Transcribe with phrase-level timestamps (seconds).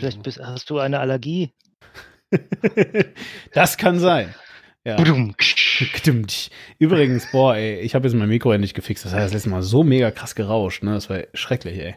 [0.00, 1.52] Vielleicht bist, hast du eine Allergie.
[3.52, 4.34] das kann sein.
[4.84, 4.96] Ja.
[6.78, 9.04] Übrigens, boah, ey, ich habe jetzt mein Mikro endlich gefixt.
[9.04, 10.94] Das heißt, das letzte Mal so mega krass gerauscht, ne?
[10.94, 11.96] Das war schrecklich, ey.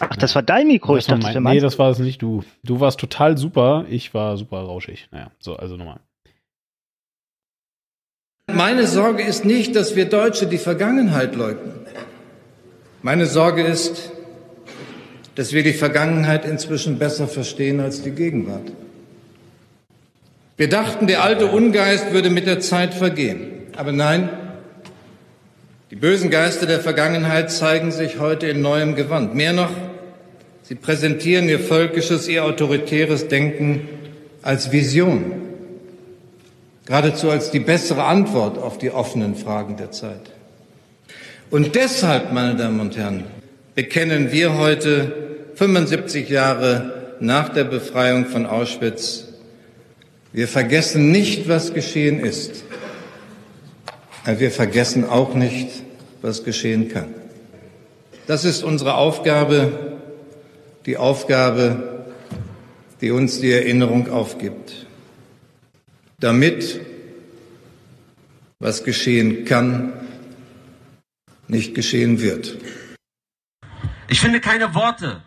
[0.00, 2.42] Ach, das war dein Mikro, ich dachte, mein, Nee, das war es nicht du.
[2.64, 5.08] Du warst total super, ich war super rauschig.
[5.12, 6.00] Naja, so, also nochmal.
[8.52, 11.86] Meine Sorge ist nicht, dass wir Deutsche die Vergangenheit leugnen.
[13.02, 14.10] Meine Sorge ist,
[15.34, 18.72] dass wir die Vergangenheit inzwischen besser verstehen als die Gegenwart.
[20.56, 23.50] Wir dachten, der alte Ungeist würde mit der Zeit vergehen.
[23.76, 24.28] Aber nein,
[25.90, 29.34] die bösen Geister der Vergangenheit zeigen sich heute in neuem Gewand.
[29.34, 29.70] Mehr noch,
[30.62, 33.88] sie präsentieren ihr völkisches, ihr autoritäres Denken
[34.42, 35.32] als Vision,
[36.86, 40.30] geradezu als die bessere Antwort auf die offenen Fragen der Zeit.
[41.50, 43.24] Und deshalb, meine Damen und Herren,
[43.74, 45.12] bekennen wir heute
[45.54, 49.28] 75 Jahre nach der Befreiung von Auschwitz,
[50.32, 52.64] wir vergessen nicht, was geschehen ist.
[54.24, 55.68] Aber wir vergessen auch nicht,
[56.22, 57.14] was geschehen kann.
[58.26, 59.98] Das ist unsere Aufgabe,
[60.86, 62.04] die Aufgabe,
[63.00, 64.86] die uns die Erinnerung aufgibt.
[66.18, 66.80] Damit,
[68.58, 69.92] was geschehen kann,
[71.46, 72.56] nicht geschehen wird.
[74.06, 75.22] Ich finde keine Worte,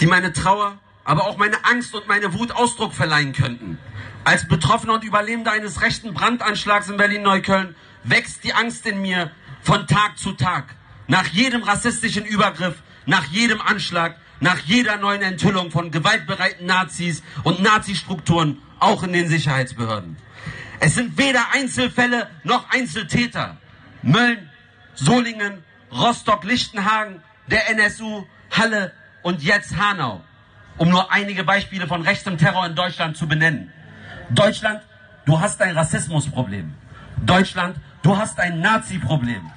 [0.00, 3.78] die meine Trauer, aber auch meine Angst und meine Wut Ausdruck verleihen könnten.
[4.24, 9.30] Als Betroffener und Überlebender eines rechten Brandanschlags in Berlin-Neukölln wächst die Angst in mir
[9.62, 10.76] von Tag zu Tag.
[11.06, 17.60] Nach jedem rassistischen Übergriff, nach jedem Anschlag, nach jeder neuen Enthüllung von gewaltbereiten Nazis und
[17.60, 20.16] Nazi-Strukturen, auch in den Sicherheitsbehörden.
[20.78, 23.56] Es sind weder Einzelfälle noch Einzeltäter.
[24.02, 24.48] Mölln,
[24.94, 30.22] Solingen, Rostock, Lichtenhagen, der NSU, Halle, und jetzt Hanau,
[30.76, 33.72] um nur einige Beispiele von rechtem Terror in Deutschland zu benennen.
[34.30, 34.82] Deutschland,
[35.26, 36.74] du hast ein Rassismusproblem.
[37.24, 39.50] Deutschland, du hast ein Nazi-Problem.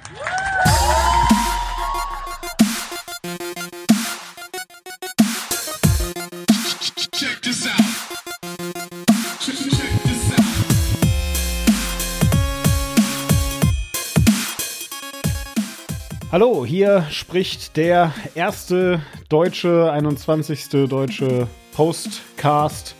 [16.32, 20.88] Hallo, hier spricht der erste deutsche, 21.
[20.88, 22.94] deutsche Postcast.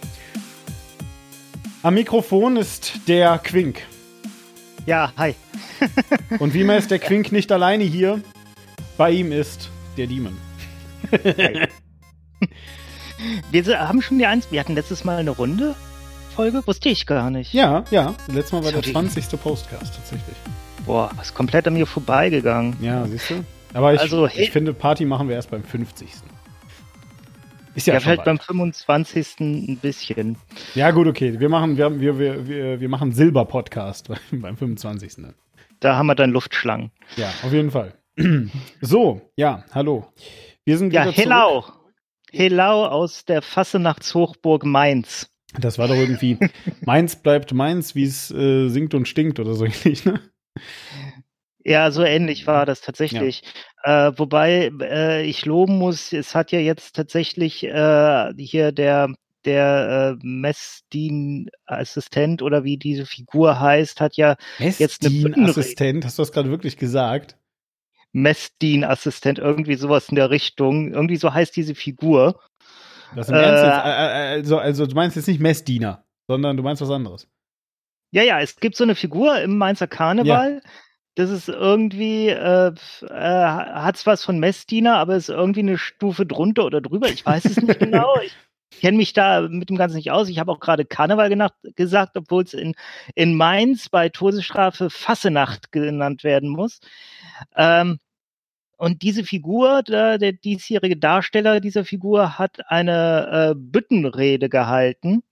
[1.83, 3.81] Am Mikrofon ist der Quink.
[4.85, 5.35] Ja, hi.
[6.41, 8.21] Und wie immer ist der Quink nicht alleine hier.
[8.99, 10.37] Bei ihm ist der Demon.
[13.51, 14.53] wir haben schon die Eins.
[14.53, 15.75] Wir hatten letztes Mal eine Runde
[16.37, 17.55] Folge, wusste ich gar nicht.
[17.55, 18.15] Ja, ja.
[18.27, 19.41] Letztes Mal war der 20.
[19.41, 20.37] Postcast tatsächlich.
[20.87, 22.77] Boah, ist komplett an mir vorbeigegangen.
[22.81, 23.45] Ja, siehst du?
[23.75, 26.09] Aber ich, also, ich finde, Party machen wir erst beim 50.
[27.75, 29.41] Ist ja, ja vielleicht beim 25.
[29.41, 30.37] ein bisschen.
[30.75, 31.39] Ja, gut, okay.
[31.41, 35.17] Wir machen, wir, wir, wir, wir machen Silber-Podcast beim 25.
[35.81, 36.91] Da haben wir dann Luftschlangen.
[37.17, 37.95] Ja, auf jeden Fall.
[38.81, 40.07] So, ja, hallo.
[40.65, 41.65] Wir sind ja, Hellau.
[42.31, 45.31] Hellau aus der Fassenachtshochburg Mainz.
[45.59, 46.39] Das war doch irgendwie
[46.83, 50.21] Mainz bleibt Mainz, wie es äh, singt und stinkt oder so ähnlich, ne?
[51.65, 53.43] Ja, so ähnlich war das tatsächlich.
[53.85, 54.09] Ja.
[54.09, 59.13] Äh, wobei äh, ich loben muss, es hat ja jetzt tatsächlich äh, hier der
[59.45, 66.23] der äh, Messdien-Assistent oder wie diese Figur heißt, hat ja jetzt eine Assistent, hast du
[66.23, 67.37] das gerade wirklich gesagt?
[68.13, 70.93] Messdien-Assistent, irgendwie sowas in der Richtung.
[70.93, 72.41] Irgendwie so heißt diese Figur.
[73.15, 76.63] Das im Ernst jetzt, äh, äh, also, also du meinst jetzt nicht Messdiener, sondern du
[76.63, 77.29] meinst was anderes.
[78.11, 80.61] Ja, ja, es gibt so eine Figur im Mainzer Karneval.
[80.63, 80.71] Ja.
[81.15, 86.65] Das ist irgendwie, äh, äh, hat's was von Messdiener, aber ist irgendwie eine Stufe drunter
[86.65, 87.09] oder drüber.
[87.09, 88.17] Ich weiß es nicht genau.
[88.23, 90.31] Ich kenne mich da mit dem Ganzen nicht aus.
[90.31, 92.75] Ich habe auch gerade Karneval genacht, gesagt, obwohl es in,
[93.15, 96.81] in Mainz bei Todesstrafe Fassenacht genannt werden muss.
[97.57, 97.99] Ähm,
[98.79, 105.23] und diese Figur, der, der diesjährige Darsteller dieser Figur, hat eine äh, Büttenrede gehalten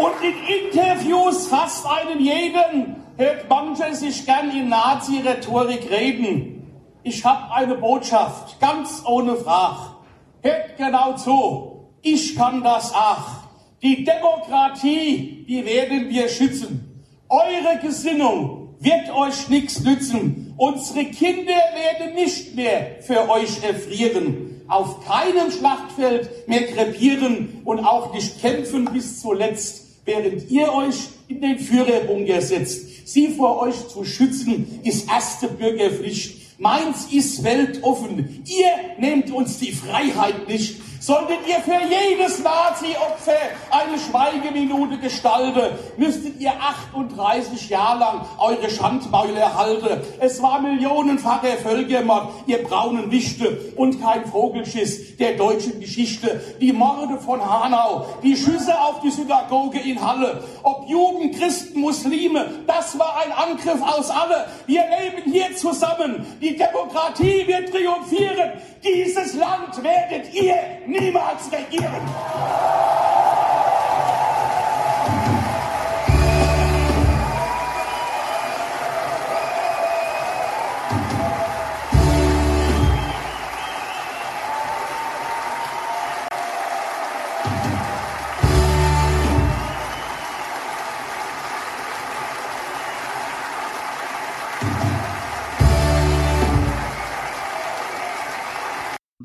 [0.00, 6.66] und in Interviews fast einen jeden hört mancher sich gern in Nazi-Rhetorik reden.
[7.02, 9.96] Ich habe eine Botschaft, ganz ohne Frage.
[10.42, 11.90] Hört genau zu.
[12.00, 13.40] Ich kann das auch.
[13.82, 17.04] Die Demokratie, die werden wir schützen.
[17.28, 20.54] Eure Gesinnung wird euch nichts nützen.
[20.56, 24.62] Unsere Kinder werden nicht mehr für euch erfrieren.
[24.66, 30.96] Auf keinem Schlachtfeld mehr krepieren und auch nicht kämpfen bis zuletzt während ihr euch
[31.28, 33.08] in den Führerbunker setzt.
[33.08, 36.58] Sie vor euch zu schützen, ist erste Bürgerpflicht.
[36.58, 38.44] Mainz ist weltoffen.
[38.46, 40.76] Ihr nehmt uns die Freiheit nicht.
[41.00, 43.32] Solltet ihr für jedes Nazi-Opfer
[43.70, 50.02] eine Schweigeminute gestalten, müsstet ihr 38 Jahre lang eure Schandmäule erhalten.
[50.20, 56.38] Es war millionenfacher Völkermord, ihr braunen Wichte und kein Vogelschiss der deutschen Geschichte.
[56.60, 62.44] Die Morde von Hanau, die Schüsse auf die Synagoge in Halle, ob Juden, Christen, Muslime,
[62.66, 64.48] das war ein Angriff aus alle.
[64.66, 66.26] Wir leben hier zusammen.
[66.42, 68.52] Die Demokratie wird triumphieren.
[68.84, 70.54] Dieses Land werdet ihr
[70.90, 72.02] niemals regieren.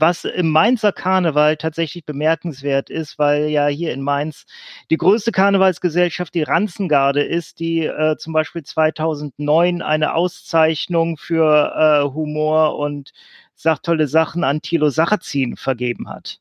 [0.06, 4.46] Was im Mainzer Karneval tatsächlich bemerkenswert ist, weil ja hier in Mainz
[4.92, 12.14] die größte Karnevalsgesellschaft die Ranzengarde ist, die äh, zum Beispiel 2009 eine Auszeichnung für äh,
[12.14, 13.14] Humor und
[13.56, 16.40] sagt tolle Sachen an Thilo Sarrazin vergeben hat.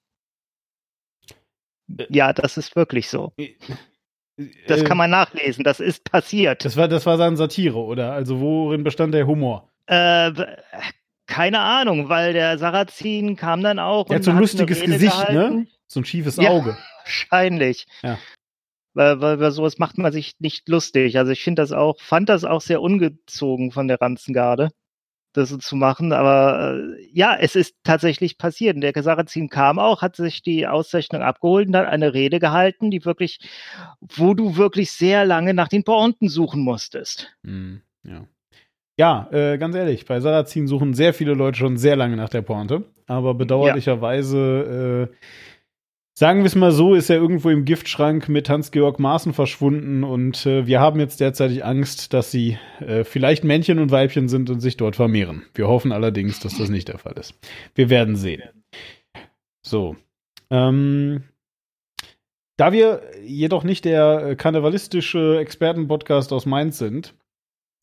[1.97, 3.33] Äh, ja, das ist wirklich so.
[3.39, 3.55] Äh,
[4.67, 6.67] das kann man nachlesen, das ist passiert.
[6.67, 8.13] Das war, das war dann Satire, oder?
[8.13, 9.71] Also worin bestand der Humor?
[9.87, 10.33] Äh,
[11.27, 14.09] keine Ahnung, weil der Sarrazin kam dann auch.
[14.11, 15.35] Er hat so ein lustiges Gesicht, ne?
[15.35, 15.57] gehalten.
[15.57, 15.67] ne?
[15.87, 16.77] So ein schiefes ja, Auge.
[17.03, 17.87] Wahrscheinlich.
[18.03, 18.19] Ja.
[18.95, 21.19] Weil, weil weil sowas macht man sich nicht lustig.
[21.19, 24.71] Also ich finde das auch, fand das auch sehr ungezogen von der Ranzengarde,
[25.33, 26.13] das so zu machen.
[26.13, 28.77] Aber äh, ja, es ist tatsächlich passiert.
[28.77, 32.91] Und der Sarrazin kam auch, hat sich die Auszeichnung abgeholt und hat eine Rede gehalten,
[32.91, 33.41] die wirklich,
[34.01, 37.35] wo du wirklich sehr lange nach den Pointen suchen musstest.
[37.43, 38.27] Mm, ja.
[38.97, 42.43] Ja, äh, ganz ehrlich, bei Sarrazin suchen sehr viele Leute schon sehr lange nach der
[42.43, 42.85] Pointe.
[43.07, 45.17] Aber bedauerlicherweise, äh,
[46.17, 50.47] sagen wir es mal so, ist er irgendwo im Giftschrank mit Hans-Georg Maaßen verschwunden und
[50.47, 54.61] äh, wir haben jetzt derzeitig Angst, dass sie äh, vielleicht Männchen und Weibchen sind und
[54.61, 55.43] sich dort vermehren.
[55.55, 57.35] Wir hoffen allerdings, dass das nicht der Fall ist.
[57.75, 58.43] Wir werden sehen.
[59.67, 59.97] So.
[60.51, 61.25] Ähm,
[62.57, 67.15] da wir jedoch nicht der äh, karnevalistische Expertenpodcast aus Mainz sind,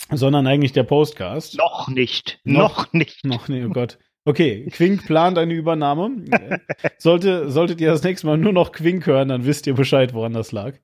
[0.10, 1.58] sondern eigentlich der Postcast.
[1.58, 2.40] Noch nicht.
[2.44, 3.26] Noch, noch nicht.
[3.26, 3.98] Noch nicht, oh Gott.
[4.24, 6.24] Okay, Quink plant eine Übernahme.
[6.98, 10.34] Sollte, solltet ihr das nächste Mal nur noch Quink hören, dann wisst ihr Bescheid, woran
[10.34, 10.76] das lag.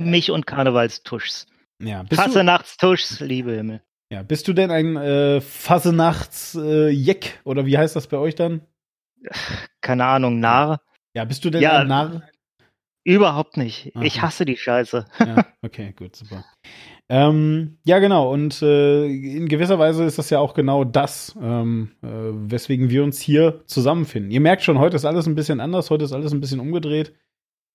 [0.00, 1.46] Mich und Karnevalstuschs.
[1.80, 3.82] Ja, Fassenachtstuschs, liebe Himmel.
[4.10, 7.24] Ja, bist du denn ein äh, Fassenachts-Jeck?
[7.24, 8.60] Äh, oder wie heißt das bei euch dann?
[9.80, 10.80] Keine Ahnung, Narr.
[11.14, 12.22] Ja, bist du denn ja, ein Narr?
[13.04, 13.94] Überhaupt nicht.
[13.96, 14.04] Aha.
[14.04, 15.06] Ich hasse die Scheiße.
[15.18, 16.44] Ja, okay, gut, super.
[17.12, 18.32] Ähm, ja, genau.
[18.32, 23.04] Und äh, in gewisser Weise ist das ja auch genau das, ähm, äh, weswegen wir
[23.04, 24.30] uns hier zusammenfinden.
[24.30, 27.12] Ihr merkt schon, heute ist alles ein bisschen anders, heute ist alles ein bisschen umgedreht.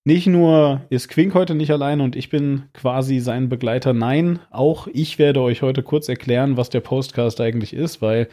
[0.05, 3.93] Nicht nur ist Quink heute nicht allein und ich bin quasi sein Begleiter.
[3.93, 8.29] Nein, auch ich werde euch heute kurz erklären, was der Postcast eigentlich ist, weil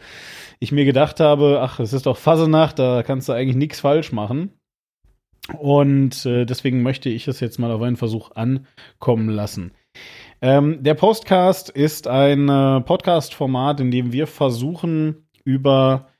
[0.58, 4.10] ich mir gedacht habe, ach, es ist doch Fasenacht, da kannst du eigentlich nichts falsch
[4.10, 4.52] machen.
[5.58, 9.72] Und äh, deswegen möchte ich es jetzt mal auf einen Versuch ankommen lassen.
[10.44, 16.10] Ähm, der Postcast ist ein äh, Podcast-Format, in dem wir versuchen, über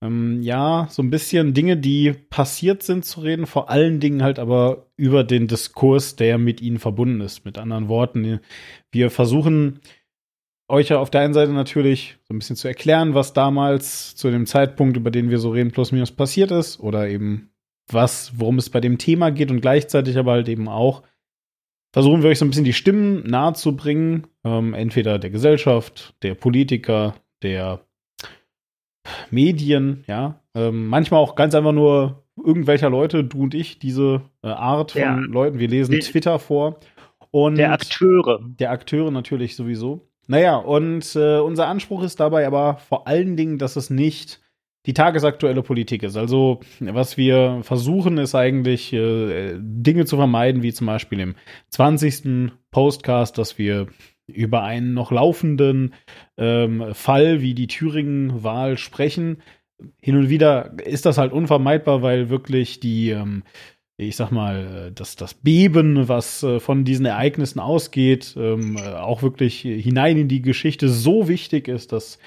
[0.00, 4.38] ähm, ja, so ein bisschen Dinge, die passiert sind, zu reden, vor allen Dingen halt
[4.38, 7.44] aber über den Diskurs, der mit ihnen verbunden ist.
[7.44, 8.38] Mit anderen Worten,
[8.92, 9.80] wir versuchen
[10.68, 14.30] euch ja auf der einen Seite natürlich so ein bisschen zu erklären, was damals zu
[14.30, 17.50] dem Zeitpunkt, über den wir so reden, plus minus passiert ist, oder eben
[17.90, 21.02] was, worum es bei dem Thema geht und gleichzeitig aber halt eben auch
[21.92, 27.14] versuchen wir euch so ein bisschen die Stimmen nahezubringen, ähm, entweder der Gesellschaft, der Politiker,
[27.42, 27.80] der
[29.30, 34.48] Medien, ja, ähm, manchmal auch ganz einfach nur irgendwelcher Leute, du und ich, diese äh,
[34.48, 35.16] Art von ja.
[35.16, 35.58] Leuten.
[35.58, 36.78] Wir lesen die, Twitter vor.
[37.30, 38.40] Und der Akteure.
[38.58, 40.08] Der Akteure natürlich sowieso.
[40.28, 44.40] Naja, und äh, unser Anspruch ist dabei aber vor allen Dingen, dass es nicht
[44.86, 46.16] die tagesaktuelle Politik ist.
[46.16, 51.34] Also was wir versuchen, ist eigentlich äh, Dinge zu vermeiden, wie zum Beispiel im
[51.70, 52.52] 20.
[52.70, 53.86] Postcast, dass wir
[54.26, 55.94] über einen noch laufenden
[56.36, 59.42] ähm, Fall wie die Thüringen-Wahl sprechen.
[60.00, 63.42] Hin und wieder ist das halt unvermeidbar, weil wirklich die, ähm,
[63.96, 69.60] ich sag mal, das, das Beben, was äh, von diesen Ereignissen ausgeht, ähm, auch wirklich
[69.60, 72.18] hinein in die Geschichte so wichtig ist, dass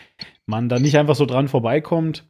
[0.45, 2.25] man da nicht einfach so dran vorbeikommt.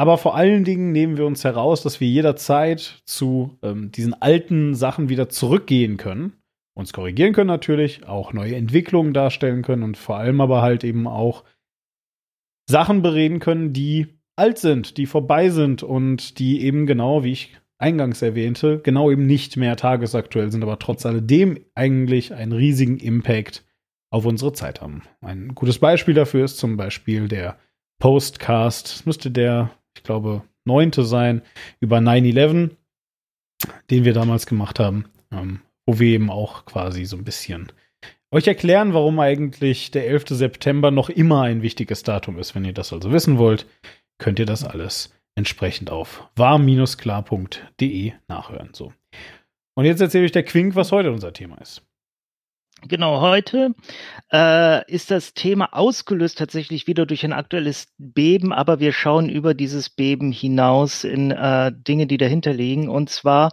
[0.00, 4.74] Aber vor allen Dingen nehmen wir uns heraus, dass wir jederzeit zu ähm, diesen alten
[4.74, 6.38] Sachen wieder zurückgehen können,
[6.74, 11.06] uns korrigieren können natürlich, auch neue Entwicklungen darstellen können und vor allem aber halt eben
[11.06, 11.44] auch
[12.66, 17.58] Sachen bereden können, die alt sind, die vorbei sind und die eben genau, wie ich
[17.76, 23.66] eingangs erwähnte, genau eben nicht mehr tagesaktuell sind, aber trotz alledem eigentlich einen riesigen Impact
[24.08, 25.02] auf unsere Zeit haben.
[25.20, 27.58] Ein gutes Beispiel dafür ist zum Beispiel der
[27.98, 28.94] Postcast.
[28.94, 31.42] Das müsste der, ich glaube, neunte sein
[31.78, 32.70] über 9-11,
[33.90, 37.70] den wir damals gemacht haben, ähm, wo wir eben auch quasi so ein bisschen
[38.30, 40.28] euch erklären, warum eigentlich der 11.
[40.28, 42.54] September noch immer ein wichtiges Datum ist.
[42.54, 43.66] Wenn ihr das also wissen wollt,
[44.18, 48.70] könnt ihr das alles entsprechend auf warm-klar.de nachhören.
[48.72, 48.94] So.
[49.74, 51.82] Und jetzt erzähle ich der Quink, was heute unser Thema ist.
[52.88, 53.74] Genau, heute
[54.32, 59.52] äh, ist das Thema ausgelöst tatsächlich wieder durch ein aktuelles Beben, aber wir schauen über
[59.52, 62.88] dieses Beben hinaus in äh, Dinge, die dahinter liegen.
[62.88, 63.52] Und zwar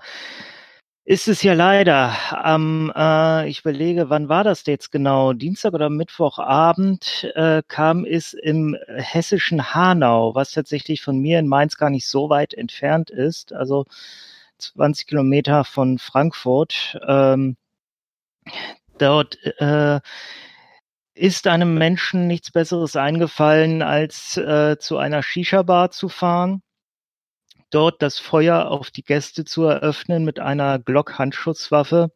[1.04, 5.34] ist es ja leider am, äh, ich überlege, wann war das jetzt genau?
[5.34, 11.78] Dienstag oder Mittwochabend äh, kam es im hessischen Hanau, was tatsächlich von mir in Mainz
[11.78, 13.86] gar nicht so weit entfernt ist, also
[14.60, 16.98] 20 Kilometer von Frankfurt.
[17.08, 17.58] Ähm,
[18.98, 20.00] dort äh,
[21.14, 26.62] ist einem Menschen nichts Besseres eingefallen, als äh, zu einer Shisha-Bar zu fahren
[27.70, 32.12] dort das Feuer auf die Gäste zu eröffnen mit einer Glock-Handschusswaffe,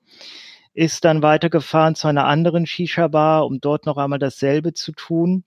[0.73, 5.43] ist dann weitergefahren zu einer anderen Shisha-Bar, um dort noch einmal dasselbe zu tun.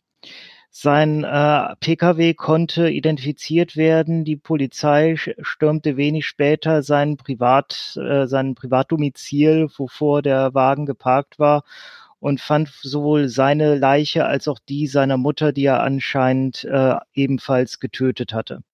[0.77, 4.25] Sein äh, Pkw konnte identifiziert werden.
[4.25, 11.63] Die Polizei stürmte wenig später sein Privat, äh, sein Privatdomizil, wovor der Wagen geparkt war,
[12.19, 17.79] und fand sowohl seine Leiche als auch die seiner Mutter, die er anscheinend äh, ebenfalls
[17.79, 18.65] getötet hatte.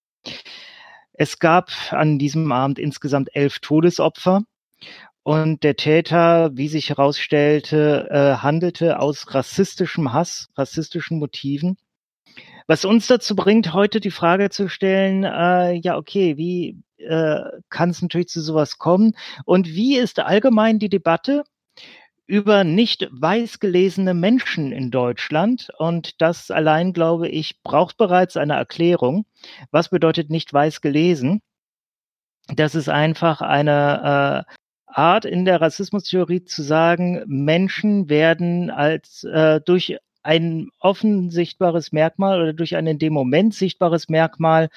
[1.12, 4.40] Es gab an diesem Abend insgesamt elf Todesopfer.
[5.22, 11.76] Und der Täter, wie sich herausstellte, äh, handelte aus rassistischem Hass, rassistischen Motiven.
[12.66, 17.90] Was uns dazu bringt, heute die Frage zu stellen, äh, ja, okay, wie äh, kann
[17.90, 19.16] es natürlich zu sowas kommen?
[19.44, 21.44] Und wie ist allgemein die Debatte
[22.30, 25.68] über nicht weiß gelesene Menschen in Deutschland.
[25.78, 29.26] Und das allein, glaube ich, braucht bereits eine Erklärung.
[29.72, 31.42] Was bedeutet nicht weiß gelesen?
[32.46, 34.52] Das ist einfach eine äh,
[34.86, 42.40] Art in der Rassismustheorie zu sagen, Menschen werden als äh, durch ein offen sichtbares Merkmal
[42.40, 44.68] oder durch ein in dem Moment sichtbares Merkmal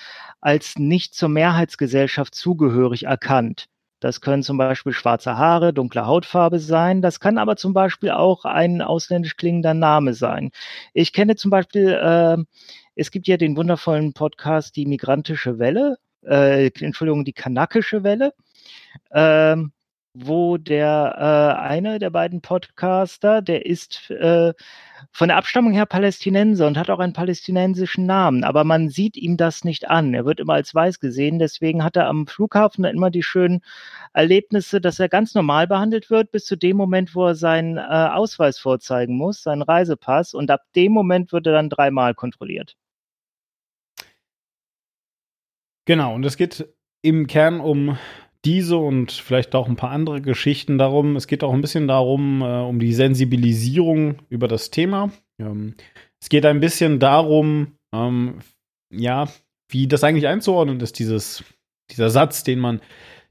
[0.41, 3.67] als nicht zur Mehrheitsgesellschaft zugehörig erkannt.
[4.00, 7.01] Das können zum Beispiel schwarze Haare, dunkle Hautfarbe sein.
[7.01, 10.51] Das kann aber zum Beispiel auch ein ausländisch klingender Name sein.
[10.93, 12.38] Ich kenne zum Beispiel, äh,
[12.95, 18.33] es gibt ja den wundervollen Podcast Die migrantische Welle, äh, Entschuldigung, die kanakische Welle.
[19.13, 19.71] Ähm,
[20.13, 24.53] wo der äh, eine der beiden Podcaster, der ist äh,
[25.12, 29.38] von der Abstammung her Palästinenser und hat auch einen palästinensischen Namen, aber man sieht ihm
[29.38, 30.13] das nicht an.
[30.13, 33.62] Er wird immer als weiß gesehen, deswegen hat er am Flughafen immer die schönen
[34.13, 37.82] Erlebnisse, dass er ganz normal behandelt wird, bis zu dem Moment, wo er seinen äh,
[37.82, 42.75] Ausweis vorzeigen muss, seinen Reisepass, und ab dem Moment wird er dann dreimal kontrolliert.
[45.86, 46.67] Genau, und es geht
[47.01, 47.98] im Kern um
[48.45, 51.15] diese und vielleicht auch ein paar andere Geschichten darum.
[51.15, 55.12] Es geht auch ein bisschen darum, äh, um die Sensibilisierung über das Thema.
[55.39, 55.75] Ähm,
[56.21, 58.39] es geht ein bisschen darum, ähm,
[58.91, 59.27] ja,
[59.69, 61.43] wie das eigentlich einzuordnen ist, dieses,
[61.89, 62.81] dieser Satz, den man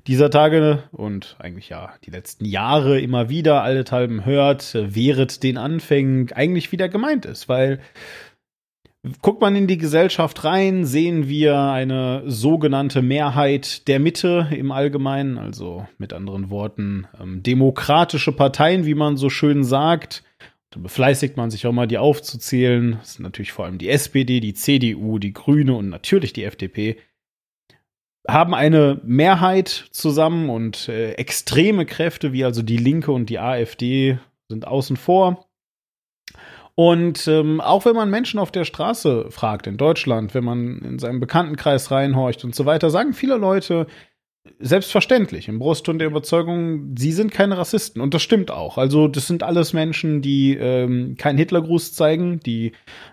[0.07, 5.59] dieser Tage und eigentlich ja die letzten Jahre immer wieder allenthalben hört, äh, während den
[5.59, 7.81] Anfängen eigentlich wieder gemeint ist, weil
[9.21, 15.39] Guckt man in die Gesellschaft rein, sehen wir eine sogenannte Mehrheit der Mitte im Allgemeinen,
[15.39, 20.23] also mit anderen Worten ähm, demokratische Parteien, wie man so schön sagt.
[20.71, 22.93] Da befleißigt man sich auch mal, die aufzuzählen.
[23.01, 26.99] Das sind natürlich vor allem die SPD, die CDU, die Grüne und natürlich die FDP.
[28.29, 34.21] Haben eine Mehrheit zusammen und äh, extreme Kräfte wie also die Linke und die AfD
[34.49, 35.49] sind außen vor.
[36.75, 40.99] Und ähm, auch wenn man Menschen auf der Straße fragt in Deutschland, wenn man in
[40.99, 43.87] seinem Bekanntenkreis reinhorcht und so weiter, sagen viele Leute
[44.59, 48.03] selbstverständlich im Brustton der Überzeugung, sie sind keine Rassisten.
[48.03, 48.77] Und das stimmt auch.
[48.77, 52.73] Also das sind alles Menschen, die ähm, keinen Hitlergruß zeigen, die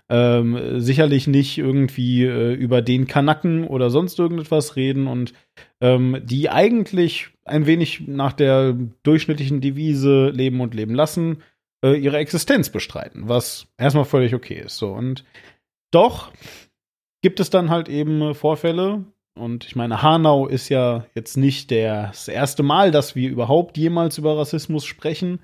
[0.10, 5.34] ähm, sicherlich nicht irgendwie äh, über den Kanacken oder sonst irgendetwas reden und
[5.82, 11.44] ähm, die eigentlich ein wenig nach der durchschnittlichen Devise leben und leben lassen
[11.84, 14.78] äh, ihre Existenz bestreiten, was erstmal völlig okay ist.
[14.78, 15.24] So und
[15.92, 16.32] doch
[17.22, 19.06] gibt es dann halt eben Vorfälle.
[19.36, 24.18] Und ich meine, Hanau ist ja jetzt nicht das erste Mal, dass wir überhaupt jemals
[24.18, 25.40] über Rassismus sprechen.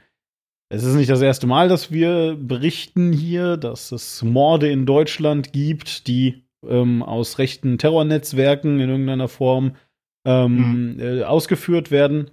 [0.69, 5.53] Es ist nicht das erste Mal, dass wir berichten hier, dass es Morde in Deutschland
[5.53, 9.75] gibt, die ähm, aus rechten Terrornetzwerken in irgendeiner Form
[10.25, 10.99] ähm, mhm.
[10.99, 12.31] äh, ausgeführt werden.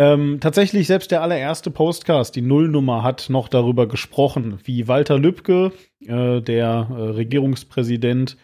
[0.00, 5.72] Ähm, tatsächlich, selbst der allererste Postcast, die Nullnummer, hat noch darüber gesprochen, wie Walter Lübcke,
[6.06, 8.38] äh, der äh, Regierungspräsident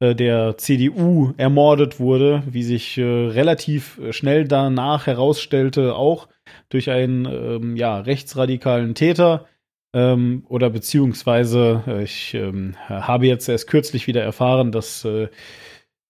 [0.00, 6.28] äh, der CDU, ermordet wurde, wie sich äh, relativ schnell danach herausstellte, auch
[6.68, 9.46] durch einen ähm, ja, rechtsradikalen Täter.
[9.94, 15.28] Ähm, oder beziehungsweise, äh, ich ähm, habe jetzt erst kürzlich wieder erfahren, dass äh,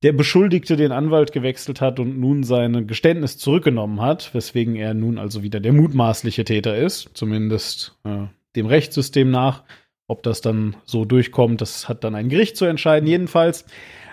[0.03, 5.19] der Beschuldigte den Anwalt gewechselt hat und nun sein Geständnis zurückgenommen hat, weswegen er nun
[5.19, 9.65] also wieder der mutmaßliche Täter ist, zumindest äh, dem Rechtssystem nach.
[10.07, 13.07] Ob das dann so durchkommt, das hat dann ein Gericht zu entscheiden.
[13.07, 13.67] Jedenfalls.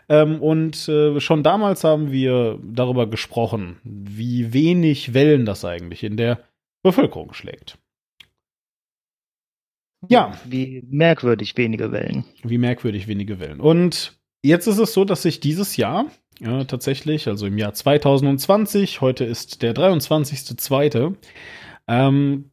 [0.09, 6.17] Ähm, und äh, schon damals haben wir darüber gesprochen, wie wenig Wellen das eigentlich in
[6.17, 6.39] der
[6.83, 7.77] Bevölkerung schlägt.
[10.09, 10.37] Ja.
[10.45, 12.25] Wie merkwürdig wenige Wellen.
[12.43, 13.59] Wie merkwürdig wenige Wellen.
[13.59, 14.14] Und
[14.45, 16.05] Jetzt ist es so, dass sich dieses Jahr
[16.39, 21.15] ja, tatsächlich, also im Jahr 2020, heute ist der 23.2.,
[21.87, 22.51] ähm,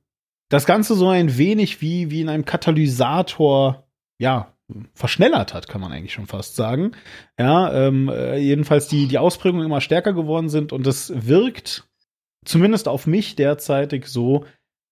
[0.49, 3.87] das Ganze so ein wenig wie, wie in einem Katalysator,
[4.19, 4.55] ja,
[4.95, 6.93] verschnellert hat, kann man eigentlich schon fast sagen.
[7.39, 11.87] Ja, ähm, äh, jedenfalls die, die Ausprägungen immer stärker geworden sind und es wirkt
[12.47, 14.47] zumindest auf mich derzeitig so,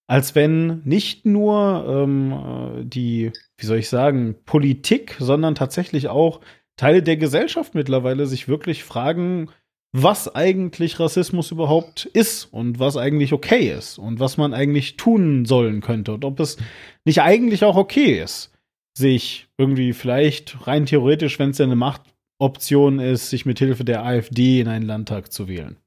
[0.05, 6.41] als wenn nicht nur ähm, äh, die, wie soll ich sagen, Politik, sondern tatsächlich auch
[6.81, 9.49] Teile der Gesellschaft mittlerweile sich wirklich fragen,
[9.91, 15.45] was eigentlich Rassismus überhaupt ist und was eigentlich okay ist und was man eigentlich tun
[15.45, 16.57] sollen könnte und ob es
[17.05, 18.51] nicht eigentlich auch okay ist,
[18.97, 24.03] sich irgendwie vielleicht rein theoretisch, wenn es ja eine Machtoption ist, sich mit Hilfe der
[24.03, 25.77] AfD in einen Landtag zu wählen.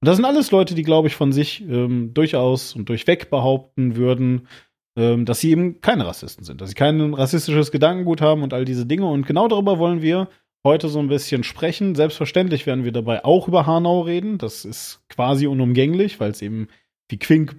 [0.00, 3.94] Und das sind alles Leute, die, glaube ich, von sich ähm, durchaus und durchweg behaupten
[3.94, 4.48] würden,
[5.24, 8.86] dass sie eben keine Rassisten sind, dass sie kein rassistisches Gedankengut haben und all diese
[8.86, 9.06] Dinge.
[9.06, 10.28] Und genau darüber wollen wir
[10.64, 11.94] heute so ein bisschen sprechen.
[11.94, 14.38] Selbstverständlich werden wir dabei auch über Hanau reden.
[14.38, 16.68] Das ist quasi unumgänglich, weil es eben,
[17.08, 17.56] wie Quink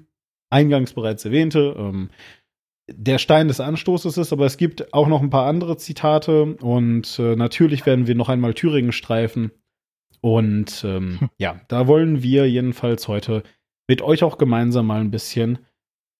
[0.49, 2.09] eingangs bereits erwähnte, ähm,
[2.89, 7.19] der Stein des Anstoßes ist, aber es gibt auch noch ein paar andere Zitate und
[7.19, 9.51] äh, natürlich werden wir noch einmal Thüringen streifen.
[10.19, 11.29] Und ähm, hm.
[11.37, 13.43] ja, da wollen wir jedenfalls heute
[13.87, 15.59] mit euch auch gemeinsam mal ein bisschen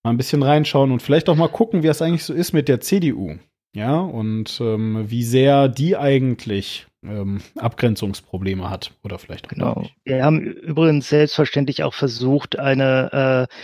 [0.04, 2.68] mal ein bisschen reinschauen und vielleicht auch mal gucken, wie es eigentlich so ist mit
[2.68, 3.38] der CDU.
[3.74, 9.80] Ja, und ähm, wie sehr die eigentlich ähm, Abgrenzungsprobleme hat oder vielleicht auch genau.
[9.80, 9.96] Nicht.
[10.04, 13.56] Wir haben übrigens selbstverständlich auch versucht, eine äh,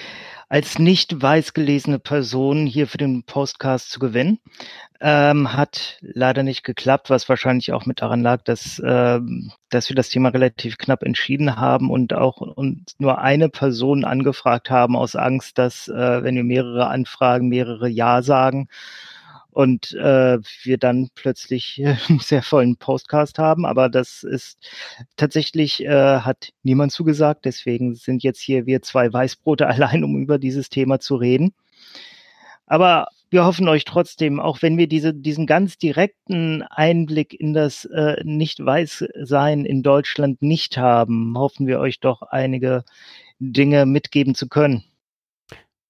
[0.49, 4.39] als nicht weiß gelesene Person hier für den Postcast zu gewinnen.
[4.99, 9.19] Ähm, hat leider nicht geklappt, was wahrscheinlich auch mit daran lag, dass, äh,
[9.69, 14.71] dass wir das Thema relativ knapp entschieden haben und auch und nur eine Person angefragt
[14.71, 18.69] haben aus Angst, dass äh, wenn wir mehrere Anfragen, mehrere Ja sagen,
[19.57, 23.65] und äh, wir dann plötzlich einen sehr vollen Postcast haben.
[23.65, 24.59] Aber das ist
[25.15, 27.43] tatsächlich, äh, hat niemand zugesagt.
[27.45, 31.55] Deswegen sind jetzt hier wir zwei Weißbrote allein, um über dieses Thema zu reden.
[32.67, 37.85] Aber wir hoffen euch trotzdem, auch wenn wir diese, diesen ganz direkten Einblick in das
[37.85, 42.83] äh, Nicht-Weiß-Sein in Deutschland nicht haben, hoffen wir euch doch einige
[43.39, 44.83] Dinge mitgeben zu können.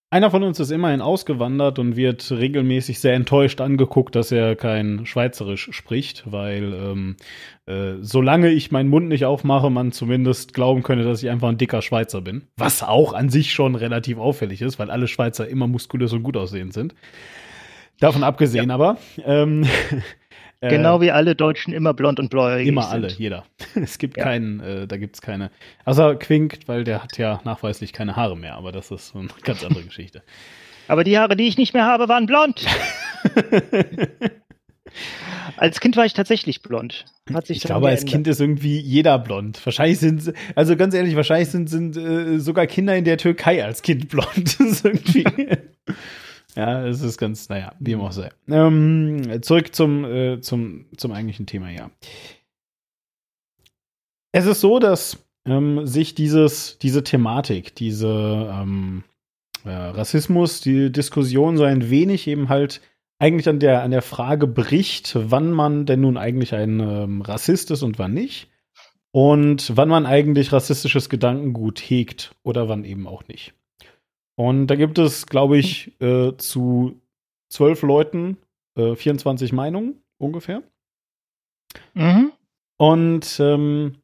[0.10, 5.06] Einer von uns ist immerhin ausgewandert und wird regelmäßig sehr enttäuscht angeguckt, dass er kein
[5.06, 7.17] Schweizerisch spricht, weil ähm,
[7.65, 11.58] äh, solange ich meinen Mund nicht aufmache, man zumindest glauben könnte, dass ich einfach ein
[11.58, 12.48] dicker Schweizer bin.
[12.56, 16.38] Was auch an sich schon relativ auffällig ist, weil alle Schweizer immer muskulös und gut
[16.38, 16.96] aussehend sind.
[18.00, 18.76] Davon abgesehen ja.
[18.76, 18.98] aber.
[19.26, 19.65] Ähm,
[20.60, 23.46] Äh, genau wie alle Deutschen immer blond und bläulich Immer alle, jeder.
[23.76, 24.24] es gibt ja.
[24.24, 25.52] keinen, äh, da gibt es keine.
[25.86, 29.28] Außer Quink, weil der hat ja nachweislich keine Haare mehr, aber das ist so eine
[29.43, 30.24] ganz andere Geschichte.
[30.88, 32.65] Aber die Haare, die ich nicht mehr habe, waren blond.
[35.58, 37.06] Als Kind war ich tatsächlich blond.
[37.48, 39.60] ich glaube, als Kind ist irgendwie jeder blond.
[39.65, 43.82] Wahrscheinlich sind, also ganz ehrlich, wahrscheinlich sind, sind äh, sogar Kinder in der Türkei als
[43.82, 44.60] Kind blond.
[44.60, 45.26] das ist irgendwie.
[46.58, 48.32] Ja, es ist ganz, naja, wie immer auch sei.
[48.50, 51.91] Ähm, zurück zum, äh, zum, zum eigentlichen Thema, ja.
[54.32, 59.04] Es ist so, dass ähm, sich dieses, diese Thematik, diese ähm,
[59.65, 62.82] äh, Rassismus, die Diskussion so ein wenig eben halt
[63.20, 67.70] eigentlich an der, an der Frage bricht, wann man denn nun eigentlich ein ähm, Rassist
[67.70, 68.50] ist und wann nicht.
[69.12, 73.54] Und wann man eigentlich rassistisches Gedankengut hegt oder wann eben auch nicht.
[74.38, 77.02] Und da gibt es, glaube ich, äh, zu
[77.50, 78.38] zwölf Leuten
[78.78, 80.62] äh, 24 Meinungen ungefähr.
[81.95, 82.32] Mhm.
[82.78, 83.95] Und ähm,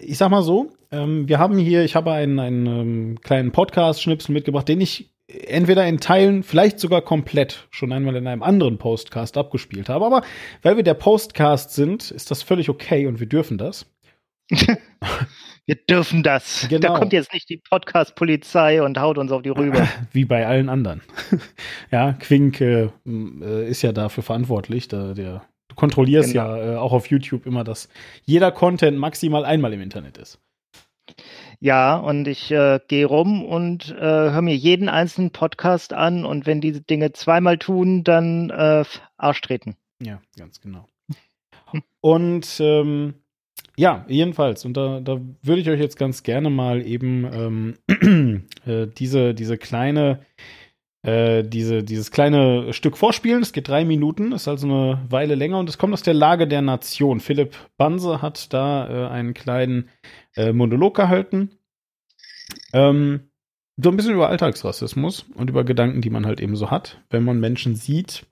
[0.00, 4.32] ich sag mal so, ähm, wir haben hier, ich habe einen, einen ähm, kleinen Podcast-Schnipsel
[4.32, 9.36] mitgebracht, den ich entweder in Teilen, vielleicht sogar komplett schon einmal in einem anderen Postcast
[9.36, 10.06] abgespielt habe.
[10.06, 10.22] Aber
[10.62, 13.86] weil wir der Postcast sind, ist das völlig okay und wir dürfen das.
[15.66, 16.66] wir dürfen das.
[16.68, 16.80] Genau.
[16.80, 19.86] Da kommt jetzt nicht die Podcast-Polizei und haut uns auf die Rübe.
[20.12, 21.02] Wie bei allen anderen.
[21.90, 22.90] ja, Quink äh,
[23.68, 24.88] ist ja dafür verantwortlich.
[24.88, 26.56] Da, der, du kontrollierst genau.
[26.56, 27.88] ja äh, auch auf YouTube immer, dass
[28.24, 30.40] jeder Content maximal einmal im Internet ist.
[31.60, 36.44] Ja, und ich äh, gehe rum und äh, höre mir jeden einzelnen Podcast an und
[36.44, 38.84] wenn diese Dinge zweimal tun, dann äh,
[39.16, 39.76] Arsch treten.
[40.02, 40.86] Ja, ganz genau.
[42.00, 43.14] Und ähm,
[43.76, 44.64] ja, jedenfalls.
[44.64, 49.56] Und da, da würde ich euch jetzt ganz gerne mal eben ähm, äh, diese, diese
[49.56, 50.20] kleine,
[51.02, 53.42] äh, diese, dieses kleine Stück vorspielen.
[53.42, 56.46] Es geht drei Minuten, ist also eine Weile länger und es kommt aus der Lage
[56.46, 57.20] der Nation.
[57.20, 59.88] Philipp Banse hat da äh, einen kleinen
[60.36, 61.50] äh, Monolog gehalten.
[62.72, 63.30] Ähm,
[63.82, 67.24] so ein bisschen über Alltagsrassismus und über Gedanken, die man halt eben so hat, wenn
[67.24, 68.26] man Menschen sieht,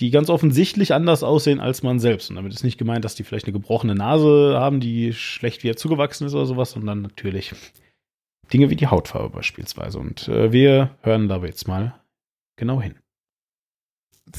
[0.00, 2.30] die ganz offensichtlich anders aussehen als man selbst.
[2.30, 5.76] Und damit ist nicht gemeint, dass die vielleicht eine gebrochene Nase haben, die schlecht wieder
[5.76, 7.54] zugewachsen ist oder sowas, sondern natürlich
[8.52, 9.98] Dinge wie die Hautfarbe beispielsweise.
[9.98, 11.94] Und äh, wir hören da jetzt mal
[12.56, 12.94] genau hin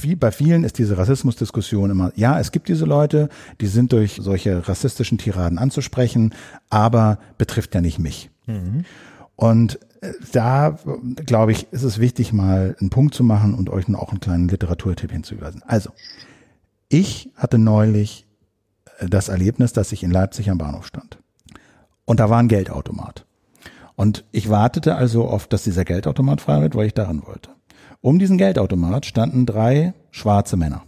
[0.00, 3.28] wie bei vielen ist diese Rassismusdiskussion immer, ja, es gibt diese Leute,
[3.60, 6.34] die sind durch solche rassistischen Tiraden anzusprechen,
[6.70, 8.30] aber betrifft ja nicht mich.
[8.46, 8.84] Mhm.
[9.36, 9.78] Und
[10.32, 10.78] da,
[11.26, 14.48] glaube ich, ist es wichtig, mal einen Punkt zu machen und euch auch einen kleinen
[14.48, 15.62] Literaturtipp hinzuweisen.
[15.66, 15.90] Also,
[16.88, 18.26] ich hatte neulich
[18.98, 21.18] äh, das Erlebnis, dass ich in Leipzig am Bahnhof stand.
[22.04, 23.26] Und da war ein Geldautomat.
[23.94, 27.50] Und ich wartete also auf, dass dieser Geldautomat frei wird, weil ich daran wollte.
[28.00, 30.82] Um diesen Geldautomat standen drei schwarze Männer.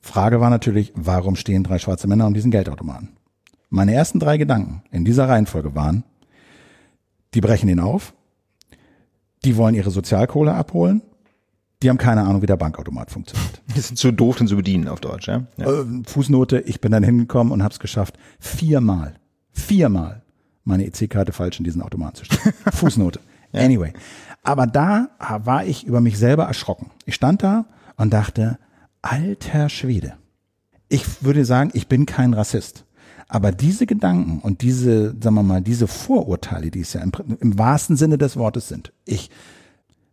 [0.00, 3.10] Frage war natürlich, warum stehen drei schwarze Männer um diesen Geldautomaten?
[3.70, 6.04] Meine ersten drei Gedanken in dieser Reihenfolge waren,
[7.34, 8.14] die brechen ihn auf,
[9.44, 11.02] die wollen ihre Sozialkohle abholen,
[11.82, 13.62] die haben keine Ahnung, wie der Bankautomat funktioniert.
[13.74, 15.46] Die sind zu doof, den zu bedienen auf Deutsch, ja?
[15.56, 15.80] ja.
[15.80, 19.14] Äh, Fußnote, ich bin dann hingekommen und habe es geschafft, viermal,
[19.52, 20.22] viermal
[20.64, 22.54] meine EC-Karte falsch in diesen Automaten zu stellen.
[22.72, 23.20] Fußnote.
[23.52, 23.62] Ja.
[23.62, 23.92] Anyway.
[24.42, 26.90] Aber da war ich über mich selber erschrocken.
[27.06, 27.66] Ich stand da
[27.96, 28.58] und dachte,
[29.02, 30.14] alter Schwede.
[30.88, 32.84] Ich würde sagen, ich bin kein Rassist.
[33.32, 37.58] Aber diese Gedanken und diese, sagen wir mal, diese Vorurteile, die es ja im, im
[37.58, 39.30] wahrsten Sinne des Wortes sind, ich,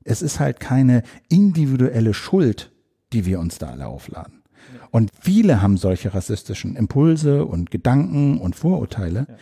[0.03, 2.71] es ist halt keine individuelle Schuld,
[3.13, 4.43] die wir uns da alle aufladen.
[4.91, 9.25] Und viele haben solche rassistischen Impulse und Gedanken und Vorurteile.
[9.27, 9.35] Ja.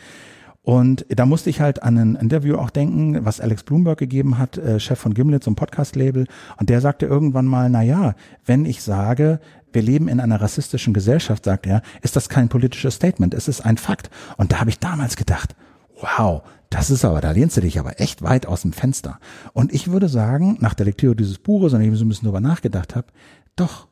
[0.62, 4.58] Und da musste ich halt an ein Interview auch denken, was Alex Bloomberg gegeben hat,
[4.58, 6.28] äh, Chef von Gimlet, so ein Podcast-Label.
[6.58, 9.42] Und der sagte irgendwann mal, na ja, wenn ich sage,
[9.76, 13.62] wir leben in einer rassistischen Gesellschaft, sagt er, ist das kein politisches Statement, es ist
[13.62, 14.10] ein Fakt.
[14.38, 15.56] Und da habe ich damals gedacht,
[16.02, 19.20] wow, das ist aber, da lehnst du dich aber echt weit aus dem Fenster.
[19.54, 22.42] Und ich würde sagen, nach der Lektüre dieses Buches, und ich so ein bisschen drüber
[22.42, 23.08] nachgedacht habe,
[23.56, 23.88] doch,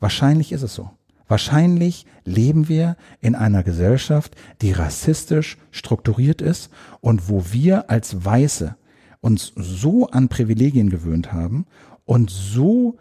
[0.00, 0.90] wahrscheinlich ist es so.
[1.28, 8.76] Wahrscheinlich leben wir in einer Gesellschaft, die rassistisch strukturiert ist und wo wir als Weiße
[9.20, 11.66] uns so an Privilegien gewöhnt haben
[12.04, 12.96] und so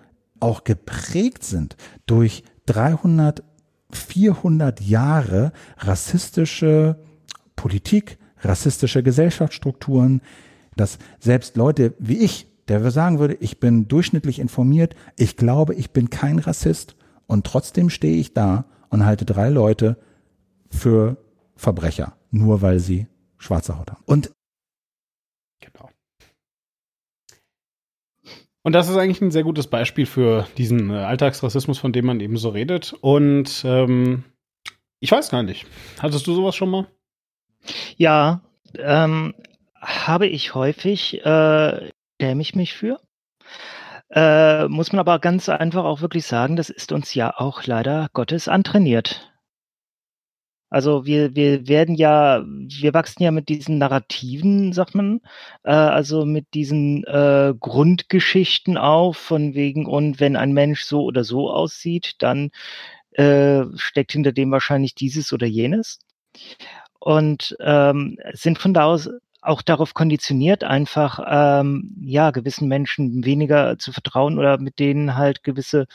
[0.45, 3.43] auch geprägt sind durch 300,
[3.91, 6.99] 400 Jahre rassistische
[7.55, 10.21] Politik, rassistische Gesellschaftsstrukturen,
[10.75, 15.91] dass selbst Leute wie ich, der sagen würde, ich bin durchschnittlich informiert, ich glaube, ich
[15.91, 19.97] bin kein Rassist, und trotzdem stehe ich da und halte drei Leute
[20.69, 21.17] für
[21.55, 23.07] Verbrecher, nur weil sie
[23.39, 24.03] schwarze Haut haben.
[24.05, 24.31] Und
[25.59, 25.89] genau.
[28.65, 32.19] Und das ist eigentlich ein sehr gutes Beispiel für diesen äh, Alltagsrassismus, von dem man
[32.19, 32.93] eben so redet.
[32.99, 34.23] Und ähm,
[34.99, 35.67] ich weiß gar nicht.
[35.99, 36.87] Hattest du sowas schon mal?
[37.95, 38.41] Ja,
[38.79, 39.35] ähm,
[39.79, 42.99] habe ich häufig, äh, schäme ich mich für.
[44.09, 48.09] Äh, muss man aber ganz einfach auch wirklich sagen, das ist uns ja auch leider
[48.13, 49.31] Gottes antrainiert.
[50.75, 55.21] Also wir, wir werden ja, wir wachsen ja mit diesen Narrativen, sagt man,
[55.63, 61.23] äh, also mit diesen äh, Grundgeschichten auf, von wegen, und wenn ein Mensch so oder
[61.23, 62.51] so aussieht, dann
[63.11, 65.99] äh, steckt hinter dem wahrscheinlich dieses oder jenes.
[66.99, 69.09] Und ähm, sind von da aus
[69.47, 75.43] auch darauf konditioniert, einfach ähm, ja gewissen Menschen weniger zu vertrauen oder mit denen halt
[75.43, 75.87] gewisse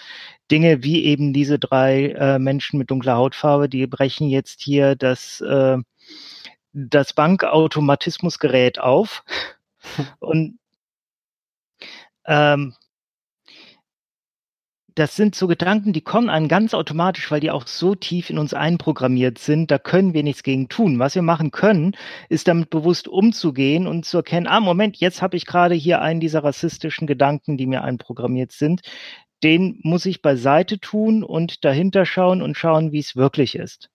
[0.51, 5.41] Dinge wie eben diese drei äh, Menschen mit dunkler Hautfarbe, die brechen jetzt hier das
[5.41, 5.79] äh,
[6.73, 9.25] das Bankautomatismusgerät auf.
[10.21, 10.59] Und
[12.27, 12.75] ähm,
[15.01, 18.37] das sind so Gedanken, die kommen einem ganz automatisch, weil die auch so tief in
[18.37, 19.71] uns einprogrammiert sind.
[19.71, 20.99] Da können wir nichts gegen tun.
[20.99, 21.97] Was wir machen können,
[22.29, 26.21] ist damit bewusst umzugehen und zu erkennen, ah, Moment, jetzt habe ich gerade hier einen
[26.21, 28.83] dieser rassistischen Gedanken, die mir einprogrammiert sind.
[29.43, 33.89] Den muss ich beiseite tun und dahinter schauen und schauen, wie es wirklich ist.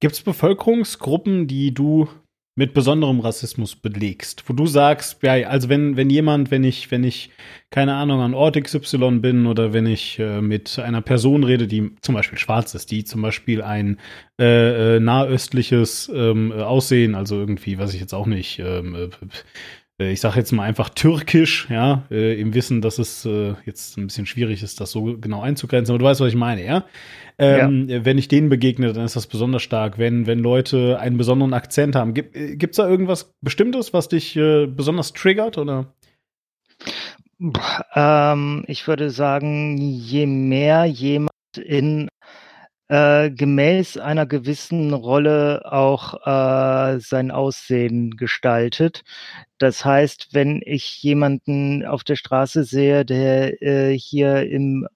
[0.00, 2.08] Gibt es Bevölkerungsgruppen, die du
[2.56, 7.04] mit besonderem Rassismus belegst, wo du sagst, ja, also wenn, wenn jemand, wenn ich, wenn
[7.04, 7.30] ich,
[7.70, 11.94] keine Ahnung, an Ort XY bin oder wenn ich äh, mit einer Person rede, die
[12.02, 13.98] zum Beispiel schwarz ist, die zum Beispiel ein
[14.38, 19.08] äh, äh, nahöstliches ähm, Aussehen, also irgendwie, weiß ich jetzt auch nicht, ähm, äh,
[20.08, 24.06] ich sage jetzt mal einfach türkisch, ja, äh, im Wissen, dass es äh, jetzt ein
[24.06, 26.84] bisschen schwierig ist, das so genau einzugrenzen, aber du weißt, was ich meine, ja?
[27.38, 28.04] Ähm, ja.
[28.04, 29.98] Wenn ich denen begegne, dann ist das besonders stark.
[29.98, 34.66] Wenn, wenn Leute einen besonderen Akzent haben, gibt es da irgendwas Bestimmtes, was dich äh,
[34.66, 35.94] besonders triggert oder?
[37.94, 42.08] Ähm, ich würde sagen, je mehr jemand in
[42.90, 49.04] äh, gemäß einer gewissen Rolle auch äh, sein Aussehen gestaltet.
[49.58, 54.88] Das heißt, wenn ich jemanden auf der Straße sehe, der äh, hier im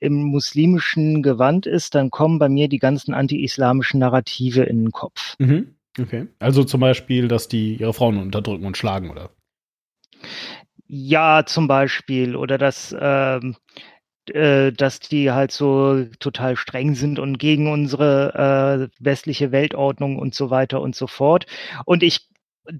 [0.00, 5.36] im muslimischen Gewand ist, dann kommen bei mir die ganzen anti-islamischen Narrative in den Kopf.
[5.38, 5.76] Mhm.
[6.00, 6.26] Okay.
[6.40, 9.30] Also zum Beispiel, dass die ihre Frauen unterdrücken und schlagen, oder?
[10.88, 12.34] Ja, zum Beispiel.
[12.34, 13.54] Oder dass ähm,
[14.30, 20.34] äh, dass die halt so total streng sind und gegen unsere äh, westliche Weltordnung und
[20.34, 21.46] so weiter und so fort.
[21.84, 22.28] Und ich,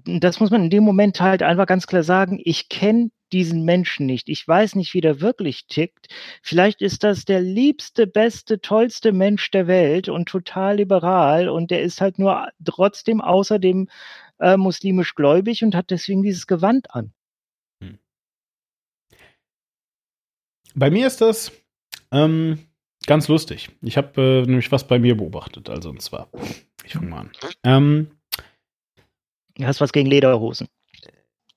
[0.05, 4.05] das muss man in dem Moment halt einfach ganz klar sagen, ich kenne diesen Menschen
[4.05, 4.29] nicht.
[4.29, 6.07] Ich weiß nicht, wie der wirklich tickt.
[6.41, 11.81] Vielleicht ist das der liebste, beste, tollste Mensch der Welt und total liberal und der
[11.81, 13.89] ist halt nur trotzdem außerdem
[14.39, 17.13] äh, muslimisch gläubig und hat deswegen dieses Gewand an.
[20.75, 21.51] Bei mir ist das
[22.11, 22.59] ähm,
[23.05, 23.69] ganz lustig.
[23.81, 25.69] Ich habe äh, nämlich was bei mir beobachtet.
[25.69, 26.29] Also und zwar,
[26.83, 27.31] ich fange mal an.
[27.63, 28.07] Ähm,
[29.55, 30.67] du hast was gegen Lederhosen.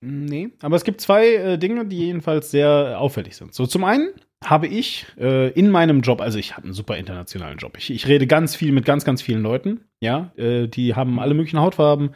[0.00, 3.54] Nee, aber es gibt zwei äh, Dinge, die jedenfalls sehr auffällig sind.
[3.54, 4.10] So, zum einen
[4.44, 7.76] habe ich äh, in meinem Job, also ich habe einen super internationalen Job.
[7.78, 11.32] Ich, ich rede ganz viel mit ganz, ganz vielen Leuten, ja, äh, die haben alle
[11.32, 12.10] möglichen Hautfarben,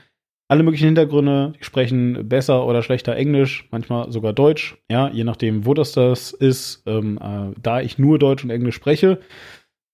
[0.51, 5.65] alle möglichen Hintergründe, die sprechen besser oder schlechter Englisch, manchmal sogar Deutsch, ja, je nachdem,
[5.65, 6.83] wo das das ist.
[6.87, 9.21] Ähm, äh, da ich nur Deutsch und Englisch spreche,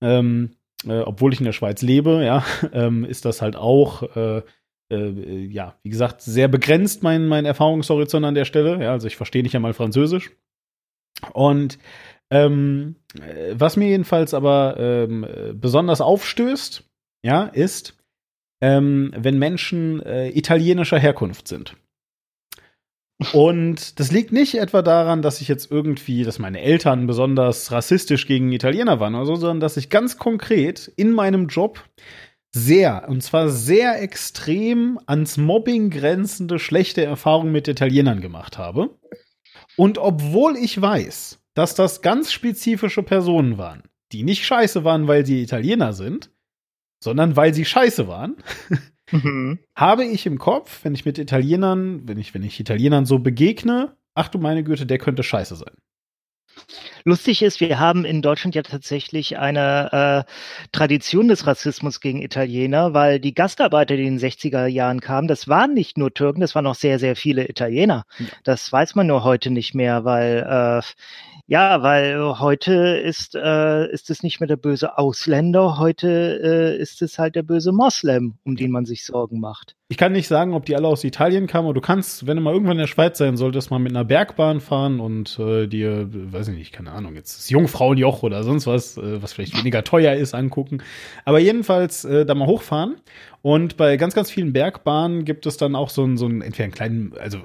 [0.01, 0.53] ähm,
[0.87, 2.43] äh, obwohl ich in der Schweiz lebe, ja,
[2.73, 4.43] ähm, ist das halt auch, äh,
[4.91, 8.83] äh, ja, wie gesagt, sehr begrenzt mein, mein Erfahrungshorizont an der Stelle.
[8.83, 10.31] Ja, also ich verstehe nicht einmal Französisch.
[11.35, 11.79] Und
[12.31, 16.83] ähm, äh, was mir jedenfalls aber ähm, besonders aufstößt,
[17.27, 17.95] ja, ist,
[18.61, 21.77] ähm, wenn Menschen äh, italienischer Herkunft sind.
[23.33, 28.27] Und das liegt nicht etwa daran, dass ich jetzt irgendwie, dass meine Eltern besonders rassistisch
[28.27, 31.83] gegen Italiener waren oder so, sondern dass ich ganz konkret in meinem Job
[32.55, 38.91] sehr, und zwar sehr extrem ans Mobbing grenzende schlechte Erfahrungen mit Italienern gemacht habe.
[39.77, 45.25] Und obwohl ich weiß, dass das ganz spezifische Personen waren, die nicht scheiße waren, weil
[45.25, 46.31] sie Italiener sind,
[47.07, 48.37] sondern weil sie scheiße waren,
[49.13, 49.61] mhm.
[49.77, 53.97] habe ich im Kopf, wenn ich mit Italienern, wenn ich, wenn ich Italienern so begegne,
[54.15, 55.75] ach du meine Güte, der könnte scheiße sein.
[57.05, 62.95] Lustig ist, wir haben in Deutschland ja tatsächlich eine äh, Tradition des Rassismus gegen Italiener,
[62.95, 66.57] weil die Gastarbeiter, die in den 60er Jahren kamen, das waren nicht nur Türken, das
[66.57, 68.05] waren auch sehr, sehr viele Italiener.
[68.19, 68.27] Ja.
[68.43, 70.83] Das weiß man nur heute nicht mehr, weil äh,
[71.47, 77.03] ja, weil heute ist, äh, ist es nicht mehr der böse Ausländer, heute äh, ist
[77.03, 79.77] es halt der böse Moslem, um den man sich Sorgen macht.
[79.89, 82.43] Ich kann nicht sagen, ob die alle aus Italien kamen, aber du kannst, wenn du
[82.43, 86.09] mal irgendwann in der Schweiz sein solltest, mal mit einer Bergbahn fahren und äh, dir,
[86.11, 89.85] weiß ich nicht, keine Ahnung, jetzt das Jungfrauenjoch oder sonst was, äh, was vielleicht weniger
[89.85, 90.83] teuer ist, angucken.
[91.25, 92.97] Aber jedenfalls äh, da mal hochfahren.
[93.43, 96.73] Und bei ganz, ganz vielen Bergbahnen gibt es dann auch so ein, so entweder einen
[96.73, 97.39] kleinen, also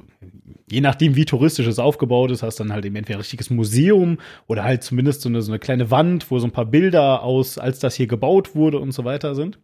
[0.68, 4.18] je nachdem, wie touristisch es aufgebaut ist, hast dann halt eben entweder ein richtiges Museum
[4.48, 7.60] oder halt zumindest so eine, so eine kleine Wand, wo so ein paar Bilder aus,
[7.60, 9.60] als das hier gebaut wurde und so weiter sind.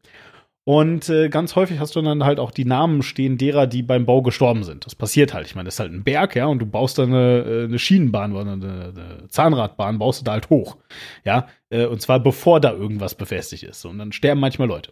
[0.67, 4.05] Und äh, ganz häufig hast du dann halt auch die Namen stehen derer, die beim
[4.05, 4.85] Bau gestorben sind.
[4.85, 5.47] Das passiert halt.
[5.47, 7.79] Ich meine, das ist halt ein Berg, ja, und du baust da eine, äh, eine
[7.79, 10.75] Schienenbahn oder eine, eine Zahnradbahn, baust du da halt hoch.
[11.23, 13.85] Ja, äh, und zwar bevor da irgendwas befestigt ist.
[13.85, 14.91] Und dann sterben manchmal Leute.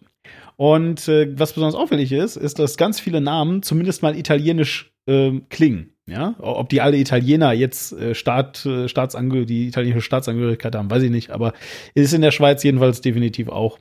[0.56, 5.42] Und äh, was besonders auffällig ist, ist, dass ganz viele Namen zumindest mal italienisch äh,
[5.50, 5.92] klingen.
[6.08, 11.12] Ja, ob die alle Italiener jetzt äh, Staat, äh, die italienische Staatsangehörigkeit haben, weiß ich
[11.12, 11.52] nicht, aber
[11.96, 13.78] ist in der Schweiz jedenfalls definitiv auch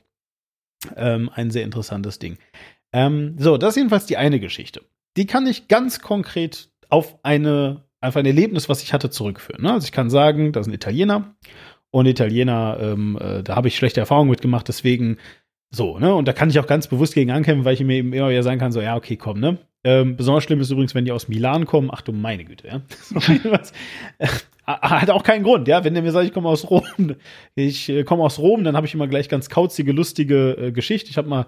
[0.95, 2.37] ähm, ein sehr interessantes Ding.
[2.93, 4.83] Ähm, so, das ist jedenfalls die eine Geschichte.
[5.17, 9.63] Die kann ich ganz konkret auf eine, auf ein Erlebnis, was ich hatte, zurückführen.
[9.63, 9.73] Ne?
[9.73, 11.35] Also ich kann sagen, da ist ein Italiener
[11.91, 15.17] Und Italiener, ähm, äh, da habe ich schlechte Erfahrungen mitgemacht, deswegen
[15.71, 16.13] so, ne?
[16.13, 18.43] Und da kann ich auch ganz bewusst gegen ankämpfen, weil ich mir eben immer wieder
[18.43, 19.57] sagen kann, so, ja, okay, komm, ne?
[19.83, 21.89] Ähm, besonders schlimm ist übrigens, wenn die aus Milan kommen.
[21.91, 22.81] Ach du meine Güte, ja.
[24.67, 25.83] hat auch keinen Grund, ja.
[25.83, 26.83] Wenn der mir sagt, ich komme aus Rom,
[27.55, 31.09] ich äh, komme aus Rom, dann habe ich immer gleich ganz kauzige, lustige äh, Geschichte.
[31.09, 31.45] Ich habe mal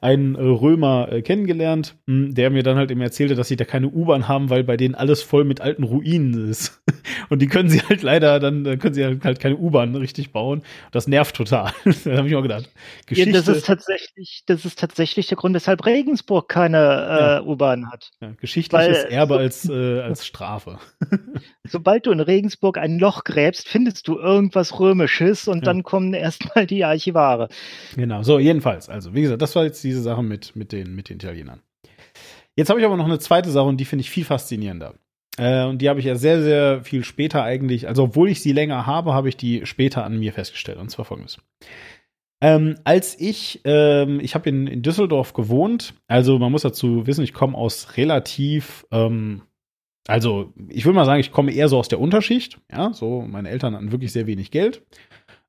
[0.00, 3.56] einen äh, Römer äh, kennengelernt, mh, hm, der mir dann halt eben erzählte, dass sie
[3.56, 6.82] da keine U-Bahn haben, weil bei denen alles voll mit alten Ruinen ist.
[7.28, 10.62] Und die können sie halt leider, dann dann können sie halt keine U-Bahn richtig bauen.
[10.92, 11.72] Das nervt total.
[12.04, 12.70] da habe ich auch gedacht.
[13.06, 13.30] Geschichte.
[13.30, 17.42] Ja, das ist tatsächlich, das ist tatsächlich der Grund, weshalb Regensburg keine äh, ja.
[17.42, 18.10] U-Bahn hat.
[18.20, 20.78] Ja, geschichtliches weil, Erbe als, äh, als Strafe.
[21.64, 25.64] Sobald du in Regensburg Regensburg ein Loch gräbst, findest du irgendwas Römisches und ja.
[25.64, 27.48] dann kommen erstmal die Archivare.
[27.94, 28.88] Genau, so jedenfalls.
[28.88, 31.60] Also, wie gesagt, das war jetzt diese Sache mit, mit, den, mit den Italienern.
[32.56, 34.94] Jetzt habe ich aber noch eine zweite Sache und die finde ich viel faszinierender.
[35.36, 38.52] Äh, und die habe ich ja sehr, sehr viel später eigentlich, also obwohl ich sie
[38.52, 40.78] länger habe, habe ich die später an mir festgestellt.
[40.78, 41.38] Und zwar folgendes.
[42.40, 47.24] Ähm, als ich, ähm, ich habe in, in Düsseldorf gewohnt, also man muss dazu wissen,
[47.24, 49.42] ich komme aus relativ ähm,
[50.06, 52.58] also, ich würde mal sagen, ich komme eher so aus der Unterschicht.
[52.70, 54.82] Ja, so, meine Eltern hatten wirklich sehr wenig Geld.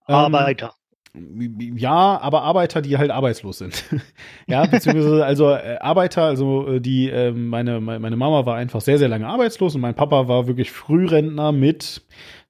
[0.08, 0.74] Ähm, Arbeiter.
[1.15, 3.84] Ähm, ja, aber Arbeiter, die halt arbeitslos sind.
[4.48, 8.98] ja, beziehungsweise also äh, Arbeiter, also äh, die, äh, meine, meine Mama war einfach sehr,
[8.98, 12.02] sehr lange arbeitslos und mein Papa war wirklich Frührentner mit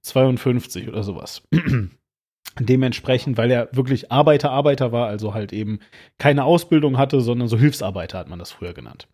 [0.01, 1.43] 52 oder sowas.
[2.59, 5.79] Dementsprechend, weil er wirklich Arbeiter, Arbeiter war, also halt eben
[6.17, 9.07] keine Ausbildung hatte, sondern so Hilfsarbeiter hat man das früher genannt.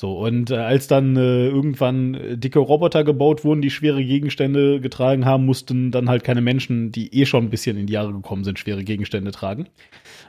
[0.00, 4.80] So, und äh, als dann äh, irgendwann äh, dicke Roboter gebaut wurden, die schwere Gegenstände
[4.80, 8.12] getragen haben, mussten dann halt keine Menschen, die eh schon ein bisschen in die Jahre
[8.12, 9.66] gekommen sind, schwere Gegenstände tragen.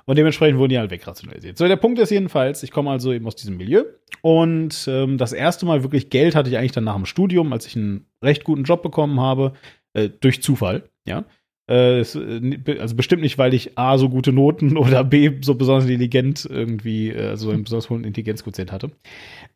[0.05, 1.59] Und dementsprechend wurden die halt wegrationalisiert.
[1.59, 3.83] So, der Punkt ist jedenfalls, ich komme also eben aus diesem Milieu.
[4.21, 7.67] Und ähm, das erste Mal wirklich Geld hatte ich eigentlich dann nach dem Studium, als
[7.67, 9.53] ich einen recht guten Job bekommen habe,
[9.93, 11.25] äh, durch Zufall, ja.
[11.69, 15.85] Äh, äh, also bestimmt nicht, weil ich A, so gute Noten oder B, so besonders
[15.85, 18.91] intelligent irgendwie, äh, also einen besonders hohen Intelligenzquotient hatte.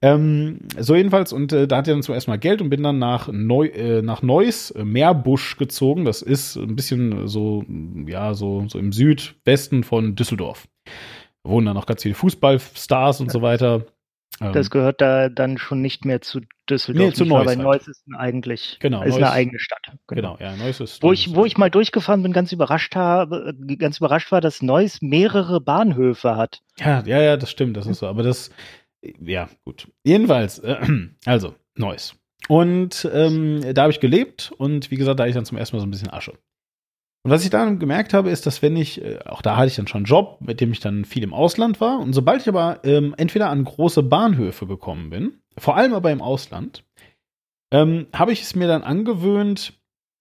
[0.02, 2.84] Ähm, so jedenfalls, und äh, da hatte ich dann zum ersten Mal Geld und bin
[2.84, 6.06] dann nach, Neu, äh, nach Neuss, Meerbusch gezogen.
[6.06, 7.66] Das ist ein bisschen so,
[8.06, 10.68] ja, so, so im Südwesten von Düsseldorf.
[11.44, 13.86] Wohnen dann noch ganz viele Fußballstars und so weiter.
[14.40, 17.10] Das ähm, gehört da dann schon nicht mehr zu Düsseldorf.
[17.10, 17.46] Nee, zu Neuss.
[17.46, 19.80] Weil Neuss ist eigentlich genau, ist Neuss, eine eigene Stadt.
[20.08, 21.04] Genau, genau ja, Neuss ist.
[21.04, 25.02] Wo ich, wo ich mal durchgefahren bin, ganz überrascht habe, ganz überrascht war, dass Neuss
[25.02, 26.62] mehrere Bahnhöfe hat.
[26.80, 28.08] Ja, ja, ja, das stimmt, das ist so.
[28.08, 28.50] Aber das,
[29.02, 29.88] ja, gut.
[30.04, 30.78] Jedenfalls, äh,
[31.26, 32.16] also, Neuss.
[32.48, 35.82] Und ähm, da habe ich gelebt und wie gesagt, da ich dann zum ersten Mal
[35.82, 36.34] so ein bisschen Asche.
[37.24, 39.76] Und was ich dann gemerkt habe, ist, dass wenn ich, äh, auch da hatte ich
[39.76, 42.00] dann schon einen Job, mit dem ich dann viel im Ausland war.
[42.00, 46.22] Und sobald ich aber ähm, entweder an große Bahnhöfe gekommen bin, vor allem aber im
[46.22, 46.84] Ausland,
[47.72, 49.74] ähm, habe ich es mir dann angewöhnt,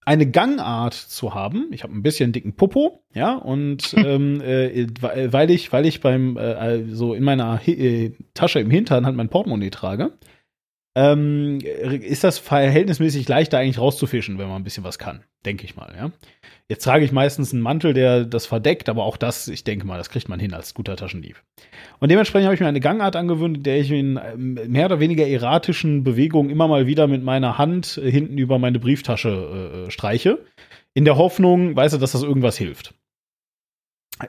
[0.05, 1.69] eine Gangart zu haben.
[1.73, 4.87] Ich habe ein bisschen dicken Popo, ja, und ähm, äh,
[5.33, 9.29] weil ich, weil ich beim äh, so in meiner äh, Tasche im Hintern halt mein
[9.29, 10.13] Portemonnaie trage,
[10.95, 15.75] ähm, ist das verhältnismäßig leichter eigentlich rauszufischen, wenn man ein bisschen was kann, denke ich
[15.75, 16.13] mal, ja.
[16.73, 19.99] Jetzt trage ich meistens einen Mantel, der das verdeckt, aber auch das, ich denke mal,
[19.99, 21.37] das kriegt man hin als guter Taschendieb.
[22.01, 24.99] Und dementsprechend habe ich mir eine Gangart angewöhnt, in der ich in ähm, mehr oder
[24.99, 30.47] weniger erratischen Bewegungen immer mal wieder mit meiner Hand hinten über meine Brieftasche äh, streiche.
[30.95, 32.95] In der Hoffnung, weißt du, dass das irgendwas hilft.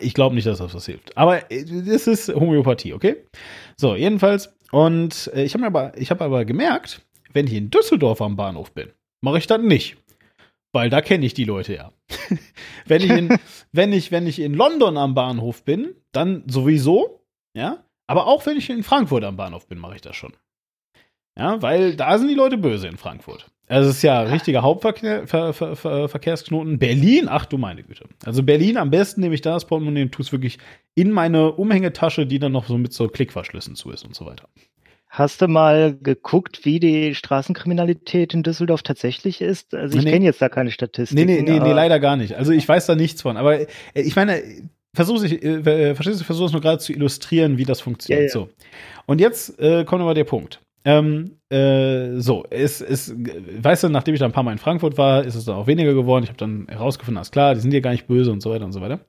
[0.01, 1.15] Ich glaube nicht, dass das was hilft.
[1.15, 3.23] Aber äh, das ist Homöopathie, okay?
[3.77, 4.53] So, jedenfalls.
[4.69, 8.73] Und äh, ich habe aber, ich habe aber gemerkt, wenn ich in Düsseldorf am Bahnhof
[8.73, 8.89] bin,
[9.21, 9.95] mache ich das nicht
[10.73, 11.93] weil da kenne ich die Leute ja.
[12.85, 13.37] wenn, ich in,
[13.71, 17.83] wenn, ich, wenn ich in London am Bahnhof bin, dann sowieso, ja.
[18.07, 20.33] Aber auch wenn ich in Frankfurt am Bahnhof bin, mache ich das schon.
[21.37, 23.49] Ja, weil da sind die Leute böse in Frankfurt.
[23.67, 26.79] Also es ist ja richtiger Hauptverkehrsknoten.
[26.79, 28.05] Berlin, ach du meine Güte.
[28.25, 30.59] Also Berlin am besten nehme ich da das Portemonnaie und tue es wirklich
[30.95, 34.49] in meine Umhängetasche, die dann noch so mit so Klickverschlüssen zu ist und so weiter.
[35.15, 39.75] Hast du mal geguckt, wie die Straßenkriminalität in Düsseldorf tatsächlich ist?
[39.75, 40.11] Also ich nee.
[40.11, 41.15] kenne jetzt da keine Statistik.
[41.15, 42.33] Nee, nee, nee, nee, leider gar nicht.
[42.33, 43.37] Also ich weiß da nichts von.
[43.37, 44.41] Aber äh, ich meine,
[44.95, 48.33] versuche ich, äh, äh, verstehst du, versuche es nur gerade zu illustrieren, wie das funktioniert.
[48.33, 48.47] Ja, ja.
[48.47, 48.49] So.
[49.05, 50.61] Und jetzt äh, kommt aber der Punkt.
[50.83, 54.97] Ähm, äh, so, es ist, weißt du, nachdem ich da ein paar Mal in Frankfurt
[54.97, 56.23] war, ist es dann auch weniger geworden.
[56.23, 58.65] Ich habe dann herausgefunden, alles klar, die sind hier gar nicht böse und so weiter
[58.65, 58.99] und so weiter.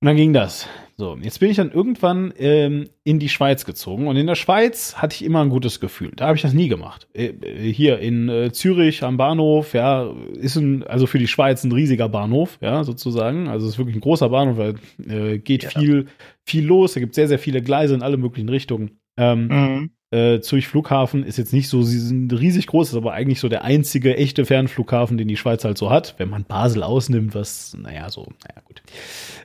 [0.00, 0.68] Und dann ging das.
[0.98, 4.96] So, jetzt bin ich dann irgendwann ähm, in die Schweiz gezogen und in der Schweiz
[4.96, 6.12] hatte ich immer ein gutes Gefühl.
[6.16, 7.06] Da habe ich das nie gemacht.
[7.12, 11.64] Äh, äh, hier in äh, Zürich am Bahnhof, ja, ist ein, also für die Schweiz
[11.64, 13.48] ein riesiger Bahnhof, ja, sozusagen.
[13.48, 14.74] Also es ist wirklich ein großer Bahnhof, weil
[15.06, 15.70] äh, geht ja.
[15.70, 16.06] viel,
[16.44, 16.94] viel los.
[16.94, 18.98] Da gibt sehr, sehr viele Gleise in alle möglichen Richtungen.
[19.18, 19.90] Ähm, mhm.
[20.12, 24.16] Äh, Zürich Flughafen ist jetzt nicht so riesig groß, ist aber eigentlich so der einzige
[24.16, 26.14] echte Fernflughafen, den die Schweiz halt so hat.
[26.18, 28.82] Wenn man Basel ausnimmt, was, naja, so, naja, gut.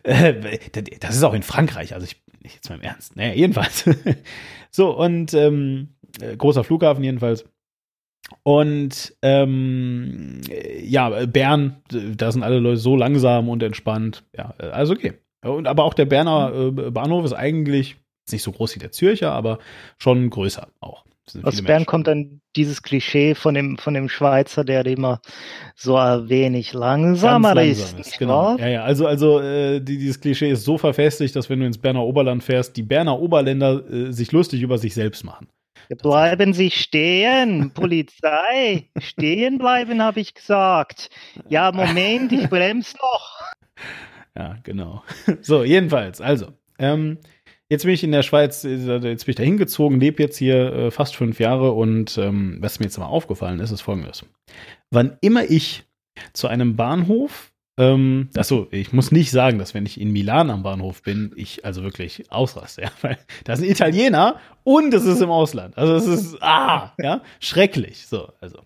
[0.03, 0.59] Äh,
[0.99, 3.15] das ist auch in Frankreich, also ich, nicht jetzt mal im Ernst.
[3.15, 3.89] Naja, jedenfalls.
[4.71, 5.89] so, und ähm,
[6.19, 7.45] äh, großer Flughafen jedenfalls.
[8.43, 10.41] Und ähm,
[10.81, 14.23] ja, Bern, da sind alle Leute so langsam und entspannt.
[14.37, 15.13] Ja, also okay.
[15.43, 17.97] Und aber auch der Berner äh, Bahnhof ist eigentlich
[18.31, 19.59] ist nicht so groß wie der Zürcher, aber
[19.97, 21.03] schon größer auch.
[21.43, 25.21] Aus Bern kommt dann dieses Klischee von dem, von dem Schweizer, der immer
[25.75, 28.07] so ein wenig langsamer langsam ist.
[28.07, 28.57] ist genau.
[28.57, 31.77] Ja, ja, also, also äh, die, dieses Klischee ist so verfestigt, dass wenn du ins
[31.77, 35.47] Berner Oberland fährst, die Berner Oberländer äh, sich lustig über sich selbst machen.
[36.01, 38.89] Bleiben Sie stehen, Polizei.
[38.97, 41.09] stehen bleiben, habe ich gesagt.
[41.49, 43.41] Ja, Moment, ich bremse noch.
[44.33, 45.03] Ja, genau.
[45.41, 46.53] So, jedenfalls, also.
[46.79, 47.17] Ähm,
[47.71, 50.91] Jetzt bin ich in der Schweiz, jetzt bin ich da hingezogen, lebe jetzt hier äh,
[50.91, 54.25] fast fünf Jahre und ähm, was mir jetzt mal aufgefallen ist, ist folgendes.
[54.89, 55.85] Wann immer ich
[56.33, 60.63] zu einem Bahnhof, ähm, achso, ich muss nicht sagen, dass wenn ich in Milan am
[60.63, 65.21] Bahnhof bin, ich also wirklich ausraste, ja, weil da ist ein Italiener und es ist
[65.21, 65.77] im Ausland.
[65.77, 68.59] Also es ist, ah, ja, schrecklich, so, also.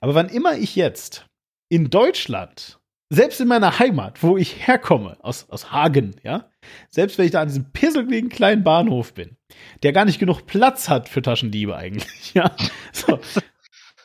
[0.00, 1.24] Aber wann immer ich jetzt
[1.70, 6.50] in Deutschland selbst in meiner Heimat, wo ich herkomme, aus, aus Hagen, ja,
[6.90, 9.36] selbst wenn ich da an diesem pisseligen kleinen Bahnhof bin,
[9.82, 12.50] der gar nicht genug Platz hat für Taschendiebe eigentlich, ja,
[12.92, 13.20] so.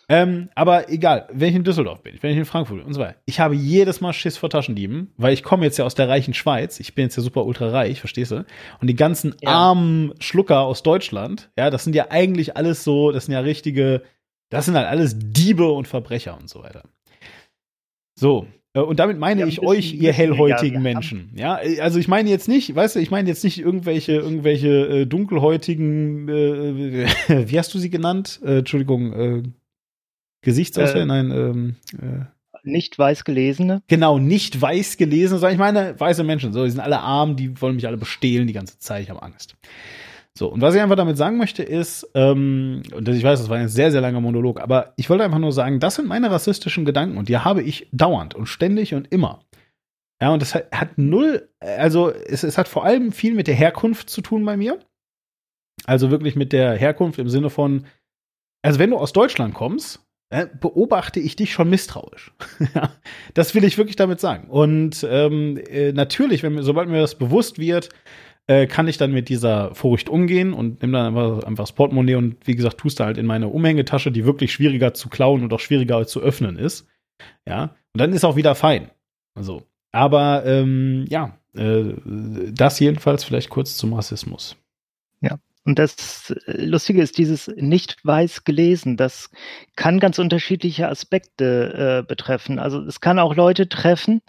[0.07, 3.01] ähm, aber egal, wenn ich in Düsseldorf bin, wenn ich in Frankfurt bin und so
[3.01, 6.07] weiter, ich habe jedes Mal Schiss vor Taschendieben, weil ich komme jetzt ja aus der
[6.07, 8.45] reichen Schweiz, ich bin jetzt ja super ultra reich, verstehst du?
[8.81, 9.49] Und die ganzen ja.
[9.49, 14.03] armen Schlucker aus Deutschland, ja, das sind ja eigentlich alles so, das sind ja richtige,
[14.51, 16.83] das sind halt alles Diebe und Verbrecher und so weiter.
[18.13, 18.45] So,
[18.79, 21.29] und damit meine ja, ich euch, ihr hellhäutigen Menschen.
[21.35, 25.05] Ja, also ich meine jetzt nicht, weißt du, ich meine jetzt nicht irgendwelche, irgendwelche äh,
[25.05, 27.07] dunkelhäutigen, äh,
[27.49, 28.39] wie hast du sie genannt?
[28.43, 29.43] Äh, Entschuldigung, äh,
[30.41, 31.01] Gesichtsauswahl?
[31.01, 32.25] Äh, Nein, ähm, äh,
[32.63, 33.81] nicht weiß gelesene.
[33.87, 36.53] Genau, nicht weiß gelesene, sondern ich meine weiße Menschen.
[36.53, 39.21] So, die sind alle arm, die wollen mich alle bestehlen die ganze Zeit, ich habe
[39.21, 39.55] Angst.
[40.37, 43.57] So, und was ich einfach damit sagen möchte, ist, ähm, und ich weiß, das war
[43.57, 46.85] ein sehr, sehr langer Monolog, aber ich wollte einfach nur sagen, das sind meine rassistischen
[46.85, 49.43] Gedanken und die habe ich dauernd und ständig und immer.
[50.21, 53.55] Ja, und das hat, hat null, also es, es hat vor allem viel mit der
[53.55, 54.79] Herkunft zu tun bei mir.
[55.85, 57.85] Also wirklich mit der Herkunft im Sinne von,
[58.61, 62.31] also wenn du aus Deutschland kommst, äh, beobachte ich dich schon misstrauisch.
[63.33, 64.47] das will ich wirklich damit sagen.
[64.49, 67.89] Und ähm, äh, natürlich, wenn, sobald mir das bewusst wird,
[68.51, 72.15] äh, kann ich dann mit dieser Furcht umgehen und nehme dann einfach, einfach das Portemonnaie
[72.15, 75.53] und wie gesagt, tust da halt in meine Umhängetasche, die wirklich schwieriger zu klauen und
[75.53, 76.87] auch schwieriger zu öffnen ist.
[77.47, 78.91] Ja, und dann ist auch wieder fein.
[79.35, 84.57] Also, aber ähm, ja, äh, das jedenfalls vielleicht kurz zum Rassismus.
[85.21, 89.29] Ja, und das Lustige ist, dieses nicht weiß gelesen, das
[89.75, 92.57] kann ganz unterschiedliche Aspekte äh, betreffen.
[92.57, 94.21] Also es kann auch Leute treffen,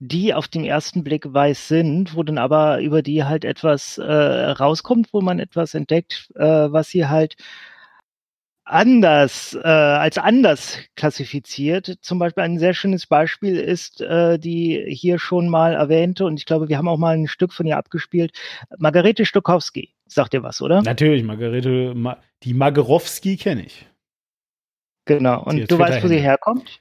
[0.00, 4.04] die auf den ersten Blick weiß sind, wo dann aber über die halt etwas äh,
[4.04, 7.36] rauskommt, wo man etwas entdeckt, äh, was sie halt
[8.64, 11.98] anders, äh, als anders klassifiziert.
[12.00, 16.46] Zum Beispiel ein sehr schönes Beispiel ist äh, die hier schon mal erwähnte, und ich
[16.46, 18.32] glaube, wir haben auch mal ein Stück von ihr abgespielt,
[18.78, 19.92] Margarete Stokowski.
[20.12, 20.82] Sagt ihr was, oder?
[20.82, 23.86] Natürlich, Margarete, Ma die Magerowski kenne ich.
[25.06, 26.80] Genau, und du weißt, wo sie herkommt?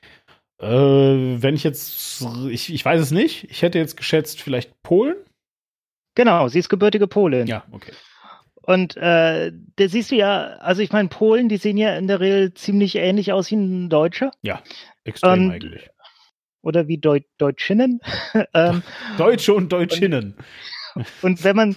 [0.60, 3.50] Äh, wenn ich jetzt, ich, ich weiß es nicht.
[3.50, 5.16] Ich hätte jetzt geschätzt, vielleicht Polen?
[6.16, 7.48] Genau, sie ist gebürtige Polin.
[7.48, 7.94] Ja, okay.
[8.64, 12.20] Und äh, da siehst du ja, also ich meine, Polen, die sehen ja in der
[12.20, 14.32] Regel ziemlich ähnlich aus wie ein Deutscher.
[14.44, 14.62] Ja,
[15.04, 15.90] extrem und, eigentlich.
[16.62, 18.02] Oder wie Deu Deutschinnen.
[18.54, 18.84] ähm,
[19.18, 20.36] Deutsche und Deutschinnen.
[20.94, 21.76] Und, und wenn man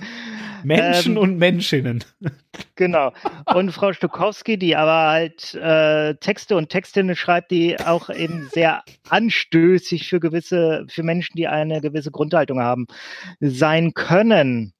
[0.64, 2.04] Menschen ähm, und Menschinnen.
[2.76, 3.12] Genau.
[3.52, 8.82] Und Frau Stokowski, die aber halt äh, Texte und Textinnen schreibt, die auch eben sehr
[9.08, 12.86] anstößig für gewisse, für Menschen, die eine gewisse Grundhaltung haben,
[13.40, 14.72] sein können.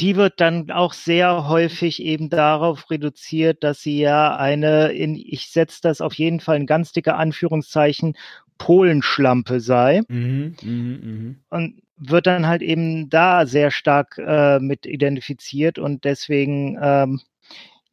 [0.00, 5.50] Die wird dann auch sehr häufig eben darauf reduziert, dass sie ja eine, in, ich
[5.50, 8.16] setze das auf jeden Fall in ganz dicke Anführungszeichen,
[8.58, 10.02] Polenschlampe sei.
[10.08, 11.34] Mhm, mh, mh.
[11.50, 17.20] Und wird dann halt eben da sehr stark äh, mit identifiziert und deswegen, ähm,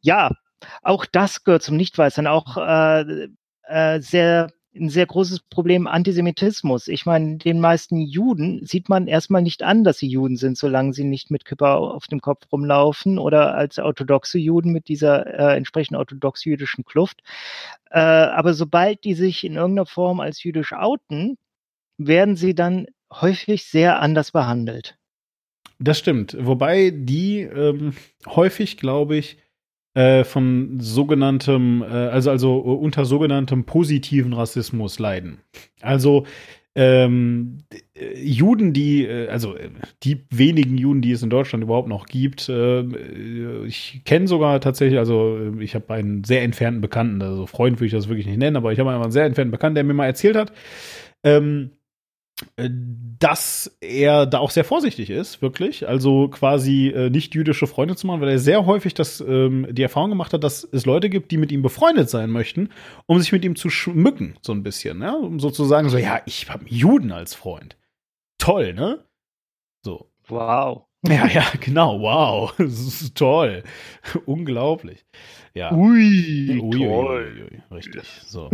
[0.00, 0.30] ja,
[0.82, 3.28] auch das gehört zum Nichtweißern, auch äh,
[3.68, 6.88] äh, sehr ein sehr großes Problem Antisemitismus.
[6.88, 10.92] Ich meine, den meisten Juden sieht man erstmal nicht an, dass sie Juden sind, solange
[10.92, 15.56] sie nicht mit Kipper auf dem Kopf rumlaufen oder als orthodoxe Juden mit dieser äh,
[15.56, 17.22] entsprechend orthodox-jüdischen Kluft.
[17.90, 21.38] Äh, aber sobald die sich in irgendeiner Form als jüdisch outen,
[21.98, 22.86] werden sie dann
[23.20, 24.98] häufig sehr anders behandelt.
[25.78, 26.36] Das stimmt.
[26.40, 27.92] Wobei die ähm,
[28.26, 29.38] häufig, glaube ich,
[29.94, 35.40] äh, von sogenanntem, äh, also, also unter sogenanntem positiven Rassismus leiden.
[35.80, 36.26] Also
[36.74, 37.60] ähm,
[38.14, 39.54] Juden, die, äh, also
[40.02, 42.82] die wenigen Juden, die es in Deutschland überhaupt noch gibt, äh,
[43.64, 47.92] ich kenne sogar tatsächlich, also ich habe einen sehr entfernten Bekannten, also Freund würde ich
[47.92, 50.36] das wirklich nicht nennen, aber ich habe einen sehr entfernten Bekannten, der mir mal erzählt
[50.36, 50.52] hat,
[51.24, 51.85] ähm, äh,
[52.56, 55.88] dass er da auch sehr vorsichtig ist, wirklich.
[55.88, 59.82] Also quasi äh, nicht jüdische Freunde zu machen, weil er sehr häufig das, ähm, die
[59.82, 62.68] Erfahrung gemacht hat, dass es Leute gibt, die mit ihm befreundet sein möchten,
[63.06, 65.14] um sich mit ihm zu schmücken, so ein bisschen, ja?
[65.14, 67.78] um sozusagen so, ja, ich habe Juden als Freund.
[68.38, 69.04] Toll, ne?
[69.82, 70.10] So.
[70.28, 70.82] Wow.
[71.08, 72.52] Ja, ja, genau, wow.
[72.58, 73.62] Das ist toll.
[74.26, 75.04] Unglaublich.
[75.54, 75.72] Ja.
[75.72, 77.48] Ui, ui, toll.
[77.52, 78.02] Ui, ui, richtig.
[78.26, 78.50] So.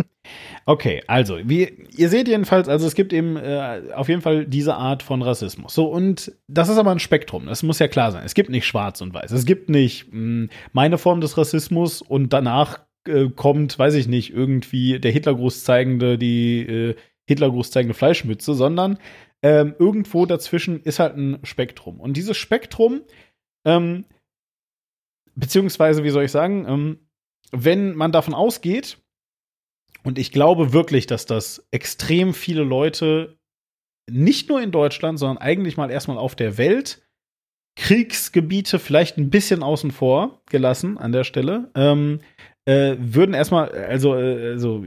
[0.64, 4.74] Okay, also, wie, ihr seht jedenfalls, also es gibt eben äh, auf jeden Fall diese
[4.74, 5.74] Art von Rassismus.
[5.74, 8.24] So, und das ist aber ein Spektrum, das muss ja klar sein.
[8.24, 9.32] Es gibt nicht schwarz und weiß.
[9.32, 14.06] Es gibt nicht mh, hm, meine Form des Rassismus und danach äh, kommt, weiß ich
[14.06, 16.94] nicht, irgendwie der Hitlergruß zeigende, die äh,
[17.26, 18.98] Hitlergruß zeigende Fleischmütze, sondern
[19.42, 21.98] ähm, irgendwo dazwischen ist halt ein Spektrum.
[21.98, 23.02] Und dieses Spektrum
[23.64, 24.04] ähm,
[25.34, 26.98] beziehungsweise, wie soll ich sagen, ähm,
[27.50, 28.98] wenn man davon ausgeht,
[30.04, 33.38] und ich glaube wirklich, dass das extrem viele Leute
[34.10, 37.02] nicht nur in Deutschland, sondern eigentlich mal erstmal auf der Welt
[37.76, 42.20] Kriegsgebiete vielleicht ein bisschen außen vor gelassen an der Stelle, ähm,
[42.66, 44.84] äh, würden erstmal, also, äh, also,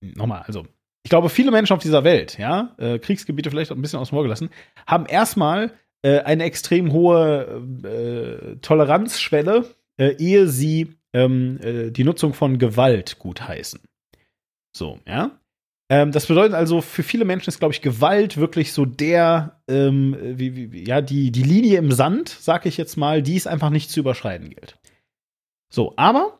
[0.00, 0.66] nochmal, also,
[1.02, 4.22] ich glaube, viele Menschen auf dieser Welt, ja, äh, Kriegsgebiete vielleicht ein bisschen außen vor
[4.22, 4.50] gelassen,
[4.86, 5.72] haben erstmal
[6.02, 9.64] äh, eine extrem hohe äh, Toleranzschwelle,
[9.96, 13.80] äh, ehe sie ähm, äh, die Nutzung von Gewalt gutheißen.
[14.72, 15.38] So, ja.
[15.90, 20.16] Ähm, das bedeutet also, für viele Menschen ist, glaube ich, Gewalt wirklich so der, ähm,
[20.20, 23.70] wie, wie, ja, die, die Linie im Sand, sag ich jetzt mal, die es einfach
[23.70, 24.78] nicht zu überschreiten gilt.
[25.72, 26.38] So, aber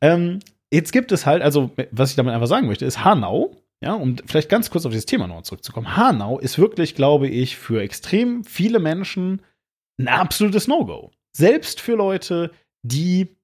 [0.00, 0.40] ähm,
[0.72, 4.16] jetzt gibt es halt, also, was ich damit einfach sagen möchte, ist Hanau, ja, um
[4.26, 5.96] vielleicht ganz kurz auf dieses Thema noch zurückzukommen.
[5.96, 9.42] Hanau ist wirklich, glaube ich, für extrem viele Menschen
[9.98, 11.10] ein absolutes No-Go.
[11.36, 12.50] Selbst für Leute,
[12.82, 13.35] die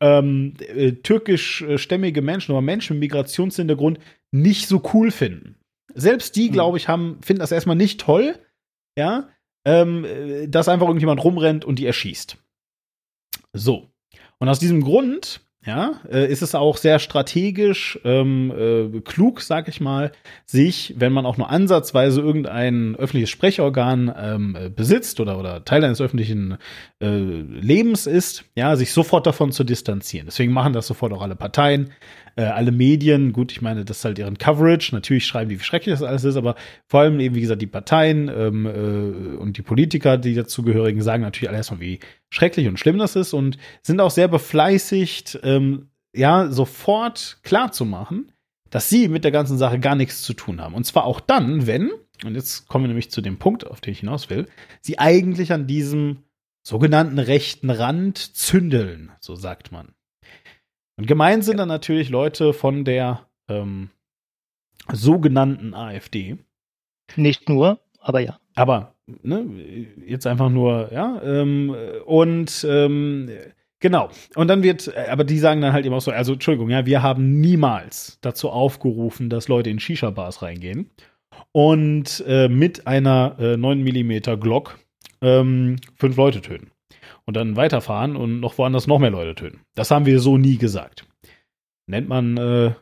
[0.00, 3.98] ähm, äh, türkischstämmige Menschen oder Menschen mit Migrationshintergrund
[4.32, 5.56] nicht so cool finden.
[5.94, 6.52] Selbst die, hm.
[6.52, 8.38] glaube ich, haben, finden das erstmal nicht toll,
[8.98, 9.28] ja,
[9.64, 12.36] ähm, äh, dass einfach irgendjemand rumrennt und die erschießt.
[13.52, 13.90] So.
[14.38, 19.68] Und aus diesem Grund ja, äh, ist es auch sehr strategisch ähm, äh, klug, sag
[19.68, 20.12] ich mal,
[20.44, 25.82] sich, wenn man auch nur ansatzweise irgendein öffentliches Sprechorgan ähm, äh, besitzt oder oder Teil
[25.82, 26.58] eines öffentlichen
[27.00, 30.26] äh, Lebens ist, ja, sich sofort davon zu distanzieren.
[30.26, 31.92] Deswegen machen das sofort auch alle Parteien,
[32.36, 33.32] äh, alle Medien.
[33.32, 34.94] Gut, ich meine, das ist halt ihren Coverage.
[34.94, 36.56] Natürlich schreiben die, wie schrecklich das alles ist, aber
[36.86, 41.22] vor allem eben, wie gesagt, die Parteien ähm, äh, und die Politiker, die dazugehörigen, sagen
[41.22, 45.88] natürlich alle erstmal, wie schrecklich und schlimm das ist und sind auch sehr befleißigt, ähm,
[46.14, 48.32] ja, sofort klar zu machen,
[48.70, 50.74] dass sie mit der ganzen Sache gar nichts zu tun haben.
[50.74, 51.90] Und zwar auch dann, wenn,
[52.24, 54.48] und jetzt kommen wir nämlich zu dem Punkt, auf den ich hinaus will,
[54.80, 56.24] sie eigentlich an diesem
[56.62, 59.94] sogenannten rechten Rand zündeln, so sagt man.
[60.96, 63.90] Und gemeint sind dann natürlich Leute von der ähm,
[64.92, 66.38] sogenannten AfD.
[67.16, 68.38] Nicht nur, aber ja.
[68.54, 69.46] Aber ne,
[70.06, 71.74] jetzt einfach nur, ja, ähm,
[72.06, 73.28] und ähm,
[73.80, 74.08] genau.
[74.36, 77.02] Und dann wird, aber die sagen dann halt eben auch so, also Entschuldigung, ja, wir
[77.02, 80.90] haben niemals dazu aufgerufen, dass Leute in Shisha-Bars reingehen
[81.52, 84.78] und äh, mit einer äh, 9 mm Glock
[85.20, 86.70] ähm, fünf Leute töten
[87.26, 89.60] und dann weiterfahren und noch woanders noch mehr Leute töten.
[89.74, 91.06] Das haben wir so nie gesagt.
[91.86, 92.74] Nennt man, äh,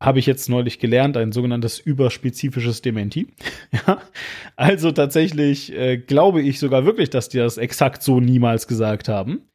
[0.00, 3.28] habe ich jetzt neulich gelernt, ein sogenanntes überspezifisches Dementi.
[3.72, 4.00] ja,
[4.56, 9.48] also tatsächlich äh, glaube ich sogar wirklich, dass die das exakt so niemals gesagt haben.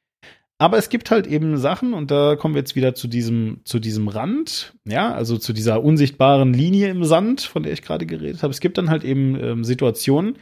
[0.57, 3.79] Aber es gibt halt eben Sachen, und da kommen wir jetzt wieder zu diesem, zu
[3.79, 8.43] diesem Rand, ja, also zu dieser unsichtbaren Linie im Sand, von der ich gerade geredet
[8.43, 8.51] habe.
[8.51, 10.37] Es gibt dann halt eben ähm, Situationen,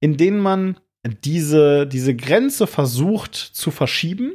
[0.00, 4.32] in denen man diese, diese Grenze versucht zu verschieben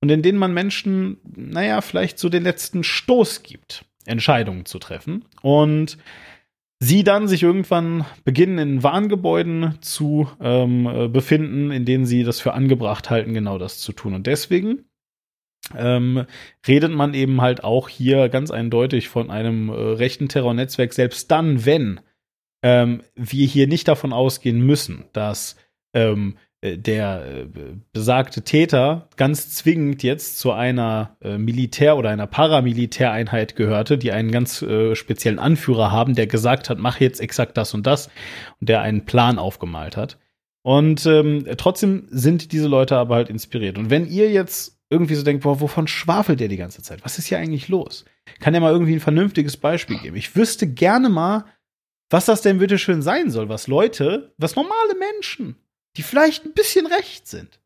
[0.00, 5.24] und in denen man Menschen, naja, vielleicht so den letzten Stoß gibt, Entscheidungen zu treffen.
[5.42, 5.96] Und
[6.80, 12.40] sie dann sich irgendwann beginnen, in Warngebäuden zu ähm, äh, befinden, in denen sie das
[12.40, 14.14] für angebracht halten, genau das zu tun.
[14.14, 14.84] Und deswegen
[15.76, 16.26] ähm,
[16.66, 21.64] redet man eben halt auch hier ganz eindeutig von einem äh, rechten Terrornetzwerk, selbst dann,
[21.64, 22.00] wenn
[22.64, 25.56] ähm, wir hier nicht davon ausgehen müssen, dass
[25.94, 27.46] ähm, äh, der äh,
[27.92, 34.30] besagte Täter ganz zwingend jetzt zu einer äh, Militär- oder einer Paramilitäreinheit gehörte, die einen
[34.30, 38.08] ganz äh, speziellen Anführer haben, der gesagt hat, mach jetzt exakt das und das
[38.60, 40.18] und der einen Plan aufgemalt hat.
[40.62, 43.78] Und ähm, trotzdem sind diese Leute aber halt inspiriert.
[43.78, 47.04] Und wenn ihr jetzt irgendwie so denkt, boah, wovon schwafelt der die ganze Zeit?
[47.04, 48.04] Was ist hier eigentlich los?
[48.38, 50.16] Kann er mal irgendwie ein vernünftiges Beispiel geben?
[50.16, 51.46] Ich wüsste gerne mal,
[52.10, 55.56] was das denn bitte schön sein soll, was Leute, was normale Menschen,
[55.96, 57.60] die vielleicht ein bisschen recht sind.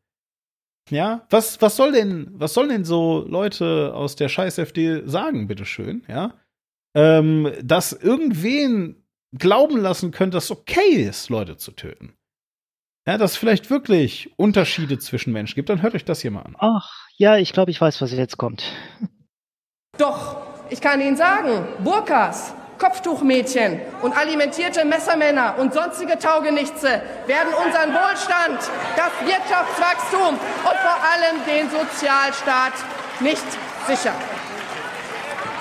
[0.89, 5.47] Ja, was, was soll denn, was sollen denn so Leute aus der scheiß FD sagen,
[5.47, 6.33] bitteschön, ja?
[6.95, 9.03] Ähm, dass irgendwen
[9.37, 12.13] glauben lassen könnte, dass es okay ist, Leute zu töten.
[13.05, 16.41] Ja, dass es vielleicht wirklich Unterschiede zwischen Menschen gibt, dann hört euch das hier mal
[16.41, 16.55] an.
[16.59, 18.63] Ach, ja, ich glaube, ich weiß, was jetzt kommt.
[19.97, 27.93] Doch, ich kann Ihnen sagen, Burkas, Kopftuchmädchen und alimentierte Messermänner und sonstige Taugenichtse werden unseren
[27.93, 28.59] Wohlstand,
[28.95, 32.73] das Wirtschaftswachstum und vor allem den Sozialstaat
[33.19, 33.45] nicht
[33.87, 34.15] sichern.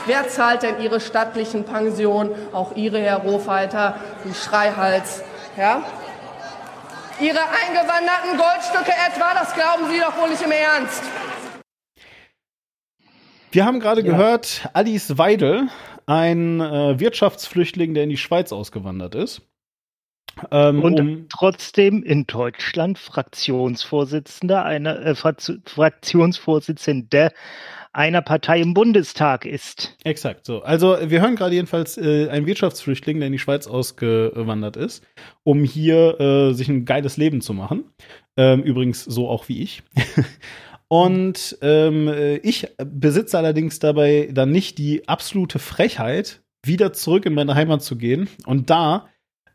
[0.06, 5.22] Wer zahlt denn Ihre stattlichen Pensionen, auch Ihre, Herr Rohfalter, die Schreihals,
[5.56, 5.82] ja?
[7.18, 11.02] Ihre eingewanderten Goldstücke etwa, das glauben Sie doch wohl nicht im Ernst.
[13.50, 14.12] Wir haben gerade ja.
[14.12, 15.68] gehört, Alice Weidel,
[16.06, 19.42] ein äh, Wirtschaftsflüchtling, der in die Schweiz ausgewandert ist.
[20.50, 27.32] Ähm, und um trotzdem in Deutschland Fraktionsvorsitzender einer äh, Fraktionsvorsitzende
[27.96, 29.96] einer Partei im Bundestag ist.
[30.04, 30.62] Exakt so.
[30.62, 35.02] Also wir hören gerade jedenfalls äh, einen Wirtschaftsflüchtling, der in die Schweiz ausgewandert ist,
[35.44, 37.84] um hier äh, sich ein geiles Leben zu machen.
[38.36, 39.82] Ähm, übrigens so auch wie ich.
[40.88, 47.34] Und ähm, äh, ich besitze allerdings dabei dann nicht die absolute Frechheit, wieder zurück in
[47.34, 49.08] meine Heimat zu gehen und da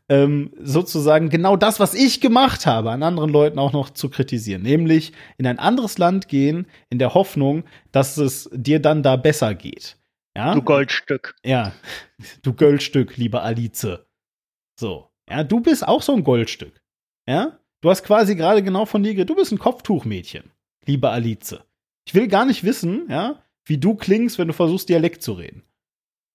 [0.08, 4.62] ähm, sozusagen genau das, was ich gemacht habe, an anderen Leuten auch noch zu kritisieren.
[4.62, 9.54] Nämlich in ein anderes Land gehen, in der Hoffnung, dass es dir dann da besser
[9.54, 9.96] geht.
[10.36, 10.54] Ja?
[10.54, 11.34] Du Goldstück.
[11.44, 11.72] Ja,
[12.42, 14.00] du Goldstück, liebe Alice.
[14.78, 15.08] So.
[15.30, 16.82] Ja, du bist auch so ein Goldstück.
[17.26, 17.58] Ja?
[17.80, 20.51] Du hast quasi gerade genau von dir, du bist ein Kopftuchmädchen
[20.86, 21.58] liebe Alice.
[22.06, 25.62] Ich will gar nicht wissen, ja, wie du klingst, wenn du versuchst, Dialekt zu reden.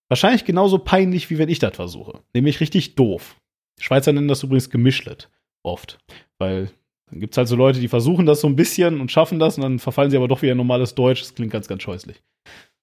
[0.10, 2.22] Wahrscheinlich genauso peinlich, wie wenn ich das versuche.
[2.34, 3.36] Nämlich richtig doof.
[3.78, 5.30] Die Schweizer nennen das übrigens gemischlet.
[5.64, 6.00] Oft.
[6.38, 6.72] Weil
[7.10, 9.58] dann gibt es halt so Leute, die versuchen das so ein bisschen und schaffen das
[9.58, 11.22] und dann verfallen sie aber doch wieder in normales Deutsch.
[11.22, 12.22] Das klingt ganz, ganz scheußlich.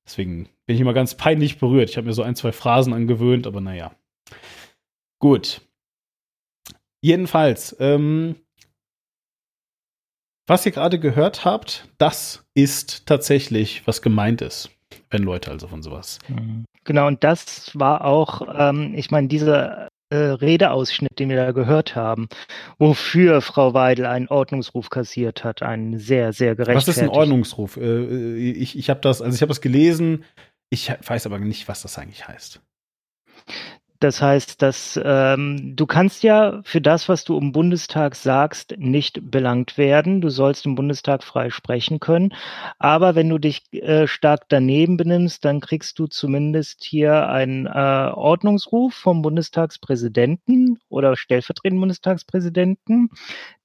[0.06, 1.88] Deswegen bin ich immer ganz peinlich berührt.
[1.88, 3.94] Ich habe mir so ein, zwei Phrasen angewöhnt, aber naja.
[5.18, 5.62] Gut.
[7.00, 8.36] Jedenfalls, ähm,
[10.46, 14.70] was ihr gerade gehört habt, das ist tatsächlich, was gemeint ist,
[15.10, 16.18] wenn Leute also von sowas.
[16.28, 16.64] Mhm.
[16.84, 21.96] Genau, und das war auch, ähm, ich meine, dieser äh, Redeausschnitt, den wir da gehört
[21.96, 22.28] haben,
[22.78, 26.88] wofür Frau Weidel einen Ordnungsruf kassiert hat, einen sehr, sehr gerechtfertigt.
[26.88, 27.78] Was ist ein Ordnungsruf?
[27.78, 30.24] Äh, ich ich habe das, also ich habe es gelesen,
[30.70, 32.60] ich weiß aber nicht, was das eigentlich heißt.
[34.04, 39.30] Das heißt, dass ähm, du kannst ja für das, was du im Bundestag sagst, nicht
[39.30, 40.20] belangt werden.
[40.20, 42.34] Du sollst im Bundestag frei sprechen können.
[42.78, 47.70] Aber wenn du dich äh, stark daneben benimmst, dann kriegst du zumindest hier einen äh,
[47.70, 53.08] Ordnungsruf vom Bundestagspräsidenten oder stellvertretenden Bundestagspräsidenten,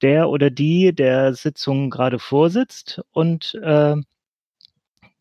[0.02, 3.98] der oder die der Sitzung gerade vorsitzt und äh,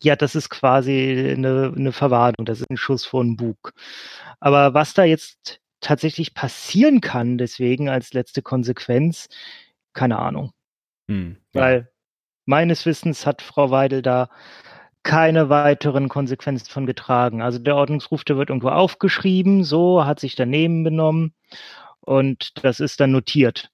[0.01, 3.73] ja, das ist quasi eine, eine Verwarnung, das ist ein Schuss vor den Bug.
[4.39, 9.29] Aber was da jetzt tatsächlich passieren kann, deswegen als letzte Konsequenz,
[9.93, 10.51] keine Ahnung.
[11.09, 11.61] Hm, ja.
[11.61, 11.91] Weil
[12.45, 14.29] meines Wissens hat Frau Weidel da
[15.03, 17.41] keine weiteren Konsequenzen von getragen.
[17.41, 21.33] Also der Ordnungsruf, der wird irgendwo aufgeschrieben, so hat sich daneben benommen
[22.01, 23.71] und das ist dann notiert.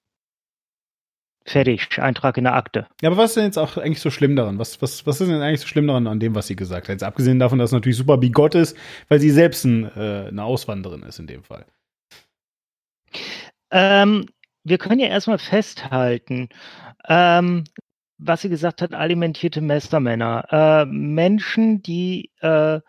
[1.47, 2.87] Fertig, Eintrag in der Akte.
[3.01, 4.57] Ja, aber was ist denn jetzt auch eigentlich so schlimm daran?
[4.57, 6.93] Was, was, was ist denn eigentlich so schlimm daran an dem, was sie gesagt hat?
[6.93, 8.75] Jetzt abgesehen davon, dass es natürlich super bigott ist,
[9.09, 11.65] weil sie selbst ein, äh, eine Auswanderin ist in dem Fall.
[13.69, 14.25] Ähm,
[14.63, 16.49] wir können ja erstmal festhalten,
[17.07, 17.65] ähm,
[18.17, 20.45] was sie gesagt hat, alimentierte Mestermänner.
[20.49, 22.79] Äh, Menschen, die äh,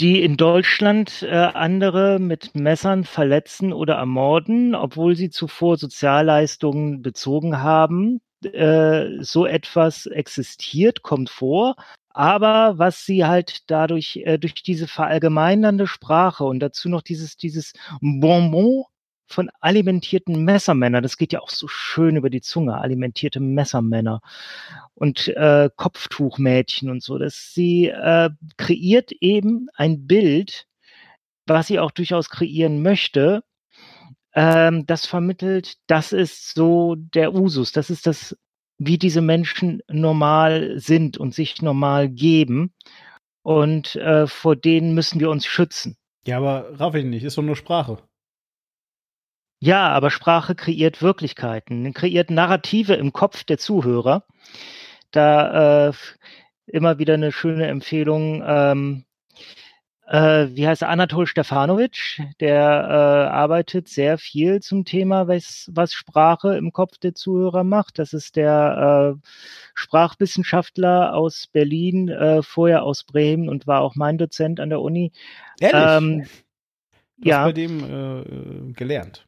[0.00, 7.60] die in Deutschland äh, andere mit Messern verletzen oder ermorden, obwohl sie zuvor Sozialleistungen bezogen
[7.60, 8.20] haben.
[8.44, 11.74] Äh, so etwas existiert, kommt vor.
[12.10, 17.72] Aber was sie halt dadurch, äh, durch diese verallgemeinernde Sprache und dazu noch dieses, dieses
[18.00, 18.84] Bonbon
[19.28, 21.02] von alimentierten Messermännern.
[21.02, 24.20] Das geht ja auch so schön über die Zunge, alimentierte Messermänner
[24.94, 27.18] und äh, Kopftuchmädchen und so.
[27.18, 30.66] Dass sie äh, kreiert eben ein Bild,
[31.46, 33.42] was sie auch durchaus kreieren möchte.
[34.34, 38.36] Ähm, das vermittelt, das ist so der Usus, das ist das,
[38.78, 42.72] wie diese Menschen normal sind und sich normal geben.
[43.42, 45.96] Und äh, vor denen müssen wir uns schützen.
[46.26, 47.98] Ja, aber raff ich nicht, ist doch nur Sprache.
[49.60, 54.24] Ja, aber Sprache kreiert Wirklichkeiten, kreiert Narrative im Kopf der Zuhörer,
[55.10, 55.92] da äh,
[56.66, 58.42] immer wieder eine schöne Empfehlung.
[58.46, 59.04] Ähm,
[60.06, 60.88] äh, wie heißt er?
[60.88, 67.14] Anatol Stefanovic, der äh, arbeitet sehr viel zum Thema, was, was Sprache im Kopf der
[67.14, 67.98] Zuhörer macht.
[67.98, 69.28] Das ist der äh,
[69.74, 75.12] Sprachwissenschaftler aus Berlin, äh, vorher aus Bremen und war auch mein Dozent an der Uni.
[75.60, 75.82] Ehrlich?
[75.84, 76.26] Ähm,
[77.22, 77.44] ja.
[77.44, 79.27] bei dem äh, gelernt.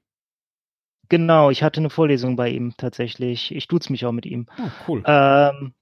[1.11, 3.53] Genau, ich hatte eine Vorlesung bei ihm tatsächlich.
[3.53, 4.47] Ich duze mich auch mit ihm.
[4.59, 5.03] Oh, cool.
[5.05, 5.75] Ähm,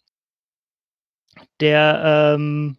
[1.61, 2.79] der ähm,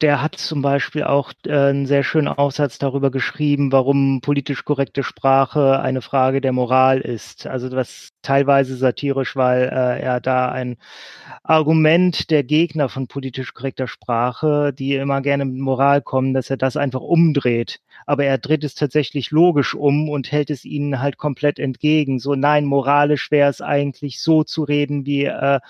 [0.00, 5.02] der hat zum Beispiel auch äh, einen sehr schönen Aufsatz darüber geschrieben, warum politisch korrekte
[5.02, 7.46] Sprache eine Frage der Moral ist.
[7.46, 10.76] Also was teilweise satirisch, weil äh, er da ein
[11.42, 16.56] Argument der Gegner von politisch korrekter Sprache, die immer gerne mit Moral kommen, dass er
[16.56, 17.80] das einfach umdreht.
[18.06, 22.20] Aber er dreht es tatsächlich logisch um und hält es ihnen halt komplett entgegen.
[22.20, 25.60] So, nein, moralisch wäre es eigentlich so zu reden, wie äh,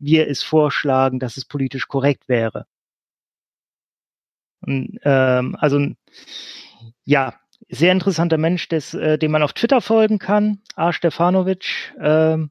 [0.00, 2.66] wir es vorschlagen, dass es politisch korrekt wäre.
[4.66, 5.80] Und, ähm, also
[7.04, 7.34] ja,
[7.68, 10.92] sehr interessanter Mensch, des, äh, dem man auf Twitter folgen kann, A.
[10.92, 11.94] Stefanovic.
[12.00, 12.50] Ähm,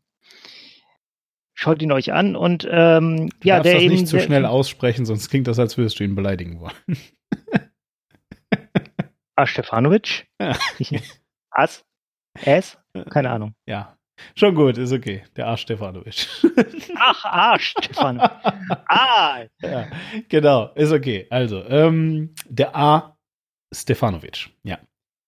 [1.54, 4.46] schaut ihn euch an und ähm, du ja, der das eben nicht zu so schnell
[4.46, 6.74] aussprechen, sonst klingt das, als würdest du ihn beleidigen wollen.
[9.36, 9.46] A.
[9.46, 10.28] Stefanovic?
[10.40, 10.56] Ja.
[11.52, 11.86] As?
[12.34, 12.78] S?
[13.10, 13.56] Keine Ahnung.
[13.66, 13.95] Ja,
[14.36, 15.24] Schon gut, ist okay.
[15.36, 16.28] Der Arsch Stefanovic.
[16.98, 18.32] Ach, Arsch Stefanovic.
[18.88, 19.44] Ah.
[19.62, 19.88] Ja,
[20.30, 21.28] genau, ist okay.
[21.30, 23.18] Also, ähm, der A.
[23.74, 24.50] Stefanovic.
[24.64, 24.80] Ja.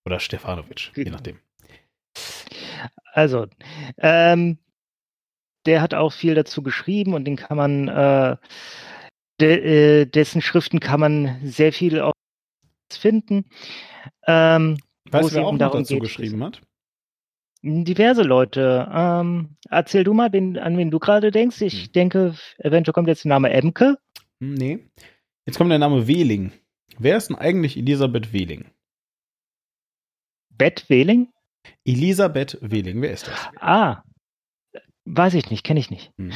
[0.06, 1.40] Oder Stefanovic, je nachdem.
[3.14, 3.48] Also,
[3.98, 4.58] ähm,
[5.66, 8.38] der hat auch viel dazu geschrieben und den kann man, äh,
[9.42, 12.14] de, äh, dessen Schriften kann man sehr viel auch
[12.92, 13.46] finden.
[14.26, 14.78] Ähm,
[15.12, 16.62] weißt du, wer auch darum dazu geht, geschrieben hat?
[17.64, 18.90] Diverse Leute.
[18.94, 21.62] Ähm, erzähl du mal, wen, an wen du gerade denkst.
[21.62, 21.92] Ich hm.
[21.94, 23.98] denke, eventuell kommt jetzt der Name Emke.
[24.40, 24.80] Hm, nee.
[25.46, 26.52] Jetzt kommt der Name Wehling.
[27.00, 28.66] Wer ist denn eigentlich Elisabeth Wehling?
[30.50, 31.30] Bett Wehling?
[31.86, 33.48] Elisabeth Wehling, wer ist das?
[33.60, 34.04] Ah,
[35.06, 36.12] weiß ich nicht, kenne ich nicht.
[36.18, 36.32] Hm.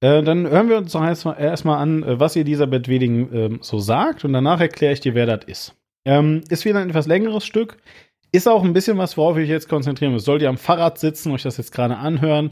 [0.00, 3.78] Äh, dann hören wir uns doch erstmal erst an, äh, was Elisabeth Wehling äh, so
[3.78, 5.76] sagt und danach erkläre ich dir, wer das ist.
[6.04, 7.78] Ähm, ist wieder ein etwas längeres Stück.
[8.34, 10.24] Ist auch ein bisschen was, worauf ich jetzt konzentrieren muss.
[10.24, 12.50] Sollt ihr am Fahrrad sitzen, euch das jetzt gerade anhören,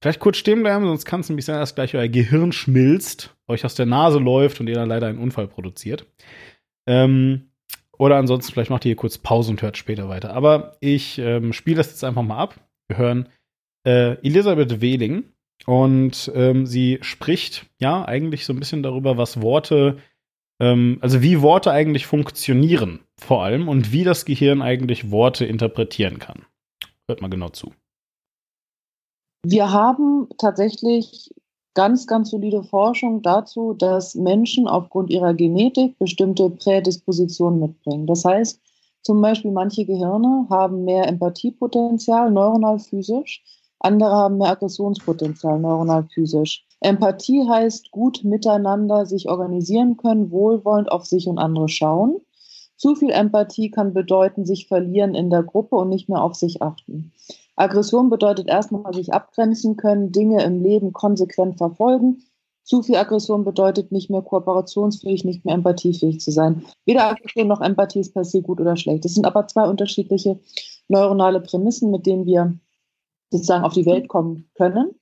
[0.00, 3.64] vielleicht kurz stehen bleiben, sonst kann es nämlich sein, dass gleich euer Gehirn schmilzt, euch
[3.64, 6.06] aus der Nase läuft und ihr dann leider einen Unfall produziert.
[6.86, 7.50] Ähm,
[7.98, 10.34] oder ansonsten, vielleicht macht ihr hier kurz Pause und hört später weiter.
[10.34, 12.60] Aber ich ähm, spiele das jetzt einfach mal ab.
[12.86, 13.28] Wir hören
[13.84, 15.24] äh, Elisabeth Wehling
[15.66, 19.96] und ähm, sie spricht ja eigentlich so ein bisschen darüber, was Worte
[20.60, 26.18] ähm, also wie Worte eigentlich funktionieren, vor allem, und wie das Gehirn eigentlich Worte interpretieren
[26.18, 26.46] kann.
[27.08, 27.72] Hört mal genau zu.
[29.46, 31.30] Wir haben tatsächlich
[31.74, 38.06] ganz, ganz solide Forschung dazu, dass Menschen aufgrund ihrer Genetik bestimmte Prädispositionen mitbringen.
[38.06, 38.60] Das heißt,
[39.02, 43.42] zum Beispiel manche Gehirne haben mehr Empathiepotenzial, neuronal physisch,
[43.84, 46.64] andere haben mehr Aggressionspotenzial, neuronal physisch.
[46.80, 52.20] Empathie heißt gut miteinander sich organisieren können, wohlwollend auf sich und andere schauen.
[52.76, 56.60] Zu viel Empathie kann bedeuten, sich verlieren in der Gruppe und nicht mehr auf sich
[56.60, 57.12] achten.
[57.56, 62.22] Aggression bedeutet erstmal sich abgrenzen können, Dinge im Leben konsequent verfolgen.
[62.64, 66.64] Zu viel Aggression bedeutet nicht mehr kooperationsfähig, nicht mehr empathiefähig zu sein.
[66.84, 69.04] Weder Aggression noch Empathie ist per se gut oder schlecht.
[69.04, 70.40] Es sind aber zwei unterschiedliche
[70.88, 72.58] neuronale Prämissen, mit denen wir
[73.34, 74.94] sozusagen auf die Welt kommen können.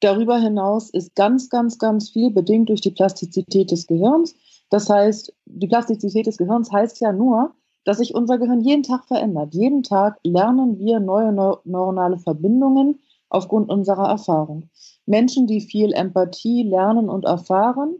[0.00, 4.34] Darüber hinaus ist ganz, ganz, ganz viel bedingt durch die Plastizität des Gehirns.
[4.70, 7.54] Das heißt, die Plastizität des Gehirns heißt ja nur,
[7.84, 9.54] dass sich unser Gehirn jeden Tag verändert.
[9.54, 14.70] Jeden Tag lernen wir neue neuronale Verbindungen aufgrund unserer Erfahrung.
[15.06, 17.96] Menschen, die viel Empathie lernen und erfahren,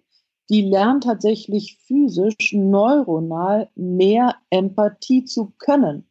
[0.49, 6.10] die lernen tatsächlich physisch neuronal mehr Empathie zu können.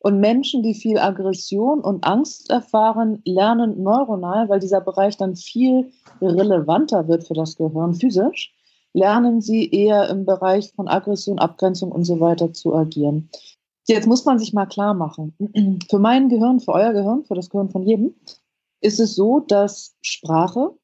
[0.00, 5.90] Und Menschen, die viel Aggression und Angst erfahren, lernen neuronal, weil dieser Bereich dann viel
[6.20, 8.54] relevanter wird für das Gehirn physisch,
[8.92, 13.28] lernen sie eher im Bereich von Aggression, Abgrenzung und so weiter zu agieren.
[13.88, 15.34] Jetzt muss man sich mal klar machen,
[15.90, 18.14] für mein Gehirn, für euer Gehirn, für das Gehirn von jedem,
[18.80, 20.74] ist es so, dass Sprache,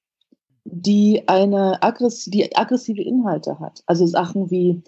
[0.64, 4.82] die eine aggressive, die aggressive Inhalte hat, also Sachen wie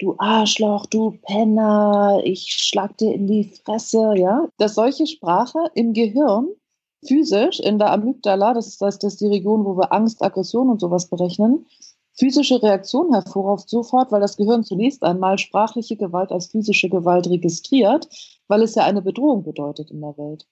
[0.00, 5.92] du Arschloch, du Penner, ich schlag dir in die Fresse, ja, dass solche Sprache im
[5.92, 6.48] Gehirn
[7.06, 10.80] physisch in der Amygdala, das ist, das ist die Region, wo wir Angst, Aggression und
[10.80, 11.66] sowas berechnen,
[12.20, 18.08] physische Reaktion hervorruft sofort, weil das Gehirn zunächst einmal sprachliche Gewalt als physische Gewalt registriert,
[18.46, 20.46] weil es ja eine Bedrohung bedeutet in der Welt.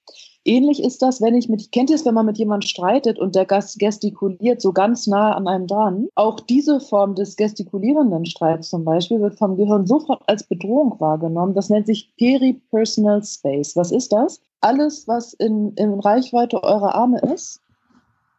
[0.46, 3.34] Ähnlich ist das, wenn ich mit, kennt ihr es, wenn man mit jemandem streitet und
[3.34, 6.08] der Gast gestikuliert so ganz nah an einem dran?
[6.14, 11.52] Auch diese Form des gestikulierenden Streits zum Beispiel wird vom Gehirn sofort als Bedrohung wahrgenommen.
[11.52, 13.76] Das nennt sich Peripersonal Space.
[13.76, 14.40] Was ist das?
[14.62, 17.60] Alles, was in, in Reichweite eurer Arme ist,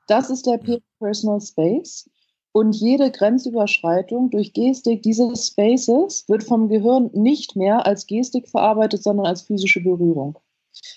[0.07, 2.09] das ist der Peripersonal Space.
[2.51, 9.03] Und jede Grenzüberschreitung durch Gestik dieses Spaces wird vom Gehirn nicht mehr als Gestik verarbeitet,
[9.03, 10.37] sondern als physische Berührung.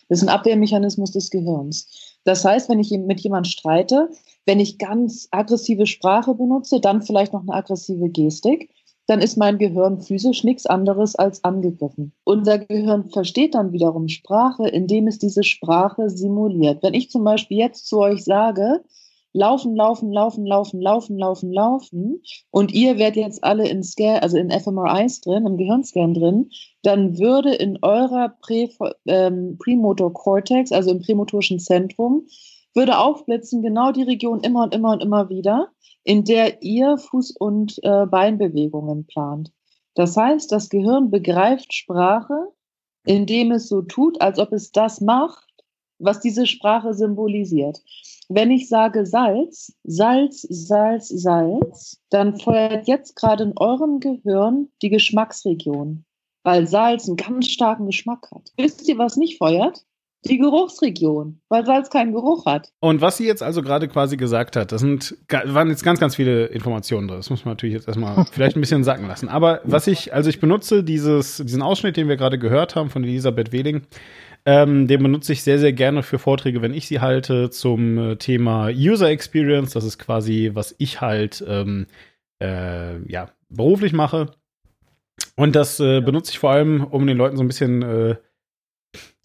[0.09, 2.19] Das ist ein Abwehrmechanismus des Gehirns.
[2.25, 4.11] Das heißt, wenn ich mit jemandem streite,
[4.47, 8.71] wenn ich ganz aggressive Sprache benutze, dann vielleicht noch eine aggressive Gestik,
[9.07, 12.13] dann ist mein Gehirn physisch nichts anderes als angegriffen.
[12.25, 16.83] Unser Gehirn versteht dann wiederum Sprache, indem es diese Sprache simuliert.
[16.83, 18.85] Wenn ich zum Beispiel jetzt zu euch sage,
[19.33, 24.37] laufen, laufen, laufen, laufen, laufen, laufen, laufen und ihr werdet jetzt alle in Scan, also
[24.37, 26.51] in fMRIs drin, im Gehirnscan drin,
[26.83, 28.69] dann würde in eurer Prä,
[29.07, 32.27] ähm, Premotor Cortex, also im prämotorischen Zentrum,
[32.75, 35.69] würde aufblitzen genau die Region immer und immer und immer wieder,
[36.05, 39.53] in der ihr Fuß- und äh, Beinbewegungen plant.
[39.95, 42.49] Das heißt, das Gehirn begreift Sprache,
[43.05, 45.49] indem es so tut, als ob es das macht,
[45.99, 47.79] was diese Sprache symbolisiert.
[48.35, 54.89] Wenn ich sage Salz, Salz, Salz, Salz, dann feuert jetzt gerade in eurem Gehirn die
[54.89, 56.07] Geschmacksregion,
[56.43, 58.51] weil Salz einen ganz starken Geschmack hat.
[58.57, 59.85] Wisst ihr, was nicht feuert?
[60.25, 62.71] Die Geruchsregion, weil Salz keinen Geruch hat.
[62.81, 66.17] Und was sie jetzt also gerade quasi gesagt hat, das sind, waren jetzt ganz, ganz
[66.17, 67.19] viele Informationen drin.
[67.19, 69.29] Das muss man natürlich jetzt erstmal vielleicht ein bisschen sacken lassen.
[69.29, 73.05] Aber was ich, also ich benutze dieses, diesen Ausschnitt, den wir gerade gehört haben von
[73.05, 73.83] Elisabeth Wehling,
[74.45, 78.17] ähm, den benutze ich sehr, sehr gerne für Vorträge, wenn ich sie halte, zum äh,
[78.17, 79.73] Thema User Experience.
[79.73, 81.87] Das ist quasi, was ich halt ähm,
[82.41, 84.33] äh, ja, beruflich mache.
[85.37, 88.17] Und das äh, benutze ich vor allem, um den Leuten so ein bisschen äh,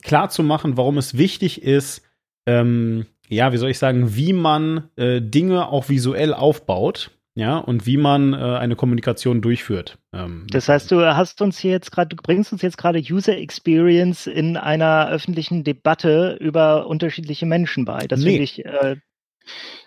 [0.04, 2.04] klar zu machen, warum es wichtig ist,
[2.46, 7.86] ähm, ja, wie soll ich sagen, wie man äh, Dinge auch visuell aufbaut ja, und
[7.86, 10.00] wie man äh, eine Kommunikation durchführt.
[10.12, 13.38] Ähm, das heißt, du hast uns hier jetzt gerade, du bringst uns jetzt gerade User
[13.38, 18.08] Experience in einer öffentlichen Debatte über unterschiedliche Menschen bei.
[18.08, 18.26] Das nee.
[18.26, 18.66] finde ich.
[18.66, 18.96] Äh,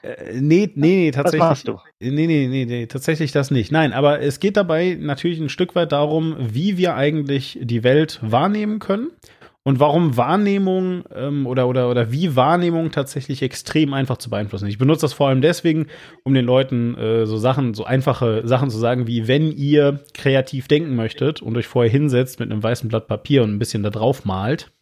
[0.02, 1.40] äh, nee, nee, nee, tatsächlich.
[1.40, 1.78] Was machst du?
[1.98, 3.72] Nee, nee, nee, nee, tatsächlich das nicht.
[3.72, 8.20] Nein, aber es geht dabei natürlich ein Stück weit darum, wie wir eigentlich die Welt
[8.22, 9.10] wahrnehmen können
[9.70, 14.66] und warum Wahrnehmung ähm, oder, oder, oder wie Wahrnehmung tatsächlich extrem einfach zu beeinflussen.
[14.66, 15.86] Ich benutze das vor allem deswegen,
[16.24, 20.66] um den Leuten äh, so Sachen, so einfache Sachen zu sagen, wie wenn ihr kreativ
[20.66, 23.90] denken möchtet und euch vorher hinsetzt mit einem weißen Blatt Papier und ein bisschen da
[23.90, 24.72] drauf malt,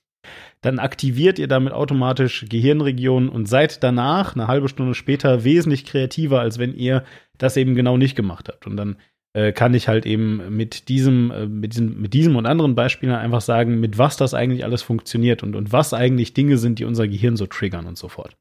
[0.62, 6.40] dann aktiviert ihr damit automatisch Gehirnregionen und seid danach, eine halbe Stunde später, wesentlich kreativer,
[6.40, 7.04] als wenn ihr
[7.36, 8.66] das eben genau nicht gemacht habt.
[8.66, 8.96] Und dann
[9.38, 13.12] äh, kann ich halt eben mit diesem, äh, mit diesem, mit diesem und anderen Beispielen
[13.12, 16.84] einfach sagen, mit was das eigentlich alles funktioniert und, und was eigentlich Dinge sind, die
[16.84, 18.36] unser Gehirn so triggern und so fort.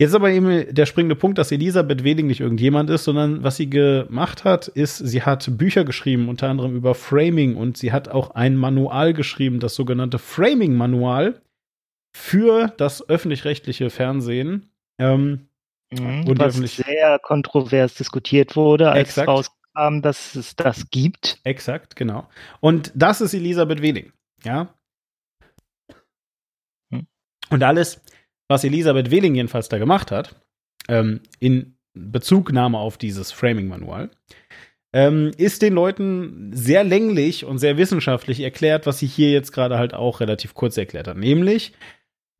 [0.00, 3.70] Jetzt aber eben der springende Punkt, dass Elisabeth Weding nicht irgendjemand ist, sondern was sie
[3.70, 8.30] gemacht hat, ist, sie hat Bücher geschrieben, unter anderem über Framing und sie hat auch
[8.30, 11.40] ein Manual geschrieben, das sogenannte Framing-Manual
[12.12, 14.72] für das öffentlich-rechtliche Fernsehen.
[14.98, 15.46] Ähm,
[15.92, 19.28] mhm, und was sehr kontrovers diskutiert wurde, als Exakt.
[19.28, 21.40] raus haben, dass es das gibt.
[21.44, 22.28] Exakt, genau.
[22.60, 24.12] Und das ist Elisabeth Wehling,
[24.44, 24.74] ja.
[26.92, 27.06] Hm.
[27.50, 28.00] Und alles,
[28.48, 30.40] was Elisabeth Wehling jedenfalls da gemacht hat,
[30.88, 34.10] ähm, in Bezugnahme auf dieses Framing-Manual,
[34.92, 39.76] ähm, ist den Leuten sehr länglich und sehr wissenschaftlich erklärt, was sie hier jetzt gerade
[39.76, 41.16] halt auch relativ kurz erklärt hat.
[41.16, 41.72] Nämlich,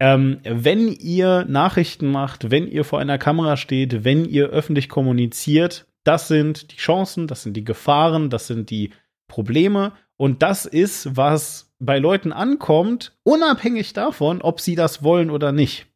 [0.01, 5.87] ähm, wenn ihr Nachrichten macht, wenn ihr vor einer Kamera steht, wenn ihr öffentlich kommuniziert,
[6.05, 8.90] das sind die Chancen, das sind die Gefahren, das sind die
[9.28, 9.92] Probleme.
[10.16, 15.86] Und das ist, was bei Leuten ankommt, unabhängig davon, ob sie das wollen oder nicht.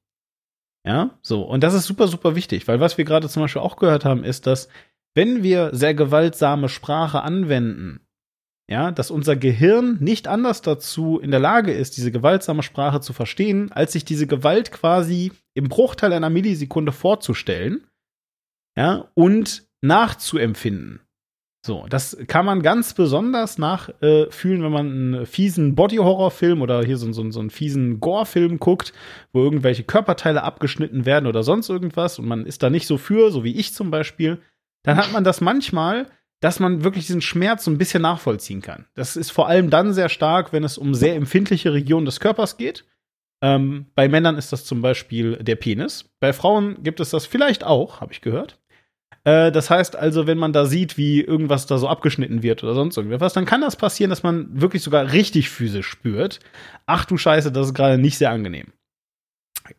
[0.85, 1.43] Ja, so.
[1.43, 4.25] Und das ist super, super wichtig, weil was wir gerade zum Beispiel auch gehört haben,
[4.25, 4.69] ist, dass
[5.15, 8.01] wenn wir sehr gewaltsame Sprache anwenden,
[8.71, 13.13] ja, dass unser Gehirn nicht anders dazu in der Lage ist, diese gewaltsame Sprache zu
[13.13, 17.87] verstehen, als sich diese Gewalt quasi im Bruchteil einer Millisekunde vorzustellen,
[18.77, 21.01] ja, und nachzuempfinden.
[21.67, 26.97] So, das kann man ganz besonders nachfühlen, äh, wenn man einen fiesen Body-Horror-Film oder hier
[26.97, 28.93] so, so, so einen fiesen Gore-Film guckt,
[29.33, 33.31] wo irgendwelche Körperteile abgeschnitten werden oder sonst irgendwas und man ist da nicht so für,
[33.31, 34.39] so wie ich zum Beispiel,
[34.85, 36.07] dann hat man das manchmal,
[36.41, 38.87] dass man wirklich diesen Schmerz so ein bisschen nachvollziehen kann.
[38.95, 42.57] Das ist vor allem dann sehr stark, wenn es um sehr empfindliche Regionen des Körpers
[42.57, 42.85] geht.
[43.43, 46.09] Ähm, bei Männern ist das zum Beispiel der Penis.
[46.21, 48.59] Bei Frauen gibt es das vielleicht auch, habe ich gehört.
[49.25, 52.75] Äh, das heißt also, wenn man da sieht, wie irgendwas da so abgeschnitten wird oder
[52.75, 56.41] sonst irgendwas, dann kann das passieren, dass man wirklich sogar richtig physisch spürt.
[56.87, 58.73] Ach du Scheiße, das ist gerade nicht sehr angenehm.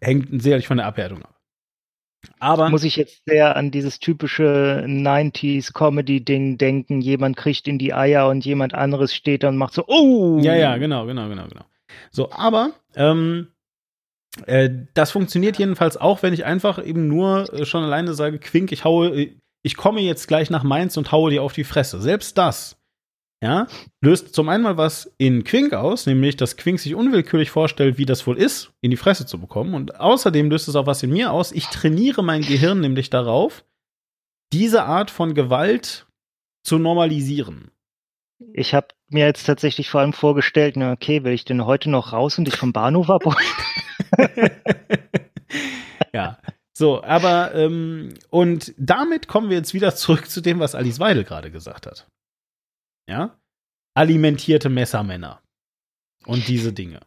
[0.01, 1.35] Hängt sicherlich von der Abwertung ab.
[2.39, 7.01] Aber muss ich jetzt sehr an dieses typische 90s Comedy-Ding denken.
[7.01, 10.39] Jemand kriegt in die Eier und jemand anderes steht da und macht so, oh!
[10.41, 11.65] Ja, ja, genau, genau, genau, genau.
[12.11, 13.47] So, aber ähm,
[14.45, 18.71] äh, das funktioniert jedenfalls auch, wenn ich einfach eben nur äh, schon alleine sage, Quink,
[18.71, 21.99] ich haue, äh, ich komme jetzt gleich nach Mainz und haue dir auf die Fresse.
[21.99, 22.77] Selbst das,
[23.41, 23.67] ja,
[24.01, 28.05] löst zum einen mal was in Quink aus, nämlich, dass Quink sich unwillkürlich vorstellt, wie
[28.05, 29.73] das wohl ist, in die Fresse zu bekommen.
[29.73, 31.51] Und außerdem löst es auch was in mir aus.
[31.51, 33.65] Ich trainiere mein Gehirn nämlich darauf,
[34.53, 36.07] diese Art von Gewalt
[36.63, 37.71] zu normalisieren.
[38.53, 42.13] Ich habe mir jetzt tatsächlich vor allem vorgestellt, na okay, will ich denn heute noch
[42.13, 43.37] raus und dich vom Bahnhof abholen?
[46.13, 46.37] ja.
[46.73, 51.25] So, aber ähm, und damit kommen wir jetzt wieder zurück zu dem, was Alice Weidel
[51.25, 52.07] gerade gesagt hat.
[53.07, 53.37] Ja?
[53.95, 55.41] Alimentierte Messermänner.
[56.25, 57.01] Und diese Dinge.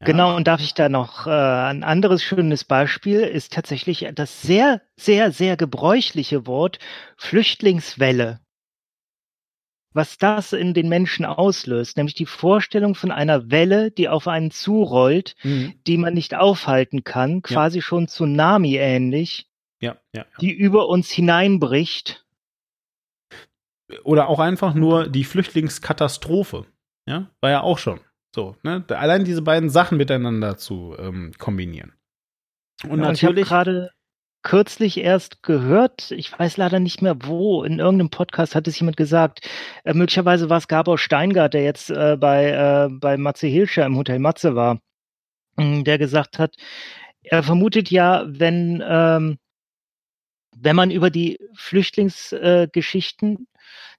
[0.00, 0.06] Ja.
[0.06, 4.82] Genau, und darf ich da noch äh, ein anderes schönes Beispiel ist tatsächlich das sehr,
[4.96, 6.78] sehr, sehr gebräuchliche Wort
[7.16, 8.40] Flüchtlingswelle
[9.92, 14.50] was das in den Menschen auslöst, nämlich die Vorstellung von einer Welle, die auf einen
[14.50, 15.74] zurollt, mhm.
[15.86, 17.82] die man nicht aufhalten kann, quasi ja.
[17.82, 19.48] schon Tsunami ähnlich,
[19.80, 22.24] ja, ja, die über uns hineinbricht.
[24.04, 26.66] Oder auch einfach nur die Flüchtlingskatastrophe,
[27.06, 28.00] ja, war ja auch schon
[28.34, 28.56] so.
[28.62, 28.84] Ne?
[28.88, 31.92] Allein diese beiden Sachen miteinander zu ähm, kombinieren.
[32.88, 33.90] Und natürlich gerade
[34.42, 38.96] kürzlich erst gehört, ich weiß leider nicht mehr wo, in irgendeinem Podcast hat es jemand
[38.96, 39.48] gesagt,
[39.84, 43.96] äh, möglicherweise war es Gabor Steingart, der jetzt äh, bei, äh, bei Matze Hilscher im
[43.96, 44.80] Hotel Matze war,
[45.56, 46.56] mm, der gesagt hat,
[47.22, 49.38] er vermutet ja, wenn, ähm,
[50.56, 53.44] wenn man über die Flüchtlingsgeschichten, äh,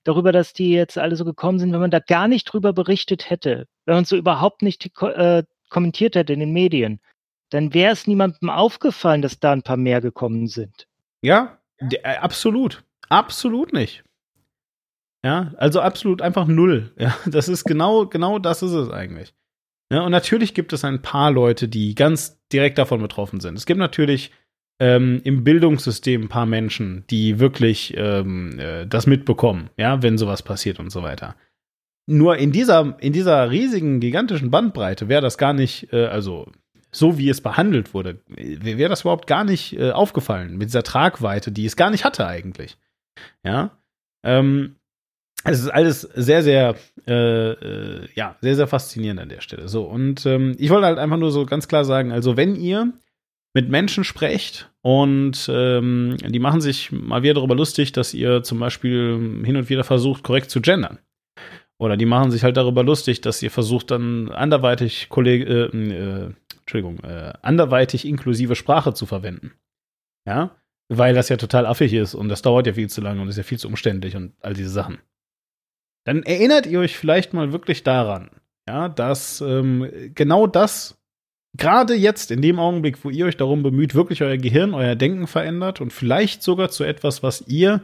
[0.03, 3.29] darüber, dass die jetzt alle so gekommen sind, wenn man da gar nicht drüber berichtet
[3.29, 6.99] hätte, wenn man so überhaupt nicht äh, kommentiert hätte in den Medien,
[7.51, 10.87] dann wäre es niemandem aufgefallen, dass da ein paar mehr gekommen sind.
[11.21, 12.83] Ja, äh, absolut.
[13.09, 14.03] Absolut nicht.
[15.23, 16.93] Ja, also absolut einfach null.
[16.97, 19.33] Ja, das ist genau, genau das ist es eigentlich.
[19.91, 23.57] Ja, und natürlich gibt es ein paar Leute, die ganz direkt davon betroffen sind.
[23.57, 24.31] Es gibt natürlich
[24.79, 30.41] ähm, im Bildungssystem ein paar Menschen, die wirklich ähm, äh, das mitbekommen, ja, wenn sowas
[30.41, 31.35] passiert und so weiter.
[32.07, 36.49] Nur in dieser, in dieser riesigen, gigantischen Bandbreite wäre das gar nicht, äh, also
[36.91, 41.51] so wie es behandelt wurde, wäre das überhaupt gar nicht äh, aufgefallen mit dieser Tragweite,
[41.51, 42.77] die es gar nicht hatte eigentlich.
[43.43, 43.71] Ja.
[44.23, 44.75] Ähm,
[45.43, 46.75] es ist alles sehr, sehr,
[47.07, 49.67] äh, äh, ja, sehr, sehr faszinierend an der Stelle.
[49.67, 52.93] So, und ähm, ich wollte halt einfach nur so ganz klar sagen, also wenn ihr
[53.53, 58.59] mit Menschen sprecht und ähm, die machen sich mal wieder darüber lustig, dass ihr zum
[58.59, 60.99] Beispiel hin und wieder versucht, korrekt zu gendern.
[61.77, 66.29] Oder die machen sich halt darüber lustig, dass ihr versucht, dann anderweitig Kollege, äh, äh,
[66.71, 69.51] Entschuldigung, äh, anderweitig inklusive Sprache zu verwenden.
[70.25, 70.55] Ja,
[70.87, 73.37] weil das ja total affig ist und das dauert ja viel zu lange und ist
[73.37, 74.99] ja viel zu umständlich und all diese Sachen.
[76.05, 78.29] Dann erinnert ihr euch vielleicht mal wirklich daran,
[78.67, 80.97] ja, dass ähm, genau das
[81.57, 85.27] gerade jetzt in dem Augenblick, wo ihr euch darum bemüht, wirklich euer Gehirn, euer Denken
[85.27, 87.81] verändert und vielleicht sogar zu etwas, was ihr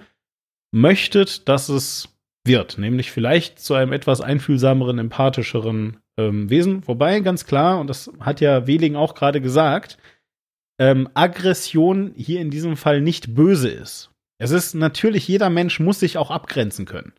[0.72, 6.88] möchtet, dass es wird, nämlich vielleicht zu einem etwas einfühlsameren, empathischeren ähm, Wesen.
[6.88, 9.98] Wobei ganz klar, und das hat ja Wehling auch gerade gesagt,
[10.80, 14.12] ähm, Aggression hier in diesem Fall nicht böse ist.
[14.40, 17.14] Es ist natürlich, jeder Mensch muss sich auch abgrenzen können.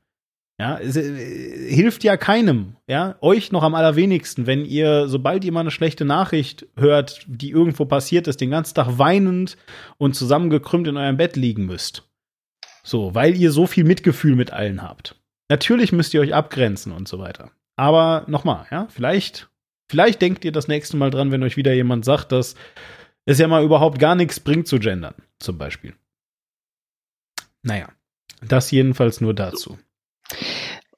[0.60, 5.52] Ja, es äh, hilft ja keinem, ja, euch noch am allerwenigsten, wenn ihr, sobald ihr
[5.52, 9.56] mal eine schlechte Nachricht hört, die irgendwo passiert ist, den ganzen Tag weinend
[9.98, 12.08] und zusammengekrümmt in eurem Bett liegen müsst.
[12.82, 15.14] So, weil ihr so viel Mitgefühl mit allen habt.
[15.48, 17.52] Natürlich müsst ihr euch abgrenzen und so weiter.
[17.78, 19.48] Aber nochmal, ja, vielleicht,
[19.88, 22.56] vielleicht denkt ihr das nächste Mal dran, wenn euch wieder jemand sagt, dass
[23.24, 25.94] es ja mal überhaupt gar nichts bringt zu gendern, zum Beispiel.
[27.62, 27.88] Naja,
[28.42, 29.78] das jedenfalls nur dazu.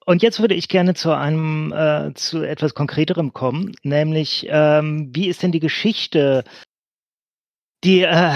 [0.07, 5.29] Und jetzt würde ich gerne zu einem, äh, zu etwas Konkreterem kommen, nämlich, ähm, wie
[5.29, 6.45] ist denn die Geschichte,
[7.85, 8.35] die, äh,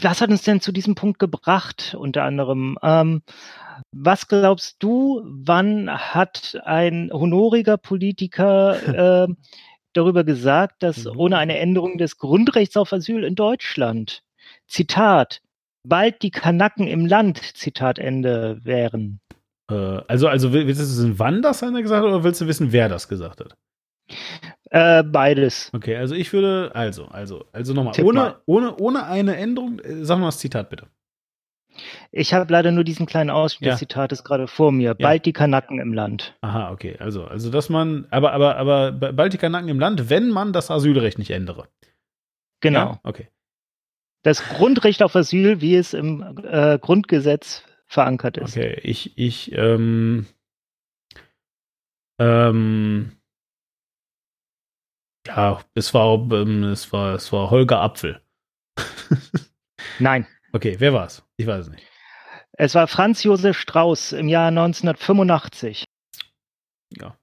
[0.00, 2.76] was hat uns denn zu diesem Punkt gebracht, unter anderem?
[2.82, 3.22] Ähm,
[3.92, 9.34] was glaubst du, wann hat ein honoriger Politiker äh,
[9.92, 11.18] darüber gesagt, dass mhm.
[11.18, 14.22] ohne eine Änderung des Grundrechts auf Asyl in Deutschland,
[14.66, 15.40] Zitat,
[15.84, 19.20] bald die Kanacken im Land, Zitat Ende, wären?
[19.70, 19.74] Äh,
[20.08, 22.88] also, also willst du wissen, wann das einer gesagt hat, oder willst du wissen, wer
[22.88, 23.56] das gesagt hat?
[24.70, 25.70] Äh, beides.
[25.74, 30.18] Okay, also ich würde, also, also, also nochmal, ohne, ohne, ohne eine Änderung, äh, sag
[30.18, 30.86] mal das Zitat bitte.
[32.10, 33.72] Ich habe leider nur diesen kleinen Ausschnitt Ja.
[33.72, 34.94] des Zitates gerade vor mir.
[34.94, 36.36] Bald die Kanaken im Land.
[36.40, 36.96] Aha, okay.
[36.98, 41.18] Also, also dass man, aber, aber, aber Baltiker Nacken im Land, wenn man das Asylrecht
[41.18, 41.68] nicht ändere.
[42.60, 42.78] Genau.
[42.78, 43.00] Ja?
[43.04, 43.28] Okay.
[44.22, 48.56] Das Grundrecht auf Asyl, wie es im äh, Grundgesetz verankert ist.
[48.56, 50.26] Okay, ich, ich, ähm,
[52.18, 53.12] ähm,
[55.26, 58.20] ja, es war, ähm, es war, es war Holger Apfel.
[59.98, 60.26] Nein.
[60.52, 61.24] Okay, wer war's?
[61.38, 61.86] Ich weiß es nicht.
[62.52, 65.84] Es war Franz Josef Strauß im Jahr 1985.
[66.90, 67.16] Ja.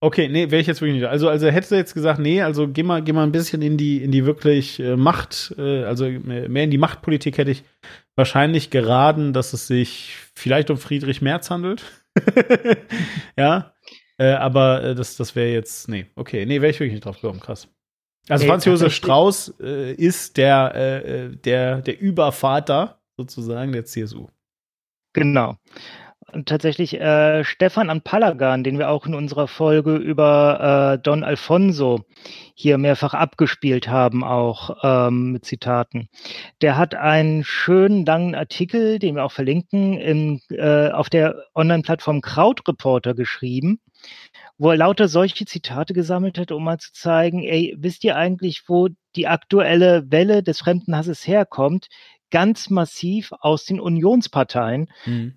[0.00, 1.08] Okay, nee, wäre ich jetzt wirklich nicht.
[1.08, 3.76] Also, also hättest du jetzt gesagt, nee, also geh mal, geh mal ein bisschen in
[3.76, 7.64] die, in die wirklich äh, Macht, äh, also mehr in die Machtpolitik hätte ich
[8.14, 11.82] wahrscheinlich geraten, dass es sich vielleicht um Friedrich Merz handelt.
[13.36, 13.74] ja.
[14.18, 17.20] Äh, aber äh, das, das wäre jetzt, nee, okay, nee, wäre ich wirklich nicht drauf
[17.20, 17.68] gekommen, krass.
[18.28, 24.28] Also Franz Josef Strauß äh, ist der, äh, der, der Übervater sozusagen der CSU.
[25.12, 25.56] Genau.
[26.32, 31.22] Und tatsächlich äh, Stefan an Palagan, den wir auch in unserer Folge über äh, Don
[31.22, 32.04] Alfonso
[32.54, 36.08] hier mehrfach abgespielt haben, auch ähm, mit Zitaten.
[36.62, 42.22] Der hat einen schönen langen Artikel, den wir auch verlinken, im, äh, auf der Online-Plattform
[42.22, 43.80] Krautreporter geschrieben,
[44.58, 48.64] wo er lauter solche Zitate gesammelt hat, um mal zu zeigen, ey, wisst ihr eigentlich,
[48.66, 51.86] wo die aktuelle Welle des Fremdenhasses herkommt?
[52.30, 54.88] Ganz massiv aus den Unionsparteien,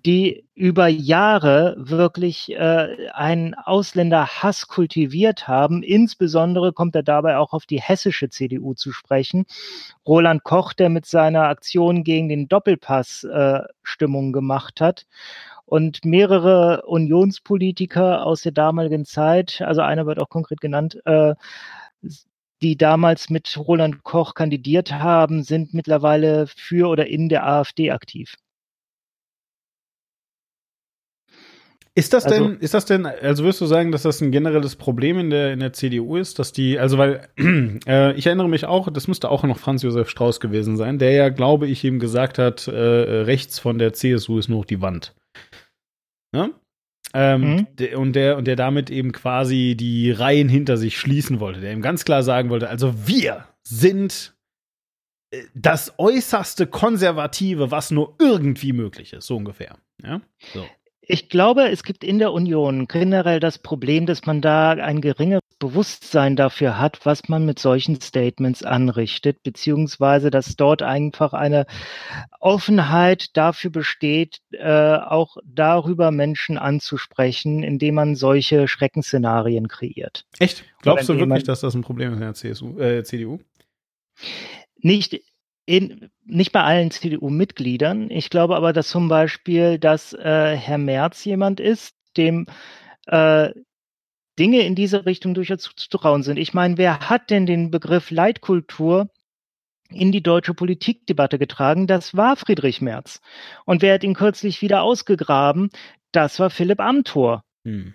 [0.04, 5.82] die über Jahre wirklich äh, einen Ausländerhass kultiviert haben.
[5.82, 9.46] Insbesondere kommt er dabei auch auf die hessische CDU zu sprechen.
[10.06, 15.06] Roland Koch, der mit seiner Aktion gegen den Doppelpass äh, Stimmung gemacht hat.
[15.64, 21.34] Und mehrere Unionspolitiker aus der damaligen Zeit, also einer wird auch konkret genannt, äh,
[22.62, 28.34] die damals mit Roland Koch kandidiert haben, sind mittlerweile für oder in der AfD aktiv.
[31.94, 34.76] Ist das Also- denn, ist das denn, also würdest du sagen, dass das ein generelles
[34.76, 37.28] Problem in der, in der CDU ist, dass die, also weil,
[37.86, 41.10] äh, ich erinnere mich auch, das müsste auch noch Franz Josef Strauß gewesen sein, der
[41.12, 44.80] ja, glaube ich, ihm gesagt hat, äh, rechts von der CSU ist nur noch die
[44.80, 45.14] Wand.
[46.32, 46.52] Ne?
[47.12, 47.66] Ähm, Mhm.
[47.76, 51.72] der, und, der, und der damit eben quasi die Reihen hinter sich schließen wollte, der
[51.72, 54.34] ihm ganz klar sagen wollte, also wir sind
[55.32, 59.76] äh, das äußerste Konservative, was nur irgendwie möglich ist, so ungefähr.
[60.04, 60.20] Ja?
[60.54, 60.66] So.
[61.12, 65.42] Ich glaube, es gibt in der Union generell das Problem, dass man da ein geringeres
[65.58, 71.66] Bewusstsein dafür hat, was man mit solchen Statements anrichtet, beziehungsweise dass dort einfach eine
[72.38, 80.26] Offenheit dafür besteht, äh, auch darüber Menschen anzusprechen, indem man solche Schreckensszenarien kreiert.
[80.38, 80.64] Echt?
[80.80, 83.40] Glaubst du wirklich, dass das ein Problem ist in der CSU, äh, CDU?
[84.76, 85.20] Nicht
[85.70, 88.10] in, nicht bei allen CDU-Mitgliedern.
[88.10, 92.46] Ich glaube aber, dass zum Beispiel, dass äh, Herr Merz jemand ist, dem
[93.06, 93.50] äh,
[94.36, 96.38] Dinge in diese Richtung durchaus zuzutrauen sind.
[96.38, 99.10] Ich meine, wer hat denn den Begriff Leitkultur
[99.90, 101.86] in die deutsche Politikdebatte getragen?
[101.86, 103.20] Das war Friedrich Merz.
[103.64, 105.70] Und wer hat ihn kürzlich wieder ausgegraben?
[106.10, 107.44] Das war Philipp Amthor.
[107.64, 107.94] Hm.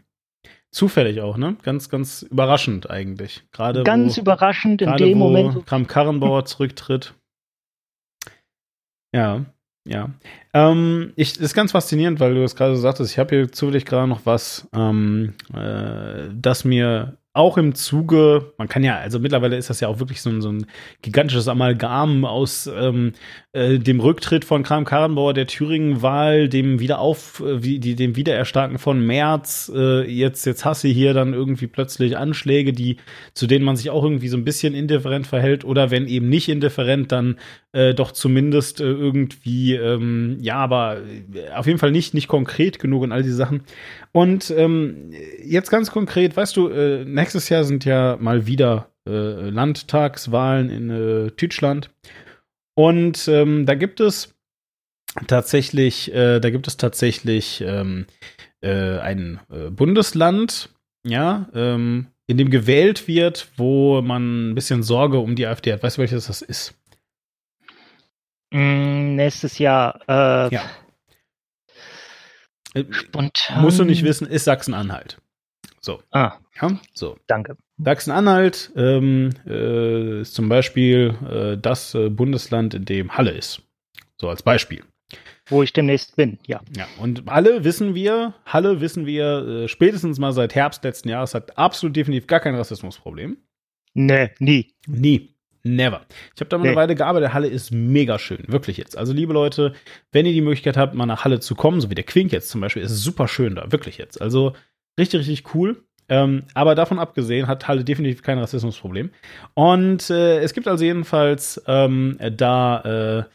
[0.71, 1.57] Zufällig auch, ne?
[1.63, 3.43] Ganz, ganz überraschend eigentlich.
[3.51, 5.65] Gerade Ganz wo, überraschend in dem wo Moment.
[5.65, 7.15] Kram Karrenbauer zurücktritt.
[9.15, 9.45] Ja,
[9.87, 10.09] ja.
[10.53, 13.13] Ähm, ich, ist ganz faszinierend, weil du das gerade so sagtest.
[13.13, 18.69] Ich habe hier zufällig gerade noch was, ähm, äh, das mir auch im Zuge, man
[18.69, 20.67] kann ja, also mittlerweile ist das ja auch wirklich so ein, so ein
[21.01, 23.11] gigantisches Amalgam aus ähm,
[23.51, 29.05] äh, dem Rücktritt von Kram Karrenbauer, der Thüringen-Wahl, dem Wiederauf, äh, die, dem Wiedererstarken von
[29.05, 32.97] März, äh, jetzt, jetzt hast du hier dann irgendwie plötzlich Anschläge, die,
[33.33, 36.47] zu denen man sich auch irgendwie so ein bisschen indifferent verhält oder wenn eben nicht
[36.47, 37.37] indifferent, dann
[37.73, 40.99] äh, doch zumindest äh, irgendwie, ähm, ja, aber
[41.33, 43.63] äh, auf jeden Fall nicht, nicht konkret genug und all diese Sachen.
[44.15, 45.11] Und ähm,
[45.43, 50.89] jetzt ganz konkret, weißt du, äh, nächstes Jahr sind ja mal wieder äh, Landtagswahlen in
[50.89, 51.89] äh, Deutschland.
[52.75, 54.33] Und ähm, da gibt es
[55.27, 58.05] tatsächlich, äh, da gibt es tatsächlich ähm,
[58.61, 60.69] äh, ein äh, Bundesland,
[61.05, 65.83] ja, ähm, in dem gewählt wird, wo man ein bisschen Sorge um die AfD hat.
[65.83, 66.73] Weißt du, welches das ist?
[68.53, 69.99] Mm, nächstes Jahr.
[70.07, 70.63] Äh, Ja.
[72.89, 73.61] Spontan.
[73.61, 75.17] Musst du nicht wissen, ist Sachsen-Anhalt.
[75.81, 76.01] So.
[76.11, 77.17] Ah, Ja, so.
[77.27, 77.57] danke.
[77.77, 83.61] Sachsen-Anhalt ähm, äh, ist zum Beispiel äh, das äh, Bundesland, in dem Halle ist.
[84.17, 84.83] So als Beispiel.
[85.47, 86.61] Wo ich demnächst bin, ja.
[86.75, 91.35] Ja, und Halle wissen wir, Halle wissen wir äh, spätestens mal seit Herbst letzten Jahres
[91.35, 93.37] hat absolut definitiv gar kein Rassismusproblem.
[93.93, 94.73] Nee, nie.
[94.87, 95.34] Nie.
[95.65, 96.05] Never.
[96.35, 97.33] Ich habe da mal eine Weile gearbeitet.
[97.33, 98.95] Halle ist mega schön, wirklich jetzt.
[98.95, 99.73] Also liebe Leute,
[100.11, 102.49] wenn ihr die Möglichkeit habt, mal nach Halle zu kommen, so wie der Quink jetzt
[102.49, 104.21] zum Beispiel, ist es super schön da, wirklich jetzt.
[104.21, 104.53] Also
[104.99, 105.83] richtig, richtig cool.
[106.07, 109.09] Ähm, aber davon abgesehen hat Halle definitiv kein Rassismusproblem.
[109.55, 113.29] Und äh, es gibt also jedenfalls ähm, da äh,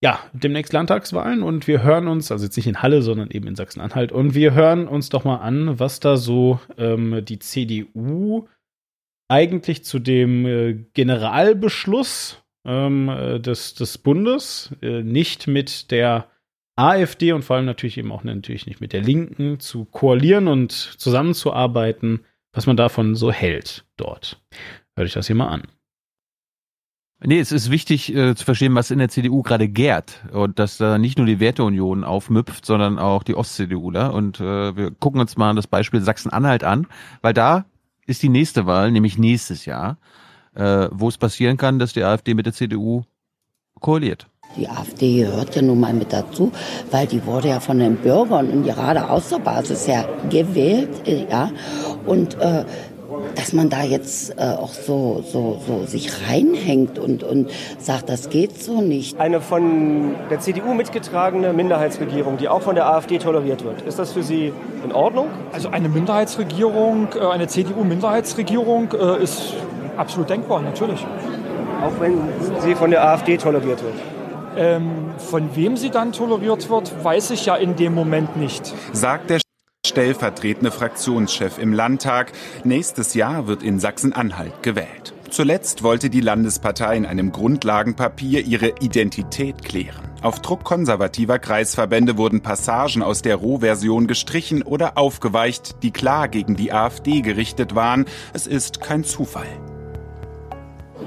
[0.00, 3.56] ja, demnächst Landtagswahlen und wir hören uns, also jetzt nicht in Halle, sondern eben in
[3.56, 8.46] Sachsen-Anhalt, und wir hören uns doch mal an, was da so ähm, die CDU
[9.28, 16.28] eigentlich zu dem äh, Generalbeschluss ähm, äh, des, des Bundes, äh, nicht mit der
[16.76, 20.72] AfD und vor allem natürlich eben auch natürlich nicht mit der Linken zu koalieren und
[20.72, 24.40] zusammenzuarbeiten, was man davon so hält dort.
[24.96, 25.62] Hört euch das hier mal an.
[27.20, 30.78] Nee, es ist wichtig äh, zu verstehen, was in der CDU gerade gärt und dass
[30.78, 34.14] da nicht nur die Werteunion aufmüpft, sondern auch die Ost-CDUler.
[34.14, 36.86] Und äh, wir gucken uns mal das Beispiel Sachsen-Anhalt an,
[37.20, 37.64] weil da
[38.08, 39.98] ist die nächste Wahl, nämlich nächstes Jahr,
[40.54, 43.02] äh, wo es passieren kann, dass die AfD mit der CDU
[43.80, 44.26] koaliert.
[44.56, 46.50] Die AfD gehört ja nun mal mit dazu,
[46.90, 51.28] weil die wurde ja von den Bürgern und gerade aus der Basis her gewählt, äh,
[51.28, 51.50] ja.
[52.06, 52.64] Und äh,
[53.38, 57.48] dass man da jetzt äh, auch so, so, so sich reinhängt und, und
[57.78, 59.20] sagt, das geht so nicht.
[59.20, 63.82] Eine von der CDU mitgetragene Minderheitsregierung, die auch von der AfD toleriert wird.
[63.82, 64.52] Ist das für Sie
[64.84, 65.28] in Ordnung?
[65.52, 69.54] Also eine Minderheitsregierung, äh, eine CDU-Minderheitsregierung äh, ist
[69.96, 71.06] absolut denkbar, natürlich.
[71.80, 72.18] Auch wenn
[72.60, 73.94] sie von der AfD toleriert wird?
[74.56, 78.74] Ähm, von wem sie dann toleriert wird, weiß ich ja in dem Moment nicht.
[78.92, 79.38] Sagt der
[79.98, 82.30] stellvertretende Fraktionschef im Landtag.
[82.62, 85.12] Nächstes Jahr wird in Sachsen-Anhalt gewählt.
[85.28, 90.08] Zuletzt wollte die Landespartei in einem Grundlagenpapier ihre Identität klären.
[90.22, 96.54] Auf Druck konservativer Kreisverbände wurden Passagen aus der Rohversion gestrichen oder aufgeweicht, die klar gegen
[96.54, 98.04] die AfD gerichtet waren.
[98.32, 99.48] Es ist kein Zufall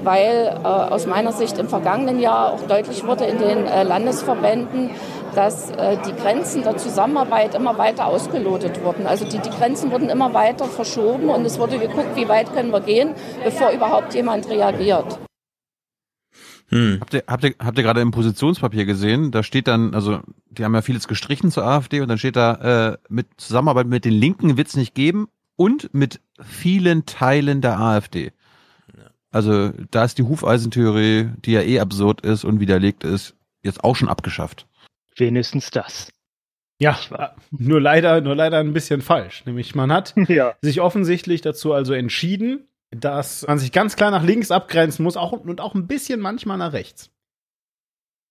[0.04, 4.90] weil äh, aus meiner Sicht im vergangenen Jahr auch deutlich wurde in den äh, Landesverbänden,
[5.34, 9.06] dass äh, die Grenzen der Zusammenarbeit immer weiter ausgelotet wurden.
[9.06, 12.70] Also die, die Grenzen wurden immer weiter verschoben und es wurde geguckt, wie weit können
[12.70, 13.14] wir gehen,
[13.44, 15.18] bevor überhaupt jemand reagiert.
[16.68, 16.98] Hm.
[17.00, 19.30] Habt, ihr, habt, ihr, habt ihr gerade im Positionspapier gesehen?
[19.30, 22.92] Da steht dann, also die haben ja vieles gestrichen zur AfD und dann steht da,
[22.92, 27.78] äh, mit Zusammenarbeit mit den Linken wird es nicht geben und mit vielen Teilen der
[27.78, 28.32] AfD.
[29.30, 33.96] Also da ist die Hufeisentheorie, die ja eh absurd ist und widerlegt ist, jetzt auch
[33.96, 34.66] schon abgeschafft.
[35.16, 36.12] Wenigstens das.
[36.78, 36.98] Ja,
[37.50, 39.44] nur leider, nur leider ein bisschen falsch.
[39.46, 40.54] Nämlich man hat ja.
[40.62, 45.32] sich offensichtlich dazu also entschieden, dass man sich ganz klar nach links abgrenzen muss auch,
[45.32, 47.10] und auch ein bisschen manchmal nach rechts.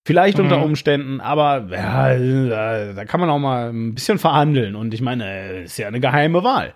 [0.06, 0.46] Vielleicht mhm.
[0.46, 4.76] unter Umständen, aber ja, da, da, kann man auch mal ein bisschen verhandeln.
[4.76, 6.74] Und ich meine, ist ja eine geheime Wahl.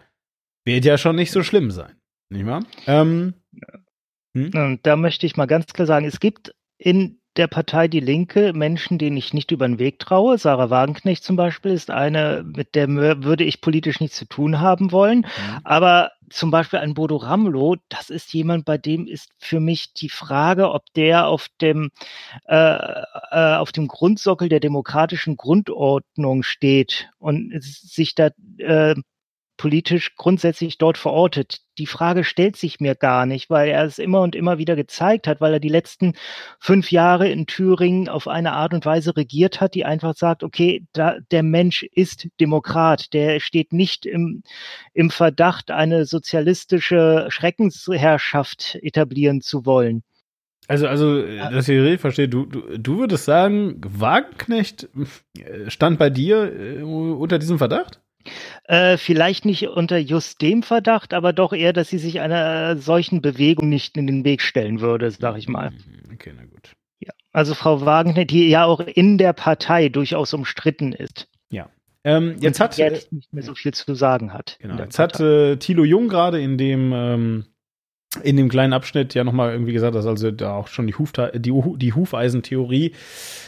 [0.63, 1.95] Wird ja schon nicht so schlimm sein.
[2.29, 2.63] Nicht wahr?
[2.87, 3.33] Ähm,
[4.35, 4.79] hm?
[4.83, 8.97] Da möchte ich mal ganz klar sagen, es gibt in der Partei Die Linke Menschen,
[8.97, 10.37] denen ich nicht über den Weg traue.
[10.37, 14.91] Sarah Wagenknecht zum Beispiel ist eine, mit der würde ich politisch nichts zu tun haben
[14.91, 15.19] wollen.
[15.19, 15.59] Mhm.
[15.63, 20.09] Aber zum Beispiel ein Bodo Ramlo, das ist jemand, bei dem ist für mich die
[20.09, 21.91] Frage, ob der auf dem,
[22.47, 22.77] äh,
[23.31, 28.95] äh, auf dem Grundsockel der demokratischen Grundordnung steht und sich da äh,
[29.57, 31.61] politisch grundsätzlich dort verortet?
[31.77, 35.27] Die Frage stellt sich mir gar nicht, weil er es immer und immer wieder gezeigt
[35.27, 36.13] hat, weil er die letzten
[36.59, 40.85] fünf Jahre in Thüringen auf eine Art und Weise regiert hat, die einfach sagt, okay,
[40.93, 44.43] da, der Mensch ist Demokrat, der steht nicht im,
[44.93, 50.03] im Verdacht, eine sozialistische Schreckensherrschaft etablieren zu wollen.
[50.67, 54.89] Also, also, dass ich richtig verstehe, du, du, du würdest sagen, Wagenknecht
[55.37, 58.01] äh, stand bei dir äh, unter diesem Verdacht?
[58.65, 63.21] Äh, vielleicht nicht unter just dem Verdacht, aber doch eher, dass sie sich einer solchen
[63.21, 65.71] Bewegung nicht in den Weg stellen würde, sag ich mal.
[65.71, 66.75] Mhm, okay, na gut.
[66.99, 67.11] Ja.
[67.31, 71.27] Also Frau Wagner, die ja auch in der Partei durchaus umstritten ist.
[71.49, 71.69] Ja.
[72.03, 74.57] Ähm, jetzt hat jetzt nicht mehr so viel zu sagen hat.
[74.61, 74.77] Genau.
[74.77, 75.23] Jetzt Partei.
[75.23, 77.45] hat äh, Thilo Jung gerade in dem ähm,
[78.23, 81.31] in dem kleinen Abschnitt ja nochmal irgendwie gesagt, dass also da auch schon die, Hufte
[81.35, 82.93] die, die Hufeisentheorie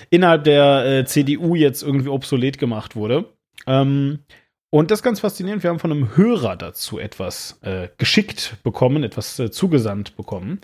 [0.10, 3.26] innerhalb der äh, CDU jetzt irgendwie obsolet gemacht wurde.
[3.66, 4.20] Ähm,
[4.70, 5.64] und das ist ganz faszinierend.
[5.64, 10.60] Wir haben von einem Hörer dazu etwas äh, geschickt bekommen, etwas äh, zugesandt bekommen.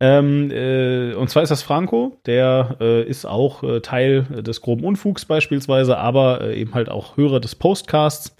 [0.00, 4.82] Ähm, äh, und zwar ist das Franco, der äh, ist auch äh, Teil des groben
[4.82, 8.34] Unfugs beispielsweise, aber äh, eben halt auch Hörer des Postcasts.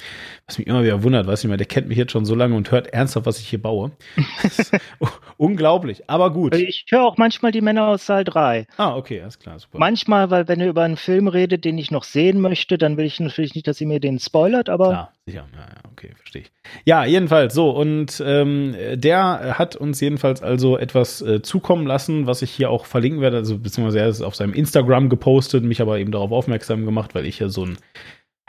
[0.49, 2.57] Was mich immer wieder wundert, weiß nicht mehr, der kennt mich jetzt schon so lange
[2.57, 3.93] und hört ernsthaft, was ich hier baue.
[5.43, 6.55] Unglaublich, aber gut.
[6.55, 8.69] Ich höre auch manchmal die Männer aus Saal 3.
[8.77, 9.77] Ah, okay, alles klar, super.
[9.77, 13.07] Manchmal, weil wenn ihr über einen Film redet, den ich noch sehen möchte, dann will
[13.07, 14.91] ich natürlich nicht, dass ihr mir den spoilert, aber.
[14.91, 16.53] Klar, sicher, ja, ja, okay, verstehe ich.
[16.85, 22.43] Ja, jedenfalls so, und ähm, der hat uns jedenfalls also etwas äh, zukommen lassen, was
[22.43, 25.99] ich hier auch verlinken werde, also beziehungsweise er ist auf seinem Instagram gepostet, mich aber
[25.99, 27.79] eben darauf aufmerksam gemacht, weil ich ja so ein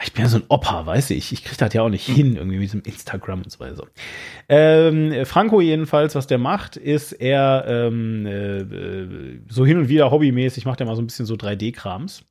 [0.02, 1.32] ich bin ja so ein Opa, weiß ich.
[1.32, 3.86] Ich kriege das ja auch nicht hin, irgendwie mit diesem Instagram und so weiter.
[4.48, 10.66] Ähm, Franco jedenfalls, was der macht, ist er ähm, äh, so hin und wieder hobbymäßig,
[10.66, 12.24] macht er mal so ein bisschen so 3D-Krams.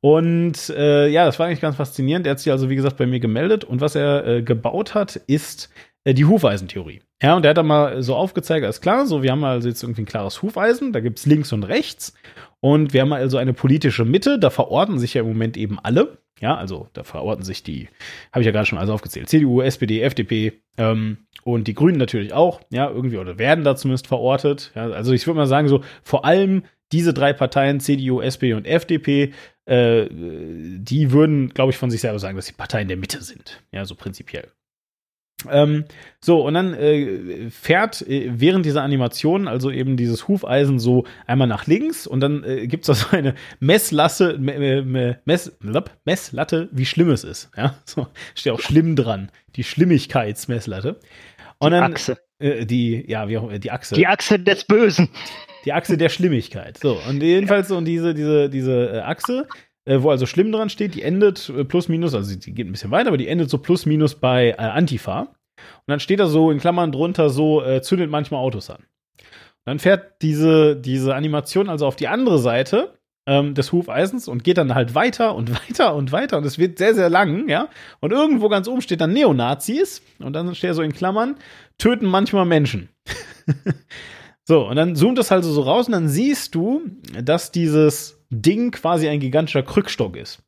[0.00, 2.26] Und äh, ja, das war eigentlich ganz faszinierend.
[2.26, 3.64] Er hat sich also, wie gesagt, bei mir gemeldet.
[3.64, 5.70] Und was er äh, gebaut hat, ist
[6.04, 7.00] äh, die Hufeisentheorie.
[7.22, 9.82] Ja, und er hat da mal so aufgezeigt, alles klar, so, wir haben also jetzt
[9.82, 12.14] irgendwie ein klares Hufeisen, da gibt's links und rechts.
[12.60, 16.18] Und wir haben also eine politische Mitte, da verorten sich ja im Moment eben alle.
[16.40, 17.88] Ja, also da verorten sich die,
[18.32, 22.32] habe ich ja gerade schon alles aufgezählt, CDU, SPD, FDP ähm, und die Grünen natürlich
[22.32, 24.70] auch, ja, irgendwie oder werden da zumindest verortet.
[24.76, 26.62] Ja, also ich würde mal sagen, so vor allem
[26.92, 29.32] diese drei Parteien, CDU, SPD und FDP,
[29.66, 33.62] äh, die würden, glaube ich, von sich selber sagen, dass sie Parteien der Mitte sind.
[33.72, 34.48] Ja, so prinzipiell.
[35.48, 35.84] Ähm,
[36.20, 41.46] so, und dann äh, fährt äh, während dieser Animation also eben dieses Hufeisen so einmal
[41.46, 45.52] nach links und dann äh, gibt es da so eine Messlasse, Mess,
[46.04, 47.50] Messlatte, wie schlimm es ist.
[47.56, 49.30] Ja, so steht auch schlimm dran.
[49.54, 50.98] Die Schlimmigkeitsmesslatte.
[51.58, 52.18] Und die dann, Achse.
[52.40, 53.94] Äh, die, ja, wie auch die Achse.
[53.94, 55.08] Die Achse des Bösen.
[55.64, 56.78] Die Achse der Schlimmigkeit.
[56.78, 59.46] So, und jedenfalls so und diese, diese, diese äh, Achse,
[59.88, 62.72] äh, wo also schlimm dran steht, die endet äh, plus minus, also die geht ein
[62.72, 65.20] bisschen weiter, aber die endet so plus minus bei äh, Antifa.
[65.20, 68.76] Und dann steht da so in Klammern drunter so, äh, zündet manchmal Autos an.
[68.76, 74.44] Und dann fährt diese, diese Animation also auf die andere Seite ähm, des Hufeisens und
[74.44, 77.68] geht dann halt weiter und weiter und weiter und es wird sehr, sehr lang, ja.
[78.00, 81.36] Und irgendwo ganz oben steht dann Neonazis und dann steht so in Klammern,
[81.78, 82.90] töten manchmal Menschen.
[84.44, 86.82] so, und dann zoomt das halt so raus und dann siehst du,
[87.22, 90.42] dass dieses Ding quasi ein gigantischer Krückstock ist.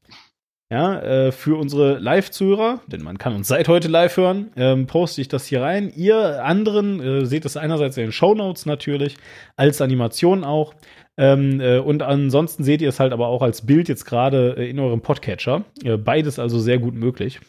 [0.73, 5.21] Ja, äh, für unsere Live-Zuhörer, denn man kann uns seit heute live hören, ähm, poste
[5.21, 5.93] ich das hier rein.
[5.97, 9.17] Ihr anderen äh, seht es einerseits in den Show Notes natürlich,
[9.57, 10.75] als Animation auch.
[11.17, 14.71] Ähm, äh, und ansonsten seht ihr es halt aber auch als Bild jetzt gerade äh,
[14.71, 15.65] in eurem Podcatcher.
[15.83, 17.41] Äh, beides also sehr gut möglich.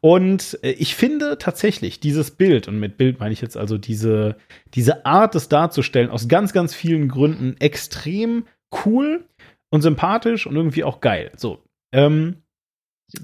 [0.00, 4.36] Und äh, ich finde tatsächlich dieses Bild, und mit Bild meine ich jetzt also diese,
[4.74, 8.46] diese Art, es darzustellen, aus ganz, ganz vielen Gründen extrem
[8.84, 9.27] cool
[9.70, 11.32] und sympathisch und irgendwie auch geil.
[11.36, 11.62] So.
[11.92, 12.42] Ähm,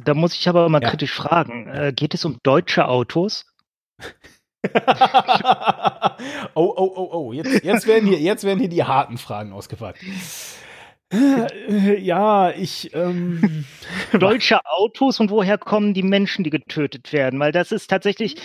[0.05, 0.89] da muss ich aber mal Ja.
[0.91, 1.69] kritisch fragen.
[1.69, 3.47] Äh, geht es um deutsche Autos?
[6.55, 7.33] oh, oh, oh, oh.
[7.33, 10.01] Jetzt, jetzt, werden hier, jetzt werden hier die harten Fragen ausgefragt.
[11.12, 12.95] Äh, Ja, ich.
[12.95, 13.65] Ähm,
[14.12, 17.39] Deutsche Autos und woher kommen die Menschen, die getötet werden?
[17.41, 18.37] Weil das ist tatsächlich.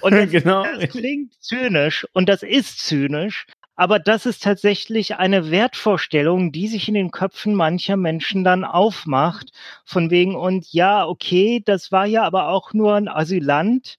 [0.00, 0.64] Und das, genau.
[0.64, 3.46] das klingt zynisch und das ist zynisch,
[3.80, 9.52] aber das ist tatsächlich eine Wertvorstellung, die sich in den Köpfen mancher Menschen dann aufmacht.
[9.86, 13.94] Von wegen, und ja, okay, das war ja aber auch nur ein Asylant.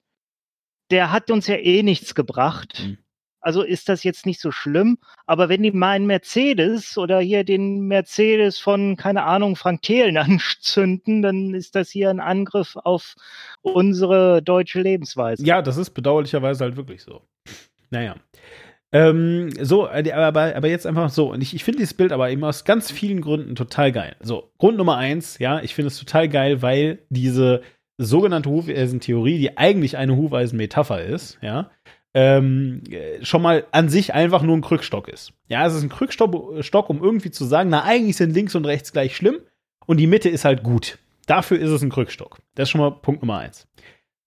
[0.92, 2.84] Der hat uns ja eh nichts gebracht.
[2.86, 2.98] Mhm.
[3.40, 4.98] Also ist das jetzt nicht so schlimm.
[5.26, 10.16] Aber wenn die mal einen Mercedes oder hier den Mercedes von, keine Ahnung, Frank Thelen
[10.16, 13.16] anzünden, dann ist das hier ein Angriff auf
[13.62, 15.44] unsere deutsche Lebensweise.
[15.44, 17.22] Ja, das ist bedauerlicherweise halt wirklich so.
[17.90, 18.14] Naja.
[18.92, 21.32] Ähm, so, äh, aber, aber jetzt einfach so.
[21.32, 24.16] Und ich, ich finde dieses Bild aber eben aus ganz vielen Gründen total geil.
[24.20, 27.62] So, Grund Nummer eins, ja, ich finde es total geil, weil diese
[27.98, 31.70] sogenannte Hufeisentheorie, die eigentlich eine Hufeisenmetapher ist, ja,
[32.14, 35.32] ähm, äh, schon mal an sich einfach nur ein Krückstock ist.
[35.48, 38.66] Ja, es ist ein Krückstock, Stock, um irgendwie zu sagen, na, eigentlich sind links und
[38.66, 39.38] rechts gleich schlimm
[39.86, 40.98] und die Mitte ist halt gut.
[41.26, 42.40] Dafür ist es ein Krückstock.
[42.54, 43.66] Das ist schon mal Punkt Nummer eins.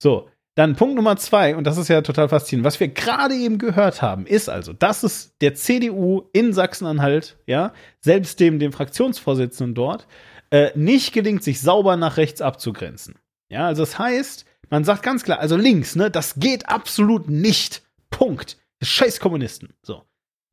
[0.01, 3.57] So, dann Punkt Nummer zwei, und das ist ja total faszinierend, was wir gerade eben
[3.57, 9.76] gehört haben, ist also, dass es der CDU in Sachsen-Anhalt, ja, selbst dem, dem Fraktionsvorsitzenden
[9.76, 10.07] dort,
[10.52, 13.15] äh, nicht gelingt, sich sauber nach rechts abzugrenzen.
[13.49, 17.84] Ja, also das heißt, man sagt ganz klar, also links, ne, das geht absolut nicht.
[18.10, 18.57] Punkt.
[18.82, 19.73] Scheiß Kommunisten.
[19.82, 20.03] So.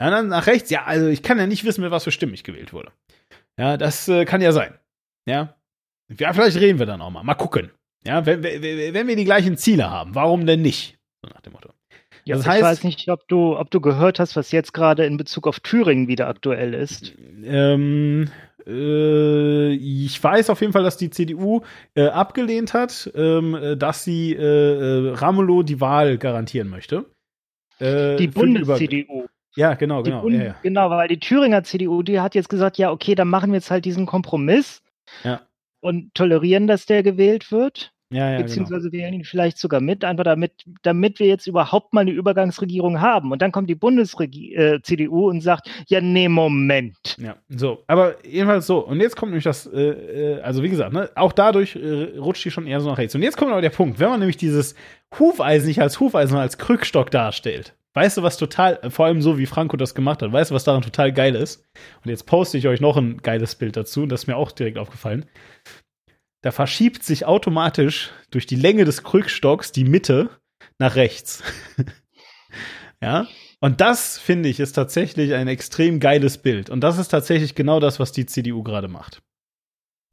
[0.01, 2.35] Ja, dann nach rechts, ja, also ich kann ja nicht wissen, mit was für Stimmen
[2.35, 2.91] ich gewählt wurde.
[3.57, 4.77] Ja, das äh, kann ja sein.
[5.27, 5.55] Ja.
[6.19, 7.23] Ja, vielleicht reden wir dann auch mal.
[7.23, 7.70] Mal gucken.
[8.05, 8.62] Ja, wenn, wenn,
[8.95, 10.99] wenn wir die gleichen Ziele haben, warum denn nicht?
[11.23, 11.70] So nach dem Motto.
[12.24, 15.05] Ja, das ich heißt, weiß nicht, ob du, ob du gehört hast, was jetzt gerade
[15.07, 17.15] in Bezug auf Thüringen wieder aktuell ist.
[17.45, 18.29] Ähm,
[18.66, 21.62] äh, ich weiß auf jeden Fall, dass die CDU
[21.95, 27.07] äh, abgelehnt hat, ähm, äh, dass sie äh, äh, Ramelow die Wahl garantieren möchte.
[27.81, 29.27] Äh, Die Bundes-CDU.
[29.57, 30.27] Ja, genau, genau.
[30.29, 30.55] Ja, ja.
[30.62, 33.70] Genau, weil die Thüringer CDU, die hat jetzt gesagt, ja, okay, dann machen wir jetzt
[33.70, 34.83] halt diesen Kompromiss
[35.24, 35.43] Ja.
[35.83, 37.93] Und tolerieren, dass der gewählt wird.
[38.13, 38.43] Ja, ja, genau.
[38.43, 40.53] Beziehungsweise wählen ihn vielleicht sogar mit, einfach damit,
[40.83, 43.33] damit wir jetzt überhaupt mal eine Übergangsregierung haben.
[43.33, 47.17] Und dann kommt die Bundes-CDU und sagt, ja, nee, Moment.
[47.19, 47.83] Ja, so.
[47.87, 48.87] Aber jedenfalls so.
[48.87, 52.45] Und jetzt kommt nämlich das, äh, äh, also wie gesagt, ne, auch dadurch äh, rutscht
[52.45, 53.15] die schon eher so nach rechts.
[53.15, 54.75] Und jetzt kommt aber der Punkt, wenn man nämlich dieses
[55.19, 57.75] Hufeisen nicht als Hufeisen, sondern als Krückstock darstellt.
[57.94, 60.64] Weißt du, was total, vor allem so wie Franco das gemacht hat, weißt du, was
[60.64, 61.69] daran total geil ist?
[62.02, 64.51] Und jetzt poste ich euch noch ein geiles Bild dazu, und das ist mir auch
[64.51, 65.27] direkt aufgefallen
[66.43, 70.28] da verschiebt sich automatisch durch die Länge des Krückstocks die Mitte
[70.78, 71.43] nach rechts.
[73.01, 73.27] ja.
[73.60, 76.69] Und das, finde ich, ist tatsächlich ein extrem geiles Bild.
[76.69, 79.23] Und das ist tatsächlich genau das, was die CDU gerade macht.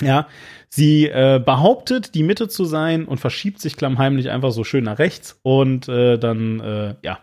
[0.01, 0.27] Ja,
[0.69, 4.99] sie äh, behauptet, die Mitte zu sein und verschiebt sich klammheimlich einfach so schön nach
[4.99, 7.19] rechts und äh, dann, äh, ja,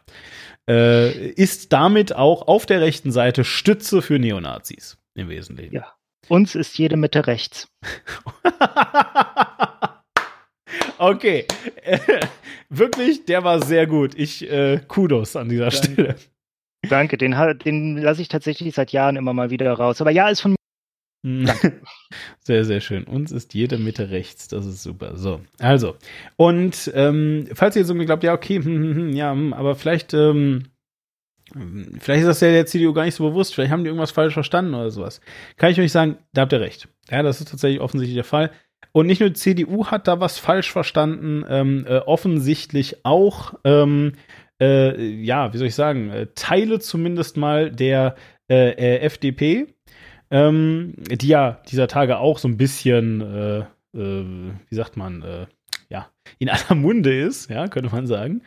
[0.68, 5.76] äh, ist damit auch auf der rechten Seite Stütze für Neonazis im Wesentlichen.
[5.76, 5.92] Ja.
[6.28, 7.68] Uns ist jede Mitte rechts.
[10.98, 11.46] okay.
[12.68, 14.14] wirklich, der war sehr gut.
[14.16, 15.92] Ich äh, Kudos an dieser Danke.
[15.92, 16.16] Stelle.
[16.88, 17.34] Danke, den,
[17.64, 20.00] den lasse ich tatsächlich seit Jahren immer mal wieder raus.
[20.00, 20.55] Aber ja, ist von
[22.40, 23.04] Sehr, sehr schön.
[23.04, 24.46] Uns ist jede Mitte rechts.
[24.48, 25.16] Das ist super.
[25.16, 25.96] So, also.
[26.36, 29.74] Und ähm, falls ihr jetzt irgendwie glaubt, ja, okay, hm, hm, hm, ja, hm, aber
[29.74, 30.68] vielleicht, ähm,
[31.98, 33.54] vielleicht ist das ja der CDU gar nicht so bewusst.
[33.54, 35.20] Vielleicht haben die irgendwas falsch verstanden oder sowas.
[35.56, 36.88] Kann ich euch sagen, da habt ihr recht.
[37.10, 38.52] Ja, das ist tatsächlich offensichtlich der Fall.
[38.92, 44.12] Und nicht nur die CDU hat da was falsch verstanden, ähm, äh, offensichtlich auch, ähm,
[44.60, 48.14] äh, ja, wie soll ich sagen, äh, Teile zumindest mal der
[48.48, 49.75] äh, äh, FDP,
[50.30, 53.58] ähm, die ja dieser Tage auch so ein bisschen, äh,
[53.98, 54.24] äh,
[54.68, 55.46] wie sagt man, äh,
[55.88, 58.42] ja, in aller Munde ist, ja, könnte man sagen.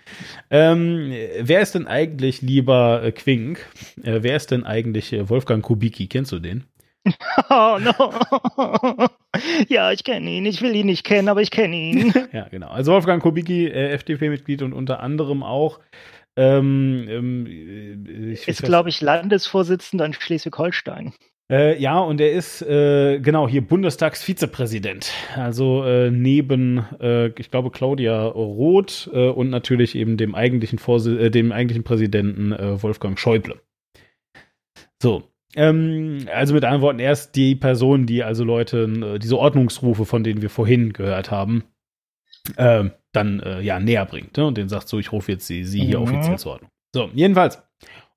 [0.49, 3.65] Ähm, wer ist denn eigentlich lieber äh, Quink?
[4.03, 6.07] Äh, wer ist denn eigentlich äh, Wolfgang Kubicki?
[6.07, 6.65] Kennst du den?
[7.49, 8.13] Oh no.
[9.69, 10.45] ja, ich kenne ihn.
[10.45, 12.13] Ich will ihn nicht kennen, aber ich kenne ihn.
[12.33, 12.67] Ja, genau.
[12.67, 15.79] Also Wolfgang Kubicki, äh, FDP-Mitglied und unter anderem auch
[16.35, 21.13] ähm, ähm, äh, Ist, glaube ich, Landesvorsitzender in Schleswig-Holstein.
[21.51, 25.11] Äh, ja, und er ist äh, genau hier Bundestagsvizepräsident.
[25.35, 31.15] Also äh, neben, äh, ich glaube, Claudia Roth äh, und natürlich eben dem eigentlichen Vorsi
[31.15, 33.59] äh, dem eigentlichen Präsidenten Wolfgang Schäuble.
[35.01, 35.23] So.
[35.55, 40.23] Ähm, also mit anderen Worten, er ist die Person, die also Leute, diese Ordnungsrufe, von
[40.23, 41.63] denen wir vorhin gehört haben,
[42.55, 44.37] dann ja näher bringt.
[44.37, 44.45] Ne?
[44.45, 46.03] Und den sagt so, ich rufe jetzt sie, sie hier Mhm.
[46.03, 46.71] offiziell zur Ordnung.
[46.93, 47.61] So, jedenfalls.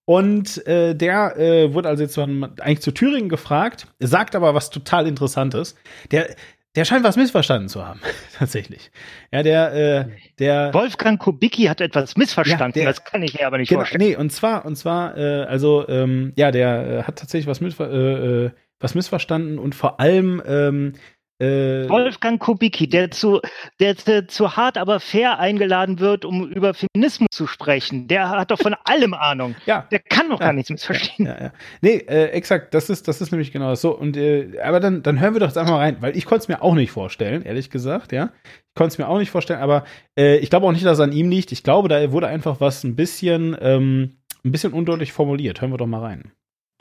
[0.05, 4.71] Und äh, der äh, wurde also jetzt von, eigentlich zu Thüringen gefragt, sagt aber was
[4.71, 5.77] total Interessantes.
[6.11, 6.35] Der,
[6.75, 8.01] der scheint was missverstanden zu haben,
[8.39, 8.91] tatsächlich.
[9.31, 10.05] Ja, der, äh,
[10.39, 10.75] der.
[10.75, 12.79] Wolfgang Kubicki hat etwas missverstanden.
[12.79, 14.03] Ja, der- das kann ich mir aber nicht Genau, vorstellen.
[14.09, 17.79] nee, und zwar, und zwar, äh, also, ähm, ja, der äh, hat tatsächlich was, mit,
[17.79, 18.51] äh, äh,
[18.81, 20.95] was missverstanden und vor allem, ähm,
[21.43, 23.41] äh, Wolfgang Kubicki, der zu,
[23.81, 23.97] der
[24.29, 28.07] zu, hart, aber fair eingeladen wird, um über Feminismus zu sprechen.
[28.07, 29.57] Der hat doch von allem Ahnung.
[29.67, 29.87] Ja.
[29.91, 31.27] Der kann doch gar nichts missverstehen.
[31.27, 31.53] Ja, ja.
[31.81, 33.97] Nee, äh, exakt, das ist, das ist nämlich genau das so.
[33.97, 36.43] Und äh, aber dann, dann hören wir doch jetzt einfach mal rein, weil ich konnte
[36.43, 38.31] es mir auch nicht vorstellen, ehrlich gesagt, ja.
[38.45, 39.85] Ich konnte es mir auch nicht vorstellen, aber
[40.17, 41.53] äh, ich glaube auch nicht, dass es an ihm liegt.
[41.53, 45.61] Ich glaube, da wurde einfach was ein bisschen, ähm, ein bisschen undeutlich formuliert.
[45.61, 46.33] Hören wir doch mal rein.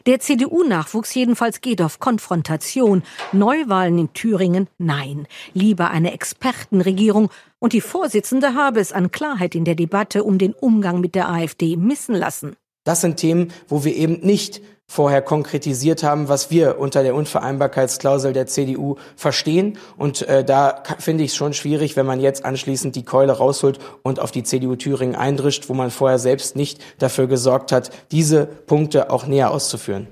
[0.08, 3.04] Der CDU-Nachwuchs jedenfalls geht auf Konfrontation.
[3.32, 4.68] Neuwahlen in Thüringen?
[4.80, 5.28] Nein.
[5.54, 7.30] Lieber eine Expertenregierung.
[7.60, 11.30] Und die Vorsitzende habe es an Klarheit in der Debatte um den Umgang mit der
[11.30, 12.56] AfD missen lassen.
[12.84, 14.62] Das sind Themen, wo wir eben nicht
[14.92, 19.78] vorher konkretisiert haben, was wir unter der Unvereinbarkeitsklausel der CDU verstehen.
[19.96, 23.80] Und äh, da finde ich es schon schwierig, wenn man jetzt anschließend die Keule rausholt
[24.04, 28.46] und auf die CDU Thüringen eindrischt, wo man vorher selbst nicht dafür gesorgt hat, diese
[28.46, 30.08] Punkte auch näher auszuführen.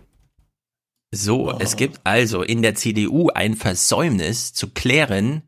[1.12, 5.42] So, es gibt also in der CDU ein Versäumnis zu klären,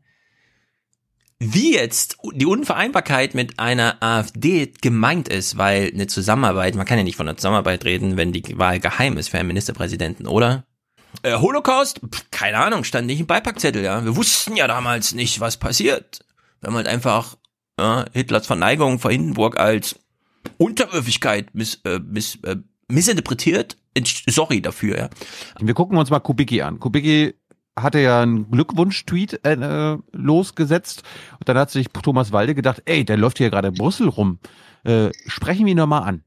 [1.44, 7.04] wie jetzt die Unvereinbarkeit mit einer AfD gemeint ist, weil eine Zusammenarbeit, man kann ja
[7.04, 10.64] nicht von einer Zusammenarbeit reden, wenn die Wahl geheim ist für einen Ministerpräsidenten, oder?
[11.22, 12.00] Äh, Holocaust?
[12.08, 14.04] Pff, keine Ahnung, stand nicht im Beipackzettel, ja.
[14.04, 16.24] Wir wussten ja damals nicht, was passiert.
[16.60, 17.36] Wir haben halt einfach
[17.78, 19.96] ja, Hitlers Verneigung vor Hindenburg als
[20.58, 22.56] Unterwürfigkeit miss, äh, miss, äh,
[22.88, 23.76] missinterpretiert.
[24.28, 25.10] Sorry dafür, ja.
[25.60, 26.78] Wir gucken uns mal Kubicki an.
[26.78, 27.34] Kubicki
[27.78, 31.02] hatte ja einen Glückwunsch-Tweet äh, äh, losgesetzt
[31.38, 34.38] und dann hat sich Thomas Walde gedacht, ey, der läuft hier gerade in Brüssel rum.
[34.84, 36.22] Äh, sprechen wir ihn doch mal an.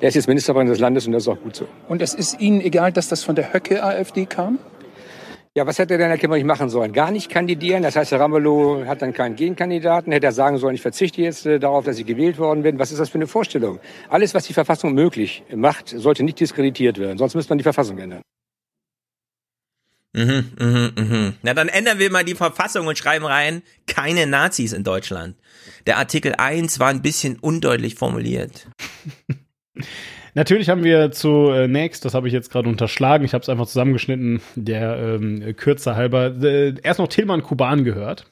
[0.00, 1.66] Er ist jetzt Ministerpräsident des Landes und das ist auch gut so.
[1.88, 4.58] Und es ist Ihnen egal, dass das von der Höcke-AfD kam?
[5.54, 6.92] Ja, was hätte denn Herr Kemmerich machen sollen?
[6.92, 7.82] Gar nicht kandidieren.
[7.82, 10.12] Das heißt, Herr Ramelow hat dann keinen Gegenkandidaten.
[10.12, 12.78] Hätte er sagen sollen, ich verzichte jetzt äh, darauf, dass ich gewählt worden bin.
[12.78, 13.80] Was ist das für eine Vorstellung?
[14.08, 17.18] Alles, was die Verfassung möglich macht, sollte nicht diskreditiert werden.
[17.18, 18.22] Sonst müsste man die Verfassung ändern.
[20.18, 21.34] Mhm, mhm, mhm.
[21.42, 25.36] Na, dann ändern wir mal die Verfassung und schreiben rein, keine Nazis in Deutschland.
[25.86, 28.66] Der Artikel 1 war ein bisschen undeutlich formuliert.
[30.34, 34.40] Natürlich haben wir zunächst, das habe ich jetzt gerade unterschlagen, ich habe es einfach zusammengeschnitten,
[34.56, 38.26] der ähm, Kürze halber, äh, erst noch Tilman Kuban gehört.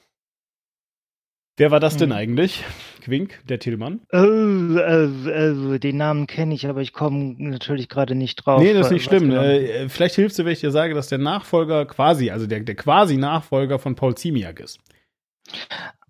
[1.57, 1.99] Wer war das Hm.
[1.99, 2.63] denn eigentlich?
[3.01, 4.01] Quink, der Tillmann?
[4.11, 8.61] Äh, äh, äh, den Namen kenne ich, aber ich komme natürlich gerade nicht drauf.
[8.61, 9.29] Nee, das ist nicht schlimm.
[9.29, 12.59] genau- Äh, vielleicht hilft dir, wenn ich dir sage, dass der Nachfolger quasi, also der,
[12.59, 14.79] der quasi Nachfolger von Paul Ziemiak ist.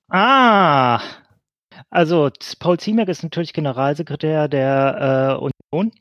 [0.10, 0.99] Ah,
[1.90, 2.30] also
[2.60, 5.91] Paul Ziemiak ist natürlich Generalsekretär der äh, Union,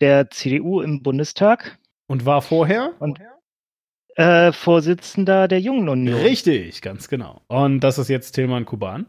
[0.00, 1.78] der CDU im Bundestag.
[2.06, 2.92] Und war vorher?
[3.00, 3.18] Und
[4.18, 6.20] äh, Vorsitzender der Jungen Union.
[6.20, 7.42] Richtig, ganz genau.
[7.46, 9.06] Und das ist jetzt Tilman Kuban.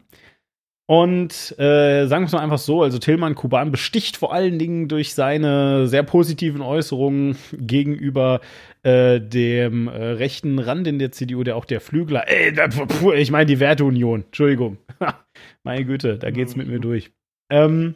[0.86, 4.88] Und äh, sagen wir es mal einfach so, also Tilman Kuban besticht vor allen Dingen
[4.88, 8.40] durch seine sehr positiven Äußerungen gegenüber
[8.82, 13.12] äh, dem äh, rechten Rand in der CDU, der auch der Flügler, ey, da, puh,
[13.12, 14.78] ich meine die Werteunion, Entschuldigung.
[15.62, 17.10] Meine Güte, da geht's mit mir durch.
[17.50, 17.94] Ähm,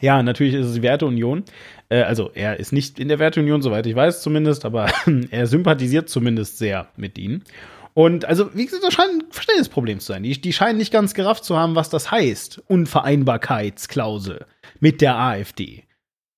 [0.00, 1.44] ja, natürlich ist es die Werteunion.
[1.88, 4.90] Äh, also er ist nicht in der Werteunion, soweit ich weiß zumindest, aber
[5.30, 7.44] er sympathisiert zumindest sehr mit ihnen.
[7.94, 10.22] Und also, wie gesagt, das scheint ein Verständnisproblem zu sein.
[10.22, 12.62] Die, die scheinen nicht ganz gerafft zu haben, was das heißt.
[12.66, 14.46] Unvereinbarkeitsklausel
[14.80, 15.84] mit der AfD.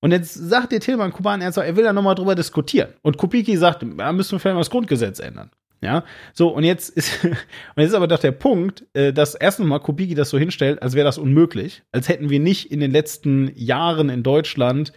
[0.01, 2.93] Und jetzt sagt der Tilman Kuban, er, sagt, er will da nochmal drüber diskutieren.
[3.02, 5.51] Und Kupiki sagt, da müssen wir vielleicht mal das Grundgesetz ändern.
[5.85, 7.36] Ja, so, und jetzt ist, und
[7.77, 10.94] jetzt ist aber doch der Punkt, äh, dass erstens mal Kubicki das so hinstellt, als
[10.94, 14.93] wäre das unmöglich, als hätten wir nicht in den letzten Jahren in Deutschland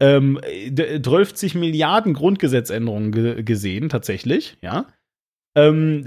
[0.00, 4.86] ähm, d- 12 Milliarden Grundgesetzänderungen ge gesehen, tatsächlich, ja.
[5.56, 6.04] Ähm,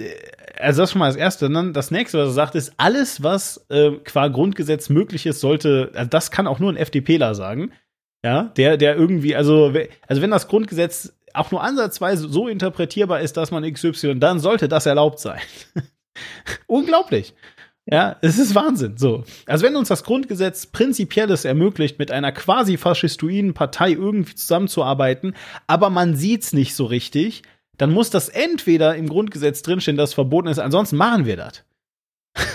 [0.60, 1.48] also das schon mal das Erste.
[1.48, 5.42] Und dann das Nächste, was er sagt, ist, alles, was äh, qua Grundgesetz möglich ist,
[5.42, 7.72] sollte, also das kann auch nur ein FDPler sagen,
[8.24, 9.74] ja, der, der irgendwie, also,
[10.08, 14.68] also wenn das Grundgesetz auch nur ansatzweise so interpretierbar ist, dass man XY, dann sollte
[14.68, 15.40] das erlaubt sein.
[16.68, 17.34] Unglaublich.
[17.86, 18.98] Ja, es ist Wahnsinn.
[18.98, 19.24] So.
[19.48, 25.36] Also wenn uns das Grundgesetz prinzipielles ermöglicht, mit einer quasi faschistoiden Partei irgendwie zusammenzuarbeiten,
[25.68, 27.42] aber man sieht's nicht so richtig,
[27.78, 31.64] dann muss das entweder im Grundgesetz drinstehen, dass es verboten ist, ansonsten machen wir das.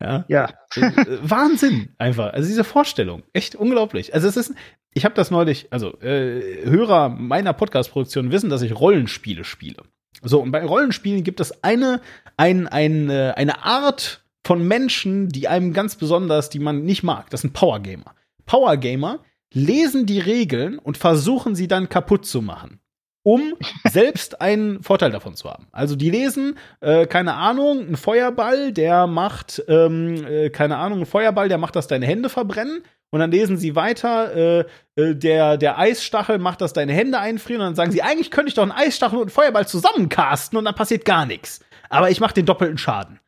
[0.00, 0.24] ja.
[0.28, 0.48] Ja.
[0.74, 2.32] Äh, Wahnsinn, einfach.
[2.32, 4.14] Also diese Vorstellung, echt unglaublich.
[4.14, 4.54] Also es ist,
[4.94, 9.82] ich habe das neulich, also äh, Hörer meiner Podcast-Produktion wissen, dass ich Rollenspiele spiele.
[10.22, 12.00] So, und bei Rollenspielen gibt es eine,
[12.36, 17.30] ein, ein, äh, eine Art von Menschen, die einem ganz besonders, die man nicht mag.
[17.30, 18.14] Das sind Powergamer.
[18.46, 19.20] Powergamer
[19.52, 22.80] lesen die Regeln und versuchen sie dann kaputt zu machen
[23.28, 23.54] um
[23.88, 25.66] selbst einen Vorteil davon zu haben.
[25.70, 31.06] Also die lesen, äh, keine Ahnung, ein Feuerball, der macht, ähm, äh, keine Ahnung, ein
[31.06, 32.82] Feuerball, der macht, dass deine Hände verbrennen.
[33.10, 34.64] Und dann lesen sie weiter, äh,
[34.96, 37.62] äh, der, der Eisstachel macht, dass deine Hände einfrieren.
[37.62, 40.64] Und dann sagen sie, eigentlich könnte ich doch einen Eisstachel und einen Feuerball zusammencasten und
[40.64, 41.60] dann passiert gar nichts.
[41.88, 43.20] Aber ich mache den doppelten Schaden.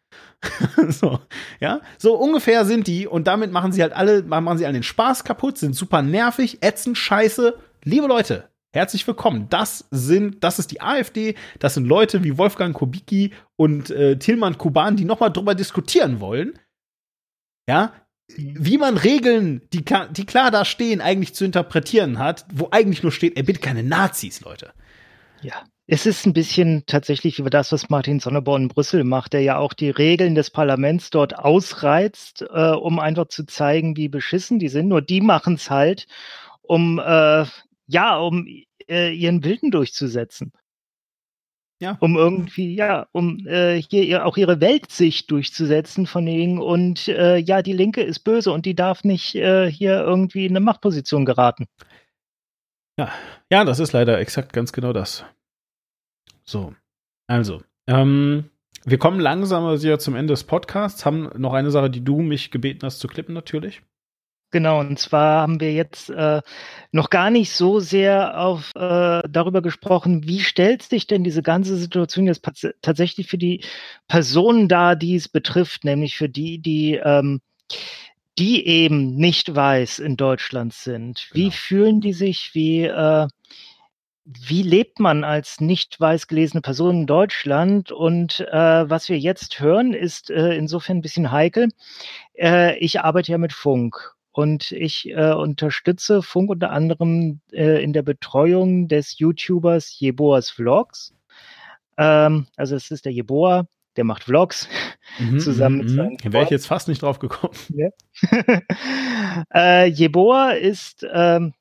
[0.89, 1.21] so,
[1.61, 4.83] ja, so ungefähr sind die und damit machen sie halt alle, machen sie allen den
[4.83, 7.59] Spaß kaputt, sind super nervig, ätzend, scheiße.
[7.85, 9.49] Liebe Leute, herzlich willkommen.
[9.51, 14.57] Das sind, das ist die AfD, das sind Leute wie Wolfgang Kubicki und äh, Tilman
[14.57, 16.59] Kuban, die nochmal drüber diskutieren wollen.
[17.69, 17.93] Ja,
[18.37, 23.13] wie man Regeln, die, die klar da stehen, eigentlich zu interpretieren hat, wo eigentlich nur
[23.13, 24.73] steht, ey, bitte keine Nazis, Leute.
[25.43, 25.55] Ja.
[25.93, 29.59] Es ist ein bisschen tatsächlich wie das, was Martin Sonneborn in Brüssel macht, der ja
[29.59, 34.69] auch die Regeln des Parlaments dort ausreizt, äh, um einfach zu zeigen, wie beschissen die
[34.69, 34.87] sind.
[34.87, 36.07] Nur die machen es halt,
[36.63, 37.45] um äh,
[37.89, 38.47] ja, um
[38.89, 40.53] äh, ihren Willen durchzusetzen.
[41.81, 41.97] Ja.
[42.01, 47.63] Um irgendwie, ja, um äh, hier auch ihre Weltsicht durchzusetzen von wegen und äh, ja,
[47.63, 51.67] die Linke ist böse und die darf nicht äh, hier irgendwie in eine Machtposition geraten.
[52.99, 53.11] Ja,
[53.51, 55.25] ja, das ist leider exakt ganz genau das.
[56.45, 56.75] So,
[57.27, 58.51] also, ähm,
[58.85, 62.51] wir kommen langsam ja zum Ende des Podcasts, haben noch eine Sache, die du mich
[62.51, 63.83] gebeten hast zu klippen, natürlich.
[64.53, 66.43] Genau, und zwar haben wir jetzt äh,
[66.91, 71.77] noch gar nicht so sehr auf äh, darüber gesprochen, wie stellt sich denn diese ganze
[71.77, 72.43] Situation jetzt
[72.83, 73.63] tatsächlich für die
[74.09, 77.41] Personen dar, die es betrifft, nämlich für die, die ähm,
[78.39, 81.29] die eben nicht weiß in Deutschland sind.
[81.33, 82.55] Wie fühlen die sich?
[82.55, 83.29] Wie äh,
[84.25, 87.91] wie lebt man als nicht weiß gelesene Person in Deutschland?
[87.93, 91.69] Und äh, was wir jetzt hören, ist äh, insofern ein bisschen heikel.
[92.39, 97.93] Äh, ich arbeite ja mit Funk und ich äh, unterstütze Funk unter anderem äh, in
[97.93, 101.15] der Betreuung des YouTubers Jeboas Vlogs.
[101.99, 103.67] Ähm, also es ist der Jeboa,
[103.97, 104.69] der macht Vlogs
[105.39, 107.55] zusammen mit seinen Hier wäre ich jetzt fast nicht drauf gekommen.
[107.71, 107.91] ja.
[109.55, 111.55] äh, Jeboa ist, ähm,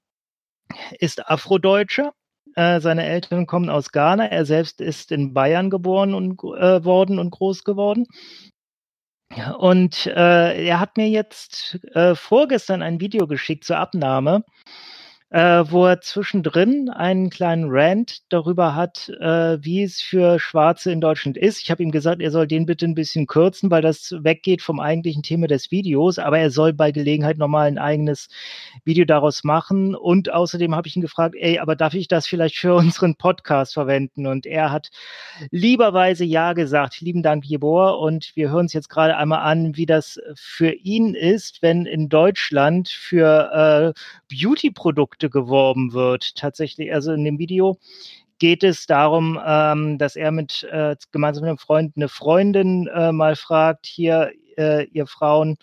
[1.00, 2.14] ist Afrodeutscher.
[2.56, 4.26] Äh, seine Eltern kommen aus Ghana.
[4.26, 8.06] Er selbst ist in Bayern geboren und äh, worden und groß geworden.
[9.58, 14.44] Und äh, er hat mir jetzt äh, vorgestern ein Video geschickt zur Abnahme
[15.32, 21.02] äh, wo er zwischendrin einen kleinen Rant darüber hat, äh, wie es für Schwarze in
[21.02, 21.62] Deutschland ist.
[21.62, 24.80] Ich habe ihm gesagt, er soll den bitte ein bisschen kürzen, weil das weggeht vom
[24.80, 28.28] eigentlichen Thema des Videos, aber er soll bei Gelegenheit nochmal ein eigenes
[28.86, 29.94] Video daraus machen.
[29.94, 33.76] Und außerdem habe ich ihn gefragt, ey, aber darf ich das vielleicht für unseren Podcast
[33.76, 34.26] verwenden?
[34.26, 34.90] Und er hat
[35.52, 37.02] lieberweise Ja gesagt.
[37.02, 38.00] Lieben Dank, Jebor.
[38.00, 42.10] Und wir hören uns jetzt gerade einmal an, wie das für ihn ist, wenn in
[42.10, 46.36] Deutschland für äh, Beauty-Produkte geworben wird.
[46.36, 47.78] Tatsächlich, also in dem Video
[48.40, 53.12] geht es darum, ähm, dass er mit äh, gemeinsam mit einem Freund eine Freundin äh,
[53.12, 55.58] mal fragt, hier, äh, ihr Frauen,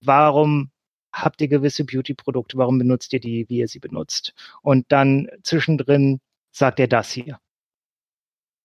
[0.00, 0.70] warum
[1.12, 4.32] habt ihr gewisse Beauty-Produkte, warum benutzt ihr die, wie ihr sie benutzt?
[4.62, 6.20] Und dann zwischendrin
[6.50, 7.38] sagt er das hier.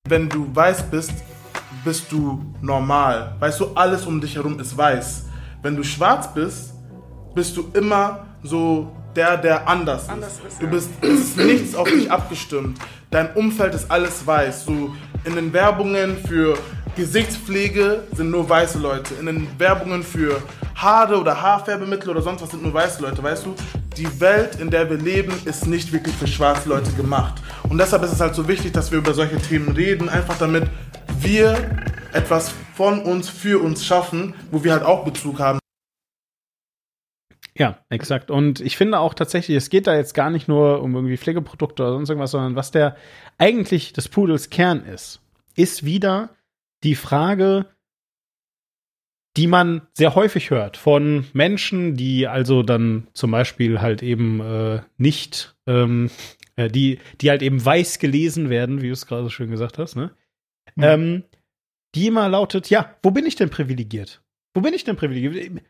[0.07, 1.11] Wenn du weiß bist,
[1.84, 3.36] bist du normal.
[3.40, 5.26] Weißt du, alles um dich herum ist weiß.
[5.61, 6.74] Wenn du schwarz bist,
[7.36, 10.53] bist du immer so der, der anders, anders ist.
[10.53, 10.61] ist.
[10.61, 12.80] Du bist, es ist nichts auf dich abgestimmt.
[13.10, 14.65] Dein Umfeld ist alles weiß.
[14.65, 14.95] Du,
[15.26, 16.57] in den Werbungen für
[16.95, 19.15] Gesichtspflege sind nur weiße Leute.
[19.19, 20.41] In den Werbungen für
[20.76, 23.22] Haare oder Haarfärbemittel oder sonst was sind nur weiße Leute.
[23.22, 23.56] Weißt du,
[23.98, 27.41] die Welt, in der wir leben, ist nicht wirklich für schwarze Leute gemacht.
[27.69, 30.65] Und deshalb ist es halt so wichtig, dass wir über solche Themen reden, einfach damit
[31.19, 31.57] wir
[32.14, 35.60] etwas von uns für uns schaffen, wo wir halt auch Bezug haben.
[37.58, 38.30] Ja, exakt.
[38.30, 41.84] Und ich finde auch tatsächlich, es geht da jetzt gar nicht nur um irgendwie Pflegeprodukte
[41.84, 42.96] oder sonst irgendwas, sondern was der
[43.38, 45.22] eigentlich des Pudels Kern ist,
[45.56, 46.30] ist wieder
[46.84, 47.66] die Frage,
[49.38, 54.82] die man sehr häufig hört von Menschen, die also dann zum Beispiel halt eben äh,
[54.98, 56.12] nicht, ähm,
[56.56, 59.80] äh, die, die halt eben weiß gelesen werden, wie du es gerade so schön gesagt
[59.80, 60.12] hast, ne?
[60.76, 60.84] Mhm.
[60.84, 61.24] Ähm,
[61.96, 64.22] die immer lautet, ja, wo bin ich denn privilegiert?
[64.54, 65.64] Wo bin ich denn privilegiert?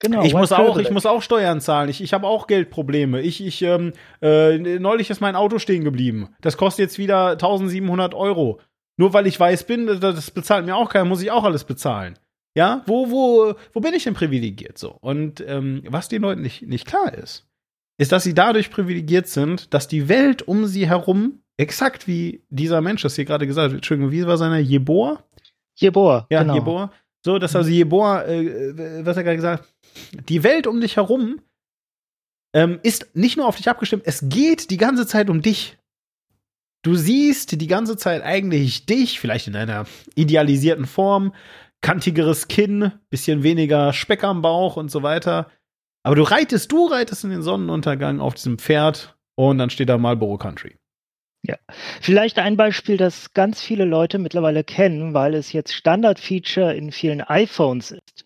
[0.00, 1.90] Genau, ich muss auch, ich muss auch Steuern zahlen.
[1.90, 3.20] Ich, ich habe auch Geldprobleme.
[3.20, 6.30] Ich, ich, ähm, äh, neulich ist mein Auto stehen geblieben.
[6.40, 8.60] Das kostet jetzt wieder 1700 Euro.
[8.96, 12.18] Nur weil ich weiß bin, das bezahlt mir auch keiner, muss ich auch alles bezahlen.
[12.56, 14.96] Ja, wo, wo, wo bin ich denn privilegiert so?
[15.00, 17.46] Und ähm, was den Leuten nicht, nicht klar ist,
[17.98, 22.80] ist, dass sie dadurch privilegiert sind, dass die Welt um sie herum, exakt wie dieser
[22.80, 25.22] Mensch das hier gerade gesagt hat, Entschuldigung, wie war seiner Jebor?
[25.76, 26.54] Jebor, ja, genau.
[26.54, 26.92] Jebor.
[27.24, 29.68] So, dass also Jebor, äh, äh was hat er gerade gesagt?
[30.28, 31.40] Die Welt um dich herum
[32.52, 35.78] ähm, ist nicht nur auf dich abgestimmt, es geht die ganze Zeit um dich.
[36.82, 41.34] Du siehst die ganze Zeit eigentlich dich, vielleicht in einer idealisierten Form,
[41.82, 45.50] kantigeres Kinn, bisschen weniger Speck am Bauch und so weiter.
[46.02, 49.98] Aber du reitest, du reitest in den Sonnenuntergang auf diesem Pferd und dann steht da
[49.98, 50.76] Marlboro Country.
[51.42, 51.56] Ja,
[52.00, 57.22] vielleicht ein Beispiel, das ganz viele Leute mittlerweile kennen, weil es jetzt Standardfeature in vielen
[57.22, 58.24] iPhones ist.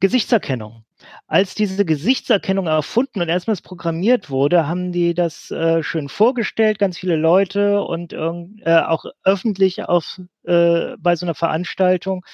[0.00, 0.84] Gesichtserkennung.
[1.30, 6.96] Als diese Gesichtserkennung erfunden und erstmals programmiert wurde, haben die das äh, schön vorgestellt, ganz
[6.96, 12.24] viele Leute und äh, auch öffentlich auf, äh, bei so einer Veranstaltung.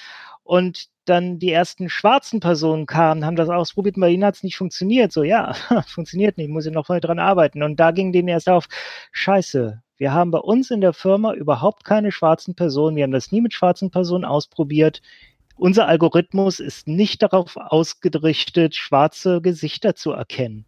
[0.43, 4.55] Und dann die ersten schwarzen Personen kamen, haben das ausprobiert, bei ihnen hat es nicht
[4.55, 5.11] funktioniert.
[5.11, 5.53] So, ja,
[5.87, 7.63] funktioniert nicht, muss ich noch weiter dran arbeiten.
[7.63, 8.67] Und da ging denen erst auf,
[9.11, 12.95] scheiße, wir haben bei uns in der Firma überhaupt keine schwarzen Personen.
[12.95, 15.01] Wir haben das nie mit schwarzen Personen ausprobiert.
[15.57, 20.65] Unser Algorithmus ist nicht darauf ausgerichtet, schwarze Gesichter zu erkennen.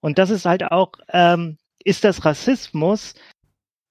[0.00, 3.14] Und das ist halt auch, ähm, ist das Rassismus?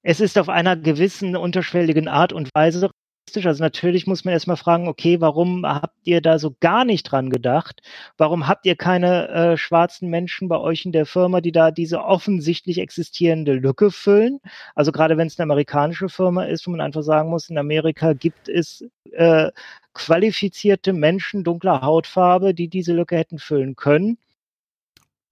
[0.02, 2.90] Es ist auf einer gewissen unterschwelligen Art und Weise
[3.30, 3.46] realistisch.
[3.46, 7.30] Also natürlich muss man erstmal fragen, okay, warum habt ihr da so gar nicht dran
[7.30, 7.80] gedacht?
[8.16, 12.02] Warum habt ihr keine äh, schwarzen Menschen bei euch in der Firma, die da diese
[12.02, 14.40] offensichtlich existierende Lücke füllen?
[14.74, 18.12] Also gerade wenn es eine amerikanische Firma ist, wo man einfach sagen muss, in Amerika
[18.14, 19.50] gibt es äh,
[19.92, 24.18] qualifizierte Menschen dunkler Hautfarbe, die diese Lücke hätten füllen können.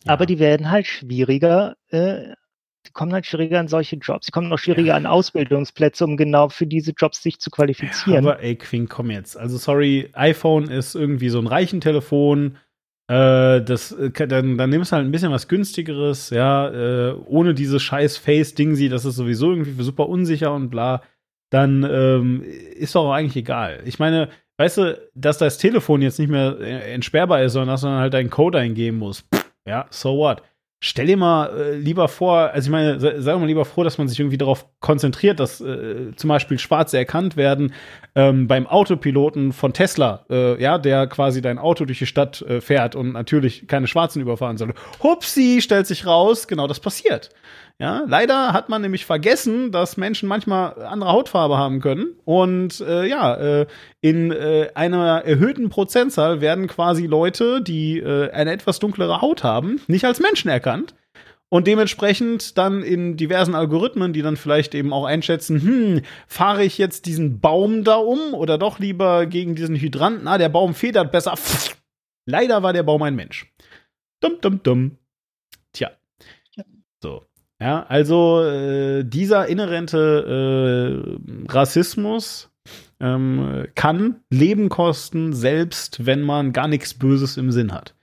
[0.05, 0.13] Ja.
[0.13, 2.35] Aber die werden halt schwieriger äh,
[2.89, 4.27] die kommen halt schwieriger an solche Jobs.
[4.27, 4.97] Sie kommen noch schwieriger ja.
[4.97, 8.27] an Ausbildungsplätze, um genau für diese Jobs sich zu qualifizieren.
[8.27, 9.37] aber ey, Queen, komm jetzt.
[9.37, 12.57] Also sorry, iPhone ist irgendwie so ein reichen Telefon.
[13.09, 17.55] Äh, das, äh, dann, dann nimmst du halt ein bisschen was günstigeres, ja, äh, ohne
[17.55, 21.03] dieses scheiß Face-Ding sie, das ist sowieso irgendwie super unsicher und bla.
[21.51, 23.83] Dann ähm, ist doch eigentlich egal.
[23.87, 24.29] Ich meine,
[24.59, 28.15] weißt du, dass das Telefon jetzt nicht mehr äh, entsperrbar ist, sondern dass man halt
[28.15, 29.25] einen Code eingeben muss.
[29.67, 30.43] Ja, so what?
[30.81, 33.99] stell dir mal äh, lieber vor, also ich meine, sei, sei mal lieber froh, dass
[33.99, 37.75] man sich irgendwie darauf konzentriert, dass äh, zum Beispiel Schwarze erkannt werden
[38.15, 42.61] ähm, beim Autopiloten von Tesla, äh, ja, der quasi dein Auto durch die Stadt äh,
[42.61, 44.73] fährt und natürlich keine Schwarzen überfahren soll.
[45.03, 47.31] Hupsi, stellt sich raus, genau das passiert.
[47.81, 52.17] Ja, leider hat man nämlich vergessen, dass Menschen manchmal andere Hautfarbe haben können.
[52.25, 53.67] Und äh, ja, äh,
[54.01, 59.81] in äh, einer erhöhten Prozentzahl werden quasi Leute, die äh, eine etwas dunklere Haut haben,
[59.87, 60.97] nicht als Menschen erkannt.
[61.51, 66.79] Und dementsprechend dann in diversen Algorithmen, die dann vielleicht eben auch einschätzen, hm, fahre ich
[66.79, 70.27] jetzt diesen Baum da um oder doch lieber gegen diesen Hydranten?
[70.27, 71.37] Ah, der Baum federt besser.
[71.37, 71.77] Pff,
[72.27, 73.51] leider war der Baum ein Mensch.
[74.21, 74.99] Dumm, dumm, dumm.
[75.73, 75.93] Tja.
[77.01, 77.25] So.
[77.61, 81.03] Ja, also äh, dieser inhärente
[81.49, 82.51] äh, Rassismus
[83.01, 87.95] ähm, kann Leben kosten, selbst wenn man gar nichts Böses im Sinn hat.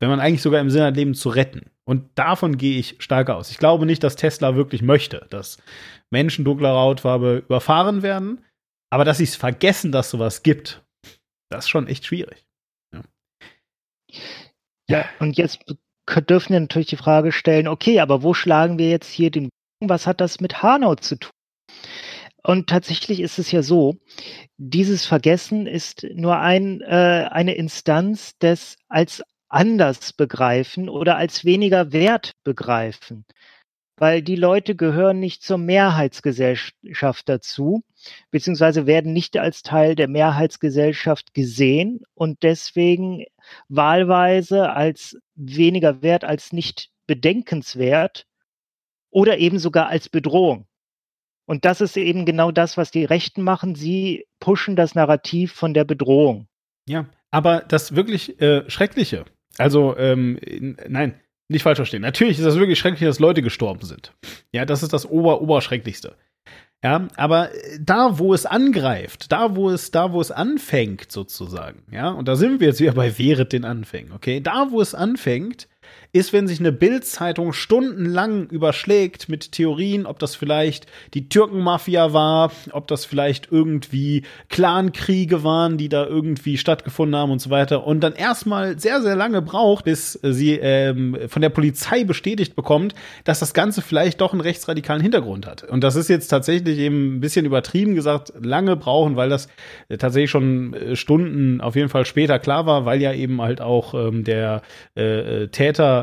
[0.00, 1.70] Wenn man eigentlich sogar im Sinn hat, Leben zu retten.
[1.86, 3.50] Und davon gehe ich stark aus.
[3.50, 5.58] Ich glaube nicht, dass Tesla wirklich möchte, dass
[6.10, 8.42] Menschen dunkler Hautfarbe überfahren werden.
[8.90, 10.82] Aber dass sie es vergessen, dass sowas gibt,
[11.50, 12.46] das ist schon echt schwierig.
[12.92, 13.02] Ja,
[14.88, 15.64] ja und jetzt
[16.06, 19.90] dürfen wir natürlich die Frage stellen, okay, aber wo schlagen wir jetzt hier den Bogen?
[19.90, 21.30] Was hat das mit Hanau zu tun?
[22.42, 23.96] Und tatsächlich ist es ja so,
[24.58, 31.92] dieses Vergessen ist nur ein, äh, eine Instanz des als anders begreifen oder als weniger
[31.92, 33.24] wert begreifen.
[33.96, 37.84] Weil die Leute gehören nicht zur Mehrheitsgesellschaft dazu,
[38.30, 43.24] beziehungsweise werden nicht als Teil der Mehrheitsgesellschaft gesehen und deswegen
[43.68, 48.26] wahlweise als weniger wert, als nicht bedenkenswert
[49.10, 50.66] oder eben sogar als Bedrohung.
[51.46, 53.74] Und das ist eben genau das, was die Rechten machen.
[53.74, 56.48] Sie pushen das Narrativ von der Bedrohung.
[56.88, 59.24] Ja, aber das wirklich äh, Schreckliche,
[59.58, 60.38] also ähm,
[60.88, 62.02] nein, nicht falsch verstehen.
[62.02, 64.12] Natürlich ist das wirklich schrecklich, dass Leute gestorben sind.
[64.52, 66.16] Ja, das ist das Ober Oberschrecklichste.
[66.82, 67.48] Ja, aber
[67.80, 72.36] da, wo es angreift, da, wo es, da, wo es anfängt, sozusagen, ja, und da
[72.36, 74.40] sind wir jetzt wieder bei Wehret den Anfängen, okay?
[74.40, 75.66] Da, wo es anfängt,
[76.14, 82.52] ist, wenn sich eine Bildzeitung stundenlang überschlägt mit Theorien, ob das vielleicht die Türkenmafia war,
[82.70, 87.84] ob das vielleicht irgendwie Clankriege waren, die da irgendwie stattgefunden haben und so weiter.
[87.84, 92.94] Und dann erstmal sehr, sehr lange braucht, bis sie ähm, von der Polizei bestätigt bekommt,
[93.24, 95.64] dass das Ganze vielleicht doch einen rechtsradikalen Hintergrund hat.
[95.64, 99.48] Und das ist jetzt tatsächlich eben ein bisschen übertrieben gesagt, lange brauchen, weil das
[99.88, 103.60] äh, tatsächlich schon äh, Stunden auf jeden Fall später klar war, weil ja eben halt
[103.60, 104.62] auch ähm, der
[104.96, 105.48] äh, äh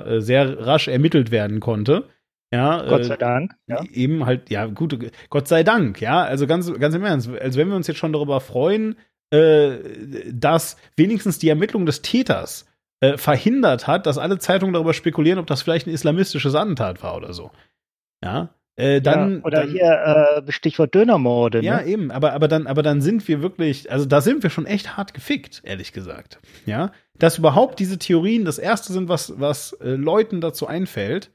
[0.05, 2.09] Äh, sehr rasch ermittelt werden konnte.
[2.53, 3.53] Ja, Gott sei äh, Dank.
[3.67, 3.83] Ja.
[3.93, 4.97] Eben halt, ja, gut,
[5.29, 6.23] Gott sei Dank, ja.
[6.23, 8.97] Also ganz, ganz im Ernst, also wenn wir uns jetzt schon darüber freuen,
[9.31, 9.77] äh,
[10.31, 12.67] dass wenigstens die Ermittlung des Täters
[12.99, 17.15] äh, verhindert hat, dass alle Zeitungen darüber spekulieren, ob das vielleicht ein islamistisches Attentat war
[17.15, 17.51] oder so.
[18.23, 18.49] Ja.
[18.81, 21.61] Äh, dann, ja, oder dann, hier äh, Stichwort Dönermorde.
[21.61, 21.85] Ja, ne?
[21.85, 24.97] eben, aber, aber, dann, aber dann sind wir wirklich, also da sind wir schon echt
[24.97, 26.39] hart gefickt, ehrlich gesagt.
[26.65, 31.29] Ja, dass überhaupt diese Theorien das erste sind, was, was äh, Leuten dazu einfällt,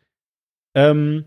[0.75, 1.27] ähm,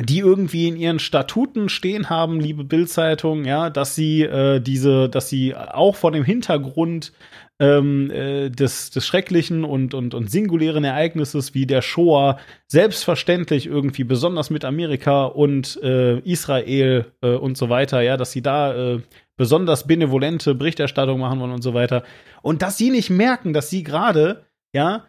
[0.00, 5.28] die irgendwie in ihren Statuten stehen haben, liebe Bildzeitung, ja, dass sie äh, diese, dass
[5.28, 7.12] sie auch vor dem Hintergrund
[7.60, 14.04] ähm, äh, des, des schrecklichen und, und, und singulären Ereignisses wie der Shoah selbstverständlich irgendwie
[14.04, 19.00] besonders mit Amerika und äh, Israel äh, und so weiter, ja, dass sie da äh,
[19.36, 22.02] besonders benevolente Berichterstattung machen wollen und so weiter.
[22.42, 24.44] Und dass sie nicht merken, dass sie gerade,
[24.74, 25.06] ja,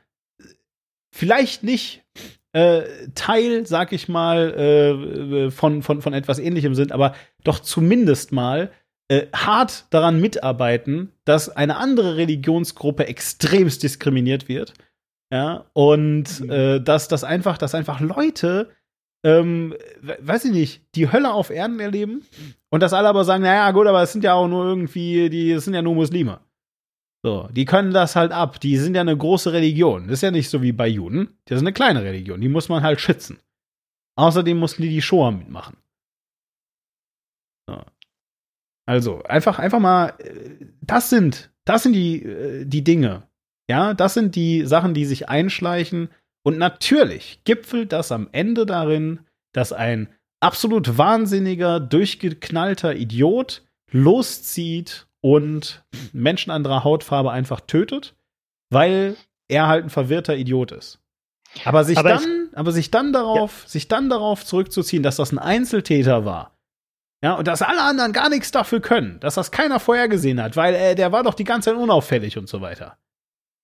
[1.12, 2.04] vielleicht nicht
[2.54, 2.84] äh,
[3.16, 7.14] Teil, sag ich mal, von, von, von etwas ähnlichem sind, aber
[7.44, 8.72] doch zumindest mal
[9.08, 14.74] äh, hart daran mitarbeiten, dass eine andere Religionsgruppe extremst diskriminiert wird.
[15.32, 16.50] Ja, und mhm.
[16.50, 18.72] äh, dass das einfach, dass einfach Leute,
[19.24, 19.76] ähm,
[20.20, 22.26] weiß ich nicht, die Hölle auf Erden erleben
[22.70, 25.52] und dass alle aber sagen, naja, gut, aber es sind ja auch nur irgendwie, die
[25.52, 26.40] es sind ja nur Muslime.
[27.26, 28.60] So, die können das halt ab.
[28.60, 30.04] Die sind ja eine große Religion.
[30.04, 31.40] Das ist ja nicht so wie bei Juden.
[31.46, 32.40] Das ist eine kleine Religion.
[32.40, 33.40] Die muss man halt schützen.
[34.16, 35.76] Außerdem mussten die die Shoah mitmachen.
[37.68, 37.82] So.
[38.86, 43.24] Also, einfach, einfach mal, äh, das sind, das sind die, äh, die Dinge.
[43.70, 46.10] Ja, das sind die Sachen, die sich einschleichen.
[46.44, 49.22] Und natürlich gipfelt das am Ende darin,
[49.54, 50.10] dass ein
[50.40, 55.84] absolut wahnsinniger, durchgeknallter Idiot loszieht und
[56.14, 58.16] Menschen anderer Hautfarbe einfach tötet,
[58.70, 59.16] weil
[59.48, 61.00] er halt ein verwirrter Idiot ist.
[61.64, 63.70] Aber sich aber dann, aber sich dann darauf, ja.
[63.70, 66.55] sich dann darauf zurückzuziehen, dass das ein Einzeltäter war,
[67.24, 70.76] ja, und dass alle anderen gar nichts dafür können, dass das keiner vorhergesehen hat, weil
[70.76, 72.98] äh, der war doch die ganze Zeit unauffällig und so weiter.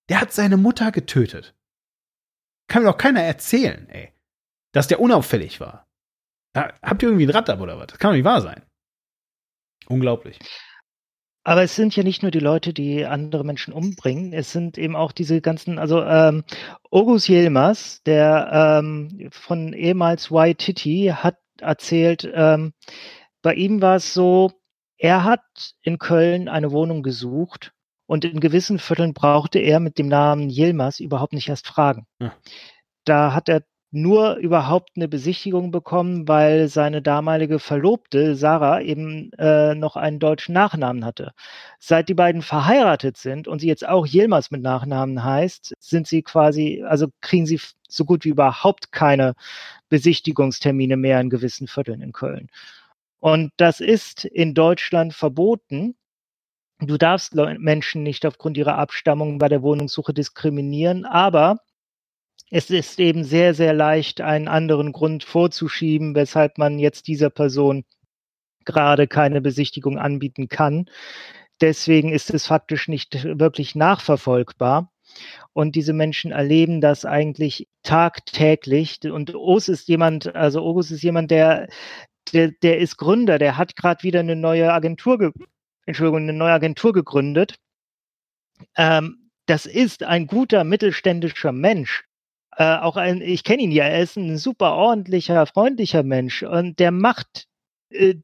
[0.09, 1.53] Der hat seine Mutter getötet.
[2.67, 4.13] Kann mir doch keiner erzählen, ey,
[4.71, 5.87] dass der unauffällig war.
[6.55, 7.87] Ja, habt ihr irgendwie ein Rad ab oder was?
[7.87, 8.63] Das kann doch nicht wahr sein.
[9.87, 10.39] Unglaublich.
[11.43, 14.95] Aber es sind ja nicht nur die Leute, die andere Menschen umbringen, es sind eben
[14.95, 16.43] auch diese ganzen, also ähm,
[16.91, 22.73] Ogus Yilmaz, der ähm, von ehemals White Titty, hat erzählt, ähm,
[23.41, 24.51] bei ihm war es so,
[24.97, 25.41] er hat
[25.81, 27.73] in Köln eine Wohnung gesucht
[28.05, 32.05] und in gewissen Vierteln brauchte er mit dem Namen Yilmaz überhaupt nicht erst fragen.
[32.19, 32.33] Ja.
[33.05, 39.75] Da hat er nur überhaupt eine Besichtigung bekommen, weil seine damalige Verlobte Sarah eben äh,
[39.75, 41.33] noch einen deutschen Nachnamen hatte.
[41.77, 46.21] Seit die beiden verheiratet sind und sie jetzt auch Yilmaz mit Nachnamen heißt, sind sie
[46.21, 47.59] quasi, also kriegen sie
[47.89, 49.35] so gut wie überhaupt keine
[49.89, 52.49] Besichtigungstermine mehr in gewissen Vierteln in Köln.
[53.21, 55.95] Und das ist in Deutschland verboten.
[56.79, 61.57] Du darfst Menschen nicht aufgrund ihrer Abstammung bei der Wohnungssuche diskriminieren, aber
[62.49, 67.85] es ist eben sehr, sehr leicht, einen anderen Grund vorzuschieben, weshalb man jetzt dieser Person
[68.65, 70.87] gerade keine Besichtigung anbieten kann.
[71.61, 74.91] Deswegen ist es faktisch nicht wirklich nachverfolgbar.
[75.53, 78.99] Und diese Menschen erleben das eigentlich tagtäglich.
[79.03, 81.67] Und Os ist jemand, also Ogus ist jemand, der,
[82.33, 85.31] der, der ist Gründer, der hat gerade wieder eine neue Agentur, ge
[85.85, 87.55] Entschuldigung, eine neue Agentur gegründet.
[88.77, 92.03] Ähm, das ist ein guter mittelständischer Mensch
[92.57, 96.79] äh, auch ein, ich kenne ihn ja, er ist ein super ordentlicher, freundlicher Mensch und
[96.79, 97.47] der macht
[97.89, 98.15] äh,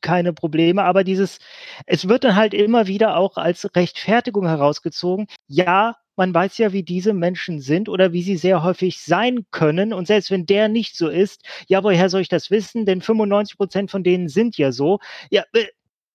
[0.00, 1.38] keine Probleme, aber dieses,
[1.86, 5.26] es wird dann halt immer wieder auch als Rechtfertigung herausgezogen.
[5.46, 9.92] Ja, man weiß ja, wie diese Menschen sind oder wie sie sehr häufig sein können.
[9.92, 12.86] Und selbst wenn der nicht so ist, ja, woher soll ich das wissen?
[12.86, 14.98] Denn 95 Prozent von denen sind ja so.
[15.30, 15.66] Ja, äh,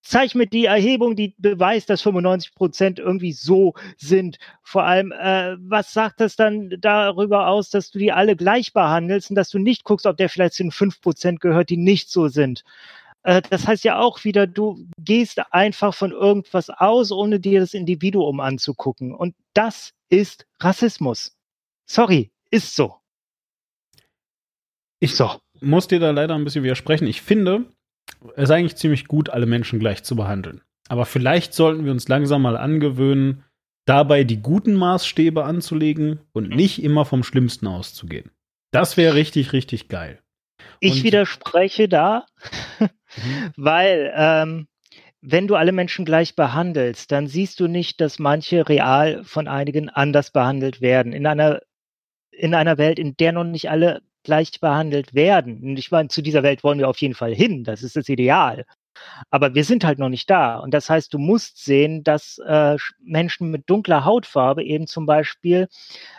[0.07, 4.37] zeig mir die Erhebung, die beweist, dass 95 Prozent irgendwie so sind.
[4.63, 9.29] Vor allem, äh, was sagt das dann darüber aus, dass du die alle gleich behandelst
[9.29, 12.09] und dass du nicht guckst, ob der vielleicht zu den 5 Prozent gehört, die nicht
[12.09, 12.63] so sind?
[13.27, 17.73] Äh, das heißt ja auch wieder, du gehst einfach von irgendwas aus, ohne dir das
[17.73, 19.13] Individuum anzugucken.
[19.13, 21.35] Und das ist Rassismus.
[21.85, 22.95] Sorry, ist so.
[24.99, 25.41] Ich so.
[25.59, 27.05] muss dir da leider ein bisschen widersprechen.
[27.05, 27.65] Ich finde,
[28.37, 30.61] es ist eigentlich ziemlich gut, alle Menschen gleich zu behandeln.
[30.87, 33.43] Aber vielleicht sollten wir uns langsam mal angewöhnen,
[33.85, 38.31] dabei die guten Maßstäbe anzulegen und nicht immer vom Schlimmsten auszugehen.
[38.71, 40.21] Das wäre richtig, richtig geil.
[40.79, 42.25] Ich und widerspreche da,
[43.23, 43.51] mhm.
[43.55, 44.67] weil ähm,
[45.21, 49.89] wenn du alle Menschen gleich behandelst, dann siehst du nicht, dass manche real von einigen
[49.89, 51.11] anders behandelt werden.
[51.11, 51.61] In einer,
[52.31, 55.61] in einer Welt, in der noch nicht alle gleich behandelt werden.
[55.63, 57.63] Und ich meine, zu dieser Welt wollen wir auf jeden Fall hin.
[57.63, 58.65] Das ist das Ideal.
[59.29, 60.57] Aber wir sind halt noch nicht da.
[60.57, 65.67] Und das heißt, du musst sehen, dass äh, Menschen mit dunkler Hautfarbe eben zum Beispiel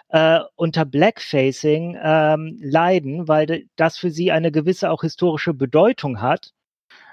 [0.09, 6.53] äh, unter Blackfacing ähm, leiden, weil das für sie eine gewisse auch historische Bedeutung hat,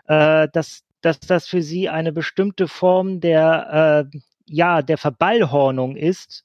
[0.07, 4.17] äh, dass, dass das für sie eine bestimmte Form der, äh,
[4.47, 6.43] ja, der Verballhornung ist,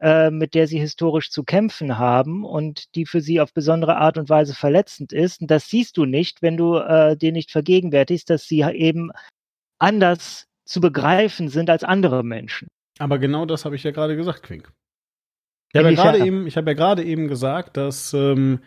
[0.00, 4.18] äh, mit der sie historisch zu kämpfen haben und die für sie auf besondere Art
[4.18, 5.40] und Weise verletzend ist.
[5.40, 9.10] Und das siehst du nicht, wenn du äh, dir nicht vergegenwärtigst, dass sie eben
[9.78, 12.68] anders zu begreifen sind als andere Menschen.
[12.98, 14.72] Aber genau das habe ich ja gerade gesagt, Quink.
[15.72, 18.60] Ich habe ja gerade eben, ich habe ja gerade eben gesagt, dass ähm,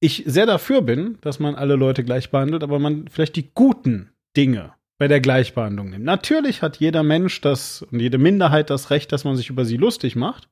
[0.00, 4.10] ich sehr dafür bin, dass man alle Leute gleich behandelt, aber man vielleicht die guten
[4.36, 6.04] Dinge bei der Gleichbehandlung nimmt.
[6.04, 9.76] Natürlich hat jeder Mensch das und jede Minderheit das Recht, dass man sich über sie
[9.76, 10.48] lustig macht.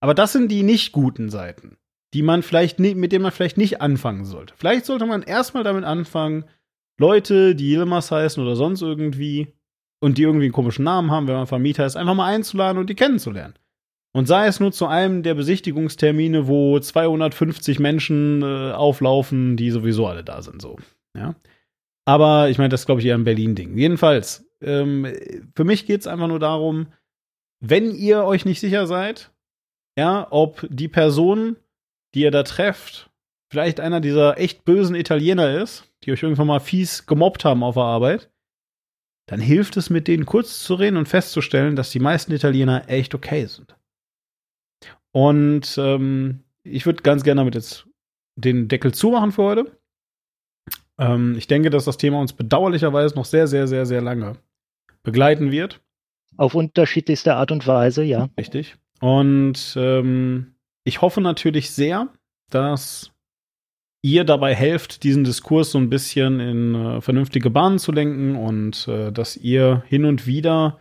[0.00, 1.78] Aber das sind die nicht guten Seiten,
[2.12, 4.54] die man vielleicht nie, mit denen man vielleicht nicht anfangen sollte.
[4.56, 6.44] Vielleicht sollte man erstmal damit anfangen,
[6.98, 9.54] Leute, die Yilmaz heißen oder sonst irgendwie
[10.00, 12.90] und die irgendwie einen komischen Namen haben, wenn man Vermieter ist, einfach mal einzuladen und
[12.90, 13.54] die kennenzulernen.
[14.16, 20.06] Und sei es nur zu einem der Besichtigungstermine, wo 250 Menschen äh, auflaufen, die sowieso
[20.06, 20.78] alle da sind, so.
[21.14, 21.34] Ja.
[22.06, 23.76] Aber ich meine, das ist, glaube ich, eher ein Berlin-Ding.
[23.76, 25.06] Jedenfalls, ähm,
[25.54, 26.86] für mich geht es einfach nur darum,
[27.60, 29.32] wenn ihr euch nicht sicher seid,
[29.98, 31.56] ja, ob die Person,
[32.14, 33.10] die ihr da trefft,
[33.52, 37.74] vielleicht einer dieser echt bösen Italiener ist, die euch irgendwann mal fies gemobbt haben auf
[37.74, 38.30] der Arbeit,
[39.28, 43.14] dann hilft es, mit denen kurz zu reden und festzustellen, dass die meisten Italiener echt
[43.14, 43.76] okay sind.
[45.16, 47.86] Und ähm, ich würde ganz gerne damit jetzt
[48.34, 49.78] den Deckel zumachen für heute.
[50.98, 54.36] Ähm, ich denke, dass das Thema uns bedauerlicherweise noch sehr, sehr, sehr, sehr lange
[55.02, 55.80] begleiten wird.
[56.36, 58.28] Auf unterschiedlichste Art und Weise, ja.
[58.36, 58.76] Richtig.
[59.00, 62.12] Und ähm, ich hoffe natürlich sehr,
[62.50, 63.10] dass
[64.02, 68.86] ihr dabei helft, diesen Diskurs so ein bisschen in äh, vernünftige Bahnen zu lenken und
[68.86, 70.78] äh, dass ihr hin und wieder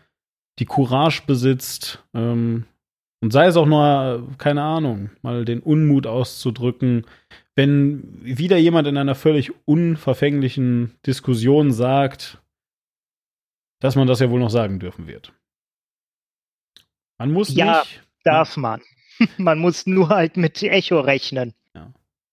[0.60, 2.66] die Courage besitzt ähm,
[3.26, 7.08] und sei es auch nur, keine Ahnung, mal den Unmut auszudrücken,
[7.56, 12.40] wenn wieder jemand in einer völlig unverfänglichen Diskussion sagt,
[13.82, 15.34] dass man das ja wohl noch sagen dürfen wird.
[17.18, 18.04] Man muss Ja, nicht.
[18.26, 18.82] darf man.
[19.40, 21.56] Man muss nur halt mit Echo rechnen.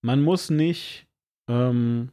[0.03, 1.07] Man muss nicht
[1.49, 2.13] ähm,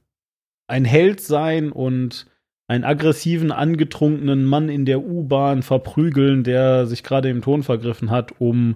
[0.67, 2.27] ein Held sein und
[2.69, 8.39] einen aggressiven, angetrunkenen Mann in der U-Bahn verprügeln, der sich gerade im Ton vergriffen hat,
[8.39, 8.75] um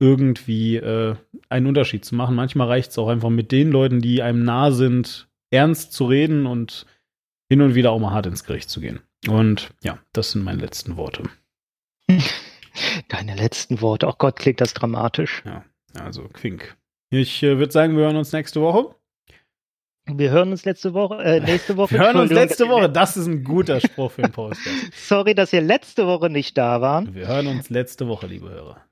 [0.00, 1.16] irgendwie äh,
[1.50, 2.34] einen Unterschied zu machen.
[2.34, 6.46] Manchmal reicht es auch einfach mit den Leuten, die einem nah sind, ernst zu reden
[6.46, 6.86] und
[7.50, 9.00] hin und wieder auch mal hart ins Gericht zu gehen.
[9.28, 11.24] Und ja, das sind meine letzten Worte.
[13.08, 14.06] Deine letzten Worte.
[14.06, 15.42] Oh Gott, klingt das dramatisch.
[15.44, 15.62] Ja,
[16.00, 16.76] also Quink.
[17.10, 18.94] Ich äh, würde sagen, wir hören uns nächste Woche.
[20.08, 21.92] Wir hören uns letzte Woche, äh, nächste Woche.
[21.92, 22.88] Wir hören uns letzte Woche.
[22.88, 24.70] Das ist ein guter Spruch für den Poster.
[24.92, 27.14] Sorry, dass ihr letzte Woche nicht da waren.
[27.14, 28.85] Wir hören uns letzte Woche, liebe Hörer.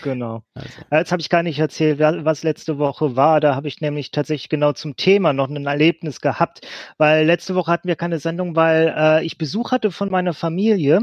[0.00, 0.42] Genau.
[0.54, 0.82] Also.
[0.90, 3.40] Äh, Jetzt habe ich gar nicht erzählt, wa- was letzte Woche war.
[3.40, 6.66] Da habe ich nämlich tatsächlich genau zum Thema noch ein Erlebnis gehabt,
[6.98, 11.00] weil letzte Woche hatten wir keine Sendung, weil äh, ich Besuch hatte von meiner Familie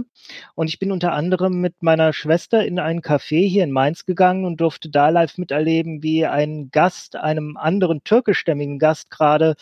[0.55, 4.45] und ich bin unter anderem mit meiner Schwester in ein Café hier in Mainz gegangen
[4.45, 9.55] und durfte da live miterleben, wie ein Gast, einem anderen türkischstämmigen Gast gerade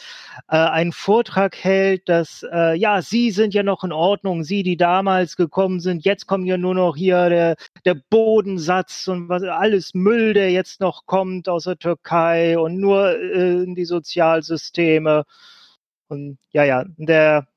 [0.50, 4.78] äh, einen Vortrag hält, dass äh, ja, Sie sind ja noch in Ordnung, Sie, die
[4.78, 7.56] damals gekommen sind, jetzt kommen ja nur noch hier der,
[7.86, 7.96] der
[8.42, 13.64] Bodensatz und was alles Müll, der jetzt noch kommt aus der Türkei und nur äh,
[13.64, 15.26] in die Sozialsysteme.
[16.08, 17.48] Und ja, ja, der,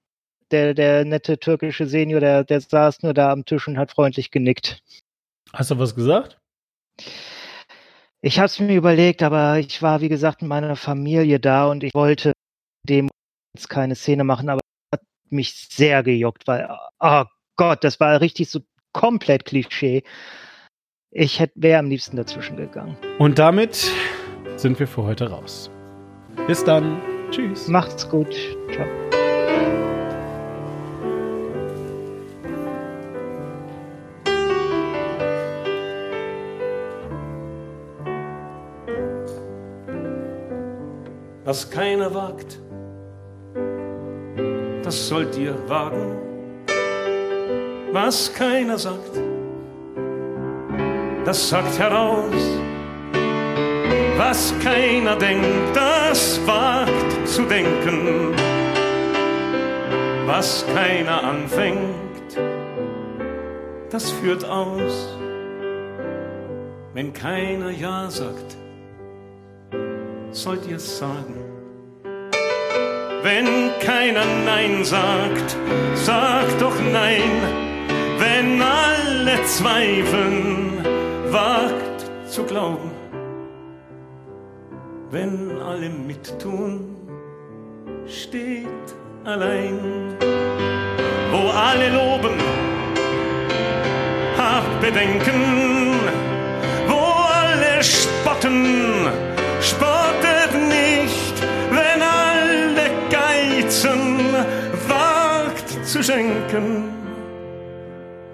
[0.51, 4.31] der, der nette türkische Senior, der, der saß nur da am Tisch und hat freundlich
[4.31, 4.83] genickt.
[5.55, 6.39] Hast du was gesagt?
[8.21, 11.83] Ich habe es mir überlegt, aber ich war, wie gesagt, mit meiner Familie da und
[11.83, 12.33] ich wollte
[12.87, 13.09] dem
[13.57, 16.69] jetzt keine Szene machen, aber es hat mich sehr gejuckt, weil,
[17.01, 17.25] oh
[17.57, 18.61] Gott, das war richtig so
[18.93, 20.05] komplett Klischee.
[21.17, 22.97] Ich hätte wäre am liebsten dazwischen gegangen.
[23.21, 23.89] Und damit
[24.57, 25.71] sind wir für heute raus.
[26.49, 27.01] Bis dann.
[27.31, 27.69] Tschüss.
[27.69, 28.35] Macht's gut.
[28.73, 28.85] Ciao.
[41.45, 42.59] Was keiner wagt,
[44.83, 46.19] das sollt ihr wagen.
[47.93, 49.24] Was keiner sagt,
[51.25, 52.61] das sagt heraus.
[54.17, 58.35] Was keiner denkt, das wagt zu denken.
[60.27, 62.39] Was keiner anfängt,
[63.91, 65.17] das führt aus.
[66.95, 68.57] Wenn keiner Ja sagt,
[70.31, 71.35] sollt ihr's sagen.
[73.23, 75.57] Wenn keiner Nein sagt,
[75.95, 77.23] sagt doch Nein.
[78.19, 80.74] Wenn alle zweifeln,
[81.35, 82.93] wagt zu glauben.
[85.11, 86.97] Wenn alle mittun,
[88.07, 88.87] steht
[89.25, 89.79] allein.
[91.33, 92.37] Wo alle loben,
[94.39, 95.41] habt Bedenken.
[96.87, 97.03] Wo
[97.41, 99.09] alle spotten,
[99.61, 101.35] spottet nicht.
[101.79, 104.19] Wenn alle geizen,
[104.87, 106.95] wagt zu schenken.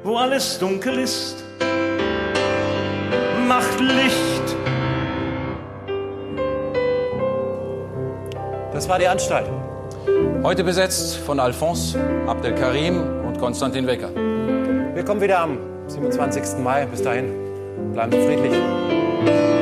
[0.05, 1.45] Wo alles dunkel ist,
[3.81, 4.57] Licht.
[8.73, 9.47] Das war die Anstalt.
[10.43, 14.11] Heute besetzt von Alphonse, Abdelkarim und Konstantin Wecker.
[14.95, 15.59] Wir kommen wieder am
[15.89, 16.63] 27.
[16.63, 16.87] Mai.
[16.87, 17.33] Bis dahin,
[17.93, 19.60] bleiben Sie friedlich.